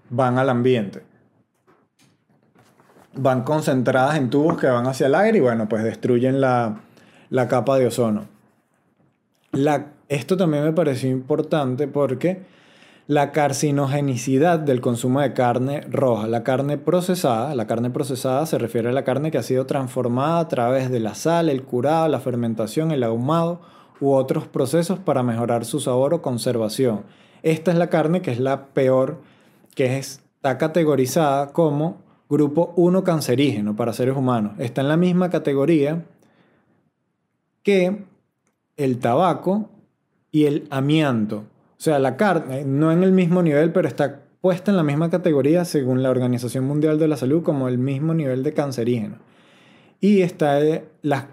van 0.09 0.39
al 0.39 0.51
ambiente. 0.51 1.08
Van 3.19 3.43
concentradas 3.43 4.17
en 4.17 4.31
tubos 4.31 4.59
que 4.59 4.67
van 4.67 4.87
hacia 4.87 5.07
el 5.07 5.15
aire 5.15 5.39
y 5.39 5.41
bueno, 5.41 5.69
pues 5.69 5.85
destruyen 5.85 6.41
la, 6.41 6.81
la 7.31 7.49
capa 7.49 7.79
de 7.79 7.87
ozono. 7.87 8.27
Esto 10.09 10.37
también 10.37 10.65
me 10.65 10.73
pareció 10.73 11.11
importante 11.11 11.87
porque 11.89 12.43
la 13.09 13.33
carcinogenicidad 13.33 14.59
del 14.59 14.81
consumo 14.81 15.21
de 15.21 15.33
carne 15.33 15.81
roja. 15.81 16.27
La 16.27 16.45
carne 16.45 16.77
procesada, 16.77 17.55
la 17.55 17.67
carne 17.67 17.91
procesada 17.91 18.45
se 18.47 18.59
refiere 18.59 18.91
a 18.91 18.93
la 18.93 19.05
carne 19.05 19.31
que 19.31 19.39
ha 19.39 19.43
sido 19.43 19.67
transformada 19.67 20.41
a 20.41 20.49
través 20.49 20.91
de 20.91 21.01
la 21.01 21.15
sal, 21.15 21.49
el 21.49 21.63
curado, 21.63 22.09
la 22.09 22.21
fermentación, 22.21 22.91
el 22.91 23.03
ahumado 23.03 23.61
u 24.01 24.13
otros 24.13 24.47
procesos 24.47 24.99
para 24.99 25.23
mejorar 25.23 25.65
su 25.65 25.81
sabor 25.81 26.15
o 26.15 26.23
conservación. 26.23 27.05
Esta 27.43 27.71
es 27.71 27.79
la 27.79 27.89
carne 27.89 28.21
que 28.21 28.31
es 28.31 28.41
la 28.41 28.67
peor, 28.67 29.23
que 29.75 29.97
está 29.97 30.59
categorizada 30.59 31.53
como 31.53 31.97
grupo 32.29 32.73
1 32.77 33.05
cancerígeno 33.05 33.77
para 33.77 33.93
seres 33.93 34.17
humanos. 34.17 34.53
Está 34.59 34.83
en 34.83 34.89
la 34.89 34.97
misma 34.97 35.31
categoría 35.31 36.05
que 37.63 38.05
el 38.77 38.99
tabaco 38.99 39.71
y 40.31 40.45
el 40.45 40.67
amianto. 40.71 41.39
O 41.39 41.81
sea, 41.81 41.99
la 41.99 42.17
carne, 42.17 42.65
no 42.65 42.93
en 42.93 43.03
el 43.03 43.13
mismo 43.13 43.43
nivel, 43.43 43.73
pero 43.73 43.89
está 43.89 44.21
puesta 44.41 44.71
en 44.71 44.77
la 44.77 44.83
misma 44.83 45.11
categoría 45.11 45.65
según 45.65 46.03
la 46.03 46.11
Organización 46.11 46.65
Mundial 46.65 46.99
de 46.99 47.09
la 47.09 47.17
Salud 47.17 47.43
como 47.43 47.69
el 47.69 47.79
mismo 47.79 48.15
nivel 48.15 48.43
de 48.43 48.53
cancerígeno. 48.53 49.17
Y 50.01 50.23
está 50.23 50.61
la 51.03 51.29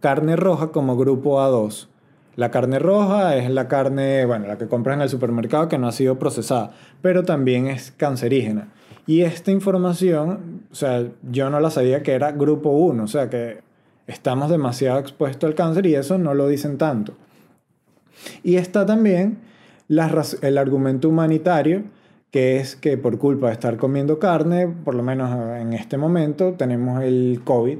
carne 0.00 0.36
roja 0.36 0.68
como 0.68 0.96
grupo 0.96 1.38
A2. 1.40 1.88
La 2.36 2.50
carne 2.50 2.78
roja 2.78 3.36
es 3.36 3.50
la 3.50 3.68
carne, 3.68 4.24
bueno, 4.24 4.46
la 4.46 4.56
que 4.56 4.66
compras 4.66 4.96
en 4.96 5.02
el 5.02 5.08
supermercado 5.08 5.68
que 5.68 5.78
no 5.78 5.88
ha 5.88 5.92
sido 5.92 6.18
procesada, 6.18 6.72
pero 7.02 7.24
también 7.24 7.66
es 7.66 7.92
cancerígena. 7.92 8.68
Y 9.06 9.22
esta 9.22 9.50
información, 9.50 10.62
o 10.70 10.74
sea, 10.74 11.08
yo 11.30 11.50
no 11.50 11.60
la 11.60 11.70
sabía 11.70 12.02
que 12.02 12.12
era 12.12 12.32
grupo 12.32 12.70
1, 12.70 13.02
o 13.02 13.06
sea, 13.08 13.28
que 13.28 13.60
estamos 14.06 14.50
demasiado 14.50 14.98
expuestos 14.98 15.48
al 15.48 15.54
cáncer 15.54 15.86
y 15.86 15.94
eso 15.94 16.18
no 16.18 16.34
lo 16.34 16.46
dicen 16.46 16.78
tanto. 16.78 17.14
Y 18.42 18.56
está 18.56 18.86
también 18.86 19.38
el 19.88 20.58
argumento 20.58 21.08
humanitario, 21.08 21.82
que 22.30 22.58
es 22.58 22.76
que 22.76 22.96
por 22.96 23.18
culpa 23.18 23.48
de 23.48 23.54
estar 23.54 23.76
comiendo 23.76 24.18
carne, 24.18 24.68
por 24.68 24.94
lo 24.94 25.02
menos 25.02 25.30
en 25.60 25.72
este 25.72 25.98
momento, 25.98 26.54
tenemos 26.54 27.02
el 27.02 27.42
COVID, 27.44 27.78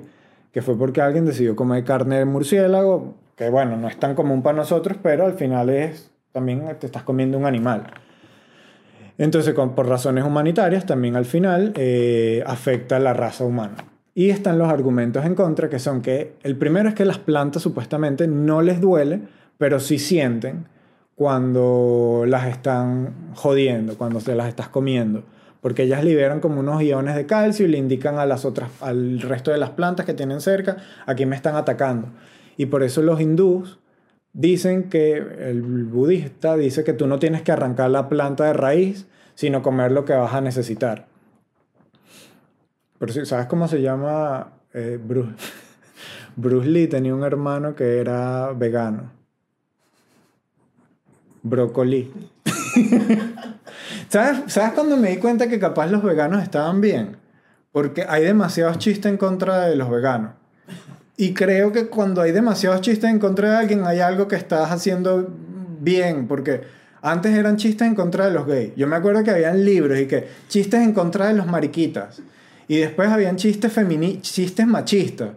que 0.53 0.61
fue 0.61 0.77
porque 0.77 1.01
alguien 1.01 1.25
decidió 1.25 1.57
comer 1.57 1.85
carne 1.85 2.19
de 2.19 2.25
murciélago, 2.25 3.15
que 3.37 3.49
bueno, 3.49 3.77
no 3.77 3.89
es 3.89 3.99
tan 3.99 4.15
común 4.15 4.43
para 4.43 4.57
nosotros, 4.57 4.99
pero 5.03 5.25
al 5.25 5.35
final 5.35 5.71
es 5.71 6.11
también 6.33 6.65
te 6.79 6.87
estás 6.87 7.03
comiendo 7.03 7.39
un 7.39 7.47
animal. 7.47 7.85
Entonces, 9.19 9.55
por 9.55 9.89
razones 9.89 10.25
humanitarias, 10.25 10.87
también 10.87 11.17
al 11.17 11.25
final 11.25 11.73
eh, 11.77 12.43
afecta 12.47 12.97
a 12.97 13.01
la 13.01 13.13
raza 13.13 13.45
humana. 13.45 13.77
Y 14.15 14.31
están 14.31 14.59
los 14.59 14.69
argumentos 14.69 15.25
en 15.25 15.35
contra, 15.35 15.71
que 15.71 15.79
son 15.79 16.03
que 16.03 16.35
el 16.43 16.57
primero 16.57 16.89
es 16.89 16.95
que 16.95 17.05
las 17.05 17.19
plantas 17.19 17.63
supuestamente 17.63 18.27
no 18.27 18.61
les 18.61 18.81
duele, 18.81 19.21
pero 19.59 19.81
sí 19.81 19.99
sienten 19.99 20.67
cuando 21.15 22.25
las 22.27 22.47
están 22.47 23.15
jodiendo, 23.35 23.97
cuando 23.97 24.21
se 24.21 24.35
las 24.35 24.49
estás 24.49 24.69
comiendo. 24.69 25.25
Porque 25.61 25.85
ellas 25.85 26.05
liberan 26.05 26.41
como 26.41 26.61
unos 26.61 26.83
iones 26.83 27.15
de 27.15 27.25
calcio 27.27 27.67
y 27.67 27.69
le 27.69 27.79
indican 27.79 28.19
a 28.19 28.27
las 28.27 28.45
otras, 28.45 28.71
al 28.81 29.21
resto 29.21 29.51
de 29.51 29.59
las 29.59 29.71
plantas 29.71 30.05
que 30.05 30.15
tienen 30.15 30.41
cerca, 30.41 30.79
aquí 31.07 31.25
me 31.25 31.37
están 31.37 31.55
atacando. 31.55 32.09
Y 32.57 32.67
por 32.67 32.83
eso 32.83 33.01
los 33.03 33.21
hindús 33.21 33.79
dicen 34.33 34.89
que 34.89 35.17
el 35.17 35.63
budista 35.63 36.57
dice 36.57 36.85
que 36.85 36.93
tú 36.93 37.07
no 37.07 37.19
tienes 37.19 37.43
que 37.43 37.53
arrancar 37.53 37.91
la 37.91 38.09
planta 38.09 38.45
de 38.45 38.53
raíz, 38.53 39.07
sino 39.35 39.63
comer 39.63 39.93
lo 39.93 40.05
que 40.05 40.15
vas 40.15 40.35
a 40.35 40.41
necesitar. 40.41 41.07
Pero 42.99 43.13
si 43.13 43.27
¿sabes 43.27 43.47
cómo 43.47 43.69
se 43.69 43.83
llama? 43.83 44.53
Eh, 44.75 44.99
Bruce, 45.03 45.35
Bruce 46.37 46.69
Lee 46.69 46.87
tenía 46.87 47.15
un 47.15 47.25
hermano 47.25 47.75
que 47.75 47.99
era 47.99 48.53
vegano 48.53 49.23
brócoli. 51.43 52.13
¿Sabes? 54.09 54.53
¿Sabes 54.53 54.73
cuando 54.73 54.97
me 54.97 55.11
di 55.11 55.17
cuenta 55.19 55.49
que 55.49 55.59
capaz 55.59 55.89
los 55.89 56.03
veganos 56.03 56.43
estaban 56.43 56.81
bien? 56.81 57.17
Porque 57.73 58.05
hay 58.09 58.25
demasiados 58.25 58.79
chistes 58.79 59.11
en 59.11 59.19
contra 59.19 59.67
de 59.67 59.77
los 59.77 59.91
veganos. 59.91 60.33
Y 61.17 61.35
creo 61.35 61.73
que 61.73 61.89
cuando 61.89 62.23
hay 62.23 62.33
demasiados 62.33 62.81
chistes 62.81 63.11
en 63.11 63.19
contra 63.19 63.51
de 63.51 63.57
alguien, 63.57 63.85
hay 63.85 64.01
algo 64.01 64.29
que 64.29 64.37
estás 64.37 64.71
haciendo 64.71 65.29
bien. 65.81 66.27
Porque 66.27 66.63
antes 67.03 67.35
eran 67.35 67.57
chistes 67.57 67.87
en 67.87 67.95
contra 67.95 68.27
de 68.27 68.33
los 68.33 68.47
gays. 68.47 68.73
Yo 68.77 68.87
me 68.87 68.97
acuerdo 68.97 69.23
que 69.23 69.31
habían 69.31 69.65
libros 69.65 69.99
y 69.99 70.07
que 70.07 70.27
chistes 70.49 70.81
en 70.81 70.93
contra 70.93 71.29
de 71.29 71.35
los 71.35 71.47
mariquitas. 71.47 72.23
Y 72.69 72.79
después 72.79 73.09
habían 73.11 73.37
chistes, 73.37 73.73
chistes 74.23 74.67
machistas. 74.67 75.31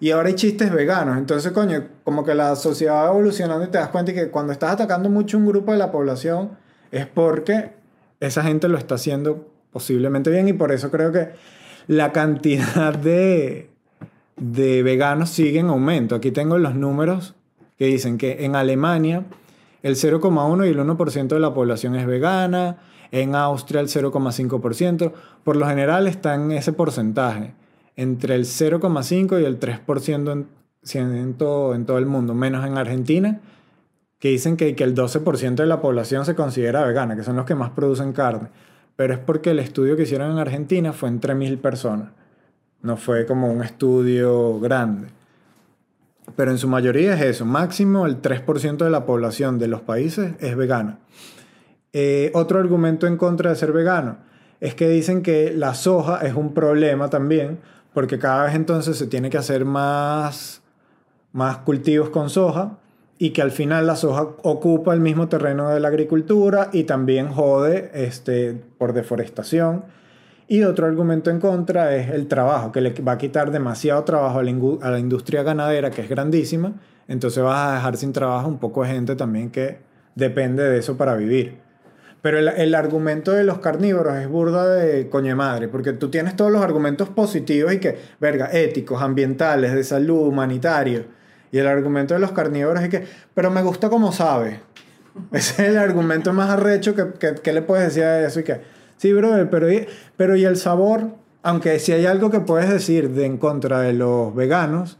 Y 0.00 0.12
ahora 0.12 0.28
hay 0.28 0.34
chistes 0.34 0.72
veganos. 0.72 1.18
Entonces, 1.18 1.52
coño, 1.52 1.86
como 2.04 2.24
que 2.24 2.34
la 2.34 2.56
sociedad 2.56 3.04
va 3.04 3.10
evolucionando 3.10 3.64
y 3.64 3.68
te 3.68 3.78
das 3.78 3.88
cuenta 3.88 4.14
que 4.14 4.28
cuando 4.28 4.52
estás 4.52 4.72
atacando 4.72 5.10
mucho 5.10 5.36
un 5.36 5.46
grupo 5.46 5.72
de 5.72 5.78
la 5.78 5.92
población 5.92 6.52
es 6.90 7.06
porque 7.06 7.72
esa 8.18 8.42
gente 8.42 8.68
lo 8.68 8.78
está 8.78 8.94
haciendo 8.94 9.48
posiblemente 9.72 10.30
bien 10.30 10.48
y 10.48 10.52
por 10.52 10.72
eso 10.72 10.90
creo 10.90 11.12
que 11.12 11.30
la 11.86 12.12
cantidad 12.12 12.94
de, 12.94 13.69
de 14.40 14.82
veganos 14.82 15.30
sigue 15.30 15.60
en 15.60 15.68
aumento. 15.68 16.16
Aquí 16.16 16.32
tengo 16.32 16.58
los 16.58 16.74
números 16.74 17.34
que 17.78 17.86
dicen 17.86 18.18
que 18.18 18.44
en 18.44 18.56
Alemania 18.56 19.24
el 19.82 19.94
0,1 19.94 20.66
y 20.66 20.70
el 20.70 20.78
1% 20.78 21.28
de 21.28 21.40
la 21.40 21.54
población 21.54 21.94
es 21.94 22.06
vegana, 22.06 22.78
en 23.12 23.34
Austria 23.34 23.80
el 23.80 23.88
0,5%, 23.88 25.12
por 25.44 25.56
lo 25.56 25.66
general 25.66 26.06
está 26.06 26.34
en 26.34 26.52
ese 26.52 26.72
porcentaje 26.72 27.54
entre 27.96 28.34
el 28.34 28.44
0,5 28.44 29.40
y 29.40 29.44
el 29.44 29.58
3% 29.60 30.46
en, 30.94 31.34
todo, 31.34 31.98
el 31.98 32.06
mundo, 32.06 32.34
menos 32.34 32.66
en 32.66 32.78
Argentina, 32.78 33.40
que 34.18 34.28
dicen 34.28 34.56
que, 34.56 34.68
el 34.68 34.94
12% 34.94 35.54
de 35.54 35.66
la 35.66 35.80
población 35.80 36.24
se 36.24 36.34
considera 36.34 36.84
vegana, 36.84 37.16
que 37.16 37.22
son 37.22 37.36
los 37.36 37.44
que 37.44 37.54
más 37.54 37.70
producen 37.70 38.12
carne. 38.12 38.48
Pero 38.96 39.14
es 39.14 39.18
porque 39.18 39.50
el 39.50 39.58
estudio 39.58 39.96
que 39.96 40.04
hicieron 40.04 40.30
en 40.30 40.38
Argentina 40.38 40.92
fue 40.92 41.08
entre 41.08 41.34
mil 41.34 41.58
personas. 41.58 42.10
No 42.82 42.96
fue 42.96 43.26
como 43.26 43.50
un 43.52 43.62
estudio 43.62 44.58
grande. 44.60 45.08
Pero 46.36 46.50
en 46.50 46.58
su 46.58 46.68
mayoría 46.68 47.14
es 47.14 47.22
eso. 47.22 47.44
Máximo 47.44 48.06
el 48.06 48.22
3% 48.22 48.76
de 48.78 48.90
la 48.90 49.04
población 49.04 49.58
de 49.58 49.68
los 49.68 49.80
países 49.80 50.34
es 50.40 50.56
vegana. 50.56 50.98
Eh, 51.92 52.30
otro 52.34 52.58
argumento 52.60 53.06
en 53.06 53.16
contra 53.16 53.50
de 53.50 53.56
ser 53.56 53.72
vegano 53.72 54.18
es 54.60 54.74
que 54.74 54.88
dicen 54.88 55.22
que 55.22 55.52
la 55.52 55.74
soja 55.74 56.18
es 56.18 56.34
un 56.34 56.54
problema 56.54 57.10
también 57.10 57.58
porque 57.92 58.18
cada 58.18 58.44
vez 58.44 58.54
entonces 58.54 58.96
se 58.96 59.06
tiene 59.06 59.30
que 59.30 59.38
hacer 59.38 59.64
más, 59.64 60.62
más 61.32 61.58
cultivos 61.58 62.10
con 62.10 62.30
soja 62.30 62.78
y 63.18 63.30
que 63.30 63.42
al 63.42 63.50
final 63.50 63.86
la 63.86 63.96
soja 63.96 64.22
ocupa 64.42 64.94
el 64.94 65.00
mismo 65.00 65.28
terreno 65.28 65.68
de 65.70 65.80
la 65.80 65.88
agricultura 65.88 66.70
y 66.72 66.84
también 66.84 67.28
jode 67.28 67.90
este, 67.92 68.54
por 68.78 68.92
deforestación. 68.92 69.84
Y 70.50 70.64
otro 70.64 70.84
argumento 70.84 71.30
en 71.30 71.38
contra 71.38 71.94
es 71.94 72.10
el 72.10 72.26
trabajo, 72.26 72.72
que 72.72 72.80
le 72.80 72.90
va 73.02 73.12
a 73.12 73.18
quitar 73.18 73.52
demasiado 73.52 74.02
trabajo 74.02 74.40
a 74.40 74.42
la, 74.42 74.98
industria 74.98 75.44
ganadera, 75.44 75.92
que 75.92 76.02
es 76.02 76.08
grandísima. 76.08 76.72
Entonces 77.06 77.40
vas 77.44 77.70
a 77.70 77.74
dejar 77.74 77.96
sin 77.96 78.12
trabajo 78.12 78.48
un 78.48 78.58
poco 78.58 78.82
de 78.82 78.88
gente 78.88 79.14
también 79.14 79.52
que 79.52 79.78
depende 80.16 80.64
de 80.64 80.78
eso 80.78 80.96
para 80.96 81.14
vivir. 81.14 81.58
Pero 82.20 82.38
el, 82.38 82.74
argumento 82.74 83.30
de 83.30 83.44
los 83.44 83.60
carnívoros 83.60 84.16
es 84.16 84.28
burda 84.28 84.66
de 84.66 85.08
coñe 85.08 85.36
madre, 85.36 85.68
porque 85.68 85.92
tú 85.92 86.10
tienes 86.10 86.34
todos 86.34 86.50
los 86.50 86.62
argumentos 86.62 87.08
positivos 87.10 87.72
y 87.72 87.78
que, 87.78 87.96
verga, 88.18 88.50
éticos, 88.52 89.00
ambientales, 89.02 89.72
de 89.72 89.84
salud, 89.84 90.26
humanitarios. 90.26 91.04
Y 91.52 91.58
el 91.58 91.68
argumento 91.68 92.14
de 92.14 92.18
los 92.18 92.32
carnívoros 92.32 92.82
es 92.82 92.88
que, 92.88 93.04
pero 93.34 93.52
me 93.52 93.62
gusta 93.62 93.88
como 93.88 94.10
sabe. 94.10 94.58
Ese 95.30 95.62
es 95.62 95.68
el 95.68 95.78
argumento 95.78 96.32
más 96.32 96.50
arrecho 96.50 96.96
que, 96.96 97.34
que, 97.40 97.52
le 97.52 97.62
puedes 97.62 97.84
decir 97.84 98.02
a 98.02 98.26
eso. 98.26 98.40
Y 98.40 98.42
que, 98.42 98.79
sí, 99.00 99.14
brother, 99.14 99.48
pero, 99.48 99.66
pero 100.18 100.36
y 100.36 100.44
el 100.44 100.58
sabor, 100.58 101.14
aunque 101.42 101.78
si 101.78 101.92
hay 101.92 102.04
algo 102.04 102.30
que 102.30 102.40
puedes 102.40 102.68
decir 102.68 103.08
de 103.10 103.24
en 103.24 103.38
contra 103.38 103.80
de 103.80 103.94
los 103.94 104.34
veganos, 104.34 104.98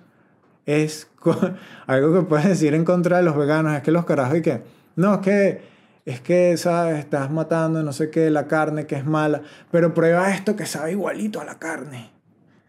es 0.64 1.08
algo 1.86 2.14
que 2.14 2.26
puedes 2.26 2.46
decir 2.46 2.72
en 2.72 2.86
contra 2.86 3.18
de 3.18 3.24
los 3.24 3.36
veganos, 3.36 3.76
es 3.76 3.82
que 3.82 3.90
los 3.90 4.06
carajos 4.06 4.38
y 4.38 4.42
que, 4.42 4.62
no, 4.96 5.14
es 5.14 5.20
que 5.20 5.70
es 6.06 6.22
que, 6.22 6.56
¿sabes? 6.56 6.98
Estás 6.98 7.30
matando 7.30 7.82
no 7.82 7.92
sé 7.92 8.10
qué, 8.10 8.30
la 8.30 8.46
carne 8.46 8.86
que 8.86 8.96
es 8.96 9.04
mala, 9.04 9.42
pero 9.70 9.92
prueba 9.92 10.30
esto 10.30 10.56
que 10.56 10.64
sabe 10.64 10.92
igualito 10.92 11.42
a 11.42 11.44
la 11.44 11.58
carne. 11.58 12.10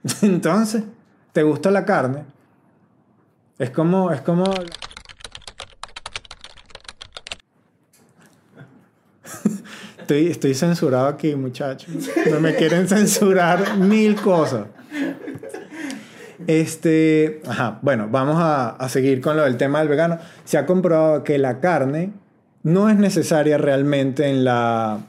Entonces, 0.22 0.84
¿te 1.32 1.44
gusta 1.44 1.72
la 1.72 1.86
carne? 1.86 2.26
Es 3.58 3.70
como, 3.70 4.12
es 4.12 4.20
como... 4.20 4.44
estoy, 10.12 10.32
estoy 10.32 10.53
censurado 10.53 11.07
aquí, 11.07 11.36
muchachos. 11.36 11.89
No 12.30 12.39
me 12.39 12.55
quieren 12.55 12.88
censurar 12.88 13.78
mil 13.78 14.16
cosas. 14.16 14.68
Este, 16.47 17.41
ajá, 17.47 17.80
bueno, 17.82 18.09
vamos 18.12 18.36
a, 18.39 18.72
a 18.72 18.89
seguir 18.89 19.22
con 19.22 19.38
lo 19.38 19.43
del 19.43 19.57
tema 19.57 19.80
del 19.80 19.88
vegano. 19.88 20.18
Se 20.43 20.57
ha 20.57 20.66
comprobado 20.66 21.24
que 21.24 21.38
la 21.38 21.59
carne 21.59 22.12
no 22.64 22.89
es 22.89 22.97
necesaria 22.97 23.57
realmente 23.57 24.28
en 24.28 24.43
la 24.43 24.99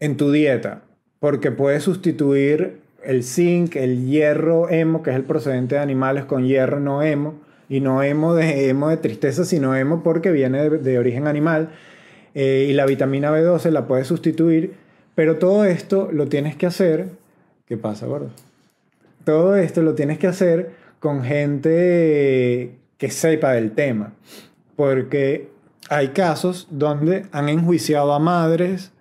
en 0.00 0.16
tu 0.16 0.32
dieta, 0.32 0.82
porque 1.20 1.52
puedes 1.52 1.84
sustituir 1.84 2.80
el 3.04 3.22
zinc, 3.22 3.76
el 3.76 4.06
hierro 4.06 4.68
hemo, 4.68 5.02
que 5.02 5.10
es 5.10 5.16
el 5.16 5.22
procedente 5.22 5.76
de 5.76 5.80
animales 5.80 6.24
con 6.24 6.44
hierro 6.44 6.80
no 6.80 7.02
hemo, 7.02 7.34
y 7.68 7.80
no 7.80 8.02
hemo 8.02 8.34
de 8.34 8.68
hemo 8.68 8.88
de 8.88 8.96
tristeza, 8.96 9.44
sino 9.44 9.76
hemo 9.76 10.02
porque 10.02 10.32
viene 10.32 10.68
de, 10.68 10.78
de 10.78 10.98
origen 10.98 11.28
animal, 11.28 11.70
eh, 12.34 12.66
y 12.68 12.72
la 12.72 12.86
vitamina 12.86 13.30
B12 13.30 13.70
la 13.70 13.86
puedes 13.86 14.06
sustituir, 14.06 14.74
pero 15.14 15.36
todo 15.36 15.64
esto 15.64 16.08
lo 16.12 16.26
tienes 16.28 16.56
que 16.56 16.66
hacer, 16.66 17.10
¿qué 17.66 17.76
pasa, 17.76 18.06
gordo? 18.06 18.30
Todo 19.24 19.56
esto 19.56 19.82
lo 19.82 19.94
tienes 19.94 20.18
que 20.18 20.26
hacer 20.26 20.70
con 20.98 21.22
gente 21.22 22.78
que 22.98 23.10
sepa 23.10 23.52
del 23.52 23.72
tema, 23.72 24.14
porque 24.76 25.48
hay 25.88 26.08
casos 26.08 26.68
donde 26.70 27.26
han 27.32 27.48
enjuiciado 27.48 28.12
a 28.12 28.18
madres 28.18 28.92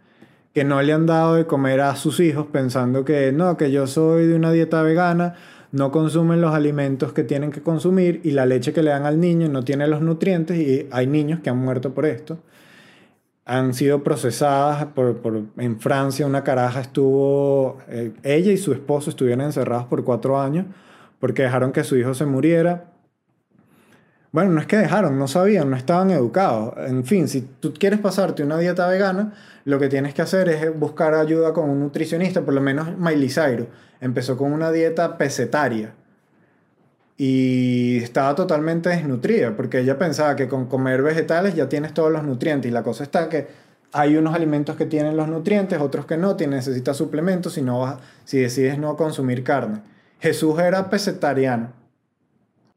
que 0.53 0.63
no 0.63 0.81
le 0.81 0.93
han 0.93 1.05
dado 1.05 1.35
de 1.35 1.45
comer 1.45 1.79
a 1.79 1.95
sus 1.95 2.19
hijos 2.19 2.47
pensando 2.51 3.05
que 3.05 3.31
no, 3.31 3.55
que 3.55 3.71
yo 3.71 3.87
soy 3.87 4.27
de 4.27 4.35
una 4.35 4.51
dieta 4.51 4.81
vegana, 4.81 5.35
no 5.71 5.91
consumen 5.91 6.41
los 6.41 6.53
alimentos 6.53 7.13
que 7.13 7.23
tienen 7.23 7.51
que 7.51 7.61
consumir 7.61 8.19
y 8.23 8.31
la 8.31 8.45
leche 8.45 8.73
que 8.73 8.83
le 8.83 8.91
dan 8.91 9.05
al 9.05 9.21
niño 9.21 9.47
no 9.47 9.63
tiene 9.63 9.87
los 9.87 10.01
nutrientes 10.01 10.57
y 10.57 10.87
hay 10.91 11.07
niños 11.07 11.39
que 11.39 11.49
han 11.49 11.57
muerto 11.57 11.93
por 11.93 12.05
esto. 12.05 12.39
Han 13.45 13.73
sido 13.73 14.03
procesadas 14.03 14.85
por, 14.85 15.43
en 15.57 15.79
Francia, 15.79 16.25
una 16.25 16.43
caraja 16.43 16.81
estuvo, 16.81 17.79
eh, 17.89 18.13
ella 18.23 18.51
y 18.51 18.57
su 18.57 18.71
esposo 18.71 19.09
estuvieron 19.09 19.45
encerrados 19.45 19.85
por 19.85 20.03
cuatro 20.03 20.39
años 20.39 20.65
porque 21.19 21.43
dejaron 21.43 21.71
que 21.71 21.83
su 21.83 21.97
hijo 21.97 22.13
se 22.13 22.25
muriera 22.25 22.91
bueno, 24.33 24.51
no 24.51 24.61
es 24.61 24.67
que 24.67 24.77
dejaron, 24.77 25.19
no 25.19 25.27
sabían, 25.27 25.69
no 25.69 25.75
estaban 25.75 26.09
educados. 26.09 26.73
En 26.87 27.03
fin, 27.03 27.27
si 27.27 27.41
tú 27.41 27.73
quieres 27.73 27.99
pasarte 27.99 28.43
una 28.43 28.57
dieta 28.57 28.87
vegana, 28.87 29.33
lo 29.65 29.77
que 29.77 29.89
tienes 29.89 30.13
que 30.13 30.21
hacer 30.21 30.47
es 30.47 30.79
buscar 30.79 31.13
ayuda 31.15 31.51
con 31.51 31.69
un 31.69 31.81
nutricionista, 31.81 32.41
por 32.41 32.53
lo 32.53 32.61
menos 32.61 32.97
Miley 32.97 33.29
Cyrus. 33.29 33.67
Empezó 33.99 34.37
con 34.37 34.53
una 34.53 34.71
dieta 34.71 35.17
pesetaria 35.17 35.95
y 37.17 37.97
estaba 37.97 38.35
totalmente 38.35 38.89
desnutrida 38.89 39.55
porque 39.55 39.79
ella 39.79 39.97
pensaba 39.97 40.35
que 40.35 40.47
con 40.47 40.65
comer 40.65 41.01
vegetales 41.01 41.55
ya 41.55 41.69
tienes 41.69 41.93
todos 41.93 42.11
los 42.11 42.23
nutrientes 42.23 42.69
y 42.69 42.73
la 42.73 42.83
cosa 42.83 43.03
está 43.03 43.29
que 43.29 43.47
hay 43.93 44.15
unos 44.15 44.33
alimentos 44.33 44.75
que 44.75 44.85
tienen 44.85 45.17
los 45.17 45.27
nutrientes, 45.27 45.79
otros 45.79 46.05
que 46.05 46.17
no, 46.17 46.35
tienes, 46.35 46.67
necesitas 46.67 46.97
suplementos 46.97 47.53
si, 47.53 47.61
no 47.61 47.81
vas, 47.81 47.97
si 48.25 48.39
decides 48.39 48.77
no 48.77 48.95
consumir 48.95 49.43
carne. 49.43 49.81
Jesús 50.19 50.59
era 50.59 50.89
pesetariano 50.89 51.81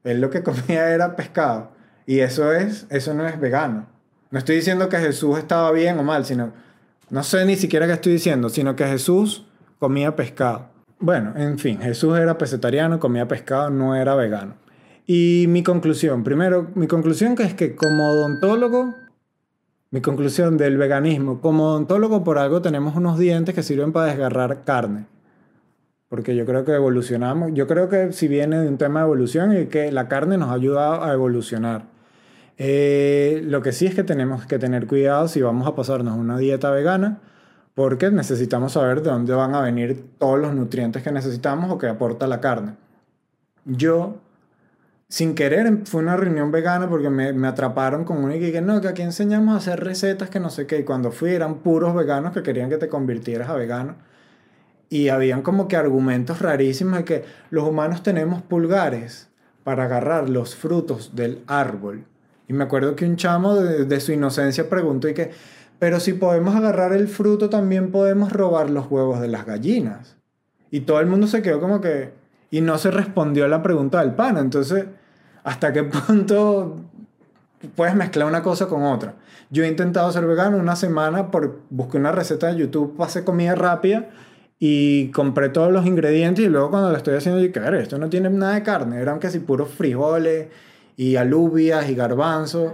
él 0.05 0.21
lo 0.21 0.29
que 0.29 0.43
comía 0.43 0.89
era 0.93 1.17
pescado. 1.17 1.71
Y 2.05 2.19
eso, 2.19 2.53
es, 2.53 2.85
eso 2.89 3.13
no 3.13 3.27
es 3.27 3.37
vegano. 3.39 3.87
No 4.31 4.39
estoy 4.39 4.55
diciendo 4.55 4.87
que 4.87 4.97
Jesús 4.97 5.37
estaba 5.37 5.71
bien 5.71 5.99
o 5.99 6.03
mal, 6.03 6.25
sino, 6.25 6.53
no 7.09 7.23
sé 7.23 7.45
ni 7.45 7.55
siquiera 7.55 7.87
qué 7.87 7.93
estoy 7.93 8.13
diciendo, 8.13 8.49
sino 8.49 8.75
que 8.75 8.85
Jesús 8.85 9.45
comía 9.79 10.15
pescado. 10.15 10.69
Bueno, 10.99 11.33
en 11.35 11.59
fin, 11.59 11.79
Jesús 11.79 12.17
era 12.17 12.37
pesetariano, 12.37 12.99
comía 12.99 13.27
pescado, 13.27 13.69
no 13.69 13.95
era 13.95 14.15
vegano. 14.15 14.55
Y 15.05 15.45
mi 15.49 15.63
conclusión, 15.63 16.23
primero, 16.23 16.71
mi 16.75 16.87
conclusión 16.87 17.35
que 17.35 17.43
es 17.43 17.53
que 17.53 17.75
como 17.75 18.09
odontólogo, 18.09 18.93
mi 19.91 20.01
conclusión 20.01 20.57
del 20.57 20.77
veganismo, 20.77 21.41
como 21.41 21.65
odontólogo 21.65 22.23
por 22.23 22.37
algo 22.37 22.61
tenemos 22.61 22.95
unos 22.95 23.19
dientes 23.19 23.53
que 23.53 23.63
sirven 23.63 23.91
para 23.91 24.07
desgarrar 24.07 24.63
carne 24.63 25.05
porque 26.15 26.35
yo 26.35 26.45
creo 26.45 26.63
que 26.63 26.71
evolucionamos, 26.71 27.51
yo 27.53 27.67
creo 27.67 27.89
que 27.89 28.13
si 28.13 28.27
viene 28.27 28.59
de 28.59 28.67
un 28.67 28.77
tema 28.77 29.01
de 29.01 29.05
evolución 29.05 29.57
y 29.57 29.65
que 29.65 29.91
la 29.91 30.07
carne 30.07 30.37
nos 30.37 30.49
ha 30.49 30.53
ayudado 30.53 31.03
a 31.03 31.11
evolucionar. 31.11 31.87
Eh, 32.57 33.41
lo 33.43 33.61
que 33.61 33.73
sí 33.73 33.85
es 33.85 33.95
que 33.95 34.03
tenemos 34.03 34.45
que 34.45 34.57
tener 34.57 34.87
cuidado 34.87 35.27
si 35.27 35.41
vamos 35.41 35.67
a 35.67 35.75
pasarnos 35.75 36.17
una 36.17 36.37
dieta 36.37 36.71
vegana, 36.71 37.19
porque 37.75 38.09
necesitamos 38.09 38.73
saber 38.73 39.01
de 39.01 39.11
dónde 39.11 39.33
van 39.33 39.53
a 39.53 39.61
venir 39.61 40.03
todos 40.17 40.39
los 40.39 40.55
nutrientes 40.55 41.03
que 41.03 41.11
necesitamos 41.11 41.69
o 41.69 41.77
que 41.77 41.87
aporta 41.87 42.25
la 42.25 42.41
carne. 42.41 42.75
Yo, 43.65 44.21
sin 45.09 45.35
querer, 45.35 45.81
fue 45.85 46.01
una 46.01 46.17
reunión 46.17 46.51
vegana 46.51 46.89
porque 46.89 47.09
me, 47.09 47.47
atraparon 47.47 48.05
con 48.05 48.23
una 48.23 48.35
y 48.35 48.51
que 48.51 48.61
no, 48.61 48.81
que 48.81 48.87
aquí 48.87 49.01
enseñamos 49.01 49.53
a 49.53 49.57
hacer 49.57 49.83
recetas 49.83 50.29
que 50.29 50.39
no 50.39 50.49
sé 50.49 50.65
qué, 50.65 50.79
y 50.79 50.83
cuando 50.83 51.11
fui 51.11 51.31
eran 51.31 51.55
puros 51.59 51.93
veganos 51.93 52.33
que 52.33 52.41
querían 52.41 52.69
que 52.69 52.77
te 52.77 52.89
convirtieras 52.89 53.49
a 53.49 53.55
vegano 53.55 53.95
y 54.89 55.09
habían 55.09 55.41
como 55.41 55.67
que 55.67 55.75
argumentos 55.75 56.39
rarísimos 56.39 56.97
de 56.99 57.05
que 57.05 57.25
los 57.49 57.67
humanos 57.67 58.03
tenemos 58.03 58.41
pulgares 58.41 59.29
para 59.63 59.85
agarrar 59.85 60.29
los 60.29 60.55
frutos 60.55 61.15
del 61.15 61.41
árbol. 61.47 62.05
Y 62.47 62.53
me 62.53 62.65
acuerdo 62.65 62.95
que 62.95 63.05
un 63.05 63.15
chamo 63.15 63.55
de, 63.55 63.99
su 63.99 64.11
inocencia 64.11 64.69
preguntó 64.69 65.09
y 65.09 65.13
que, 65.13 65.31
pero 65.85 65.99
si 65.99 66.13
podemos 66.13 66.55
agarrar 66.55 66.93
el 66.93 67.07
fruto, 67.07 67.47
también 67.47 67.91
podemos 67.91 68.33
robar 68.33 68.71
los 68.71 68.89
huevos 68.89 69.21
de 69.21 69.27
las 69.27 69.45
gallinas. 69.45 70.15
Y 70.71 70.79
todo 70.79 70.99
el 70.99 71.05
mundo 71.05 71.27
se 71.27 71.43
quedó 71.43 71.59
como 71.59 71.79
que, 71.79 72.11
y 72.49 72.61
no 72.61 72.79
se 72.79 72.89
respondió 72.89 73.45
a 73.45 73.47
la 73.47 73.61
pregunta 73.61 73.99
del 73.99 74.15
pan. 74.15 74.39
Entonces, 74.39 74.85
¿hasta 75.43 75.71
qué 75.73 75.83
punto 76.07 76.77
puedes 77.75 77.93
mezclar 77.93 78.27
una 78.27 78.41
cosa 78.41 78.65
con 78.65 78.81
otra? 78.81 79.13
Yo 79.51 79.63
he 79.63 79.67
intentado 79.67 80.11
ser 80.11 80.25
vegano 80.25 80.57
una 80.57 80.75
semana 80.75 81.29
por 81.29 81.59
busqué 81.69 81.99
una 81.99 82.11
receta 82.11 82.47
de 82.47 82.55
YouTube 82.55 82.99
hacer 83.03 83.23
comida 83.23 83.53
rápida 83.53 84.09
y 84.57 85.09
compré 85.09 85.49
todos 85.49 85.71
los 85.71 85.85
ingredientes 85.85 86.43
y 86.43 86.49
luego 86.49 86.71
cuando 86.71 86.89
lo 86.89 86.97
estoy 86.97 87.15
haciendo 87.15 87.39
dije, 87.39 87.59
ver, 87.59 87.75
esto 87.75 87.99
no 87.99 88.09
tiene 88.09 88.31
nada 88.31 88.55
de 88.55 88.63
carne, 88.63 88.99
eran 88.99 89.19
casi 89.19 89.37
puros 89.37 89.69
frijoles 89.69 90.47
y 90.97 91.15
alubias 91.17 91.87
y 91.91 91.93
garbanzos, 91.93 92.71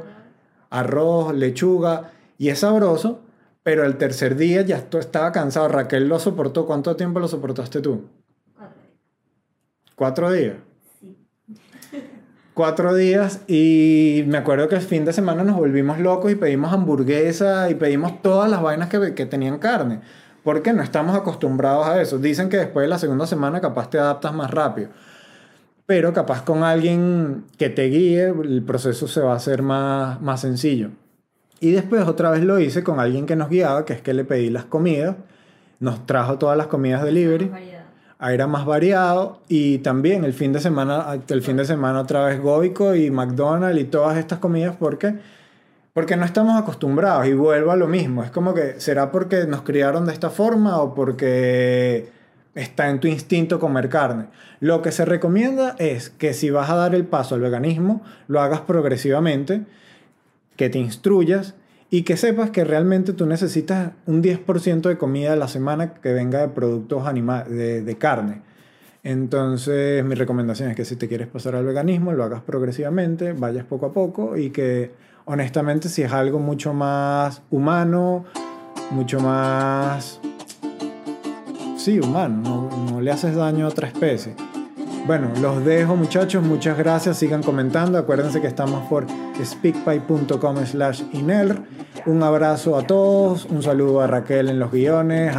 arroz, 0.70 1.36
lechuga 1.36 2.12
y 2.42 2.50
es 2.50 2.62
sabroso, 2.62 3.22
pero 3.62 3.86
el 3.86 3.98
tercer 3.98 4.36
día 4.36 4.64
ya 4.64 4.78
estaba 4.78 5.32
cansado. 5.32 5.68
Raquel 5.68 6.08
lo 6.08 6.18
soportó. 6.18 6.66
¿Cuánto 6.66 6.96
tiempo 6.96 7.20
lo 7.20 7.28
soportaste 7.28 7.82
tú? 7.82 8.10
Cuatro 9.94 10.32
días. 10.32 10.56
Cuatro 12.56 12.96
días 12.96 13.42
y 13.46 14.24
me 14.26 14.40
acuerdo 14.40 14.68
que 14.68 14.74
el 14.74 14.82
fin 14.82 15.06
de 15.06 15.14
semana 15.14 15.44
nos 15.44 15.56
volvimos 15.56 16.00
locos 16.00 16.32
y 16.32 16.36
pedimos 16.36 16.74
hamburguesa 16.74 17.70
y 17.70 17.76
pedimos 17.76 18.24
todas 18.24 18.50
las 18.50 18.64
vainas 18.64 18.90
que, 18.90 19.14
que 19.14 19.28
tenían 19.28 19.60
carne 19.60 20.02
porque 20.44 20.74
no 20.74 20.82
estamos 20.82 21.16
acostumbrados 21.16 21.86
a 21.86 22.02
eso. 22.02 22.18
Dicen 22.18 22.50
que 22.50 22.58
después 22.58 22.86
de 22.86 22.88
la 22.88 22.98
segunda 22.98 23.28
semana 23.28 23.62
capaz 23.62 23.92
te 23.92 24.00
adaptas 24.00 24.34
más 24.34 24.50
rápido. 24.50 24.90
Pero 25.86 26.12
capaz 26.12 26.42
con 26.42 26.64
alguien 26.64 27.46
que 27.60 27.70
te 27.70 27.84
guíe, 27.84 28.30
el 28.30 28.64
proceso 28.64 29.08
se 29.08 29.22
va 29.22 29.34
a 29.34 29.36
hacer 29.36 29.62
más, 29.62 30.20
más 30.22 30.42
sencillo. 30.42 30.90
Y 31.62 31.72
después 31.72 32.06
otra 32.08 32.32
vez 32.32 32.44
lo 32.44 32.60
hice 32.60 32.84
con 32.84 33.00
alguien 33.00 33.26
que 33.26 33.38
nos 33.38 33.48
guiaba, 33.48 33.86
que 33.86 33.94
es 33.94 34.02
que 34.02 34.14
le 34.14 34.26
pedí 34.26 34.50
las 34.50 34.66
comidas. 34.66 35.16
Nos 35.80 36.06
trajo 36.06 36.38
todas 36.38 36.58
las 36.58 36.68
comidas 36.68 37.04
delivery. 37.04 37.50
Ahí 38.20 38.34
era 38.34 38.48
más 38.48 38.66
variado. 38.66 39.40
Y 39.48 39.78
también 39.78 40.26
el 40.26 40.34
fin 40.34 40.52
de 40.52 40.60
semana, 40.60 41.06
el 41.28 41.42
fin 41.42 41.56
de 41.56 41.66
semana 41.66 42.02
otra 42.02 42.26
vez 42.26 42.42
Goico 42.42 42.96
y 42.96 43.10
McDonald's 43.10 43.80
y 43.80 43.86
todas 43.86 44.18
estas 44.18 44.40
comidas 44.40 44.76
porque 44.78 45.16
porque 45.94 46.16
no 46.16 46.26
estamos 46.26 46.58
acostumbrados 46.58 47.28
y 47.28 47.34
vuelvo 47.34 47.72
a 47.72 47.76
lo 47.76 47.88
mismo. 47.88 48.24
Es 48.24 48.32
como 48.32 48.54
que, 48.54 48.80
¿será 48.80 49.12
porque 49.12 49.46
nos 49.46 49.62
criaron 49.62 50.06
de 50.06 50.14
esta 50.14 50.30
forma 50.30 50.78
o 50.82 50.94
porque 50.94 52.10
está 52.56 52.90
en 52.90 53.00
tu 53.00 53.08
instinto 53.08 53.60
comer 53.60 53.90
carne? 53.90 54.28
Lo 54.60 54.82
que 54.82 54.92
se 54.92 55.06
recomienda 55.06 55.76
es 55.80 56.10
que 56.10 56.34
si 56.34 56.50
vas 56.50 56.70
a 56.70 56.76
dar 56.76 56.96
el 56.96 57.06
paso 57.06 57.36
al 57.36 57.42
veganismo, 57.42 58.02
lo 58.28 58.42
hagas 58.42 58.62
progresivamente, 58.62 59.64
que 60.56 60.70
te 60.70 60.80
instruyas 60.80 61.56
y 61.90 62.04
que 62.04 62.16
sepas 62.18 62.52
que 62.52 62.64
realmente 62.64 63.14
tú 63.14 63.26
necesitas 63.26 63.92
un 64.06 64.24
10% 64.24 64.82
de 64.82 64.98
comida 64.98 65.34
a 65.34 65.36
la 65.36 65.48
semana 65.48 65.94
que 65.96 66.14
venga 66.14 66.40
de 66.40 66.48
productos 66.48 67.04
de, 67.14 67.82
de 67.82 67.98
carne. 67.98 68.42
Entonces, 69.04 70.06
mi 70.06 70.16
recomendación 70.16 70.70
es 70.70 70.76
que 70.76 70.86
si 70.86 70.96
te 70.96 71.08
quieres 71.08 71.28
pasar 71.28 71.56
al 71.56 71.66
veganismo, 71.66 72.14
lo 72.14 72.24
hagas 72.24 72.42
progresivamente, 72.42 73.34
vayas 73.34 73.66
poco 73.66 73.88
a 73.88 73.94
poco 73.94 74.38
y 74.38 74.52
que 74.52 74.92
honestamente 75.26 75.90
si 75.90 76.04
es 76.04 76.12
algo 76.12 76.40
mucho 76.40 76.74
más 76.74 77.42
humano, 77.50 78.26
mucho 78.92 79.20
más... 79.20 80.20
Sí, 81.78 82.00
humano, 82.00 82.70
no, 82.92 83.02
le 83.02 83.10
haces 83.10 83.36
daño 83.36 83.66
a 83.66 83.70
otra 83.70 83.88
especie. 83.88 84.36
Bueno, 85.12 85.30
los 85.42 85.66
dejo 85.66 85.98
muchachos, 85.98 86.42
muchas 86.42 86.78
gracias, 86.78 87.18
sigan 87.18 87.44
comentando, 87.44 87.98
acuérdense 87.98 88.40
que 88.40 88.48
estamos 88.48 88.88
por 88.88 89.06
speakpipe.com 89.44 90.66
slash 90.66 91.04
inel. 91.12 91.60
Un 92.06 92.24
abrazo 92.24 92.78
a 92.78 92.88
todos, 92.88 93.44
un 93.44 93.62
saludo 93.62 94.00
a 94.00 94.08
Raquel 94.08 94.48
en 94.48 94.58
los 94.58 94.72
guiones 94.72 95.36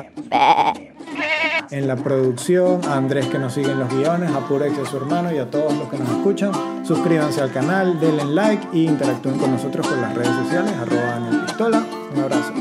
en 1.70 1.88
la 1.88 1.96
producción, 1.96 2.84
a 2.84 2.98
Andrés 2.98 3.28
que 3.28 3.38
nos 3.38 3.54
sigue 3.54 3.72
en 3.72 3.78
los 3.78 3.88
guiones, 3.88 4.30
a 4.30 4.46
Purex 4.46 4.78
a 4.78 4.84
su 4.84 4.98
hermano 4.98 5.32
y 5.32 5.38
a 5.38 5.50
todos 5.50 5.74
los 5.74 5.88
que 5.88 5.96
nos 5.96 6.10
escuchan. 6.10 6.52
Suscríbanse 6.84 7.40
al 7.40 7.50
canal, 7.50 7.98
denle 7.98 8.26
like 8.26 8.68
y 8.74 8.84
interactúen 8.84 9.38
con 9.38 9.52
nosotros 9.52 9.86
por 9.86 9.96
las 9.96 10.14
redes 10.14 10.36
sociales, 10.36 10.74
arroba 10.74 11.46
Pistola. 11.46 11.82
Un 12.14 12.20
abrazo. 12.20 12.52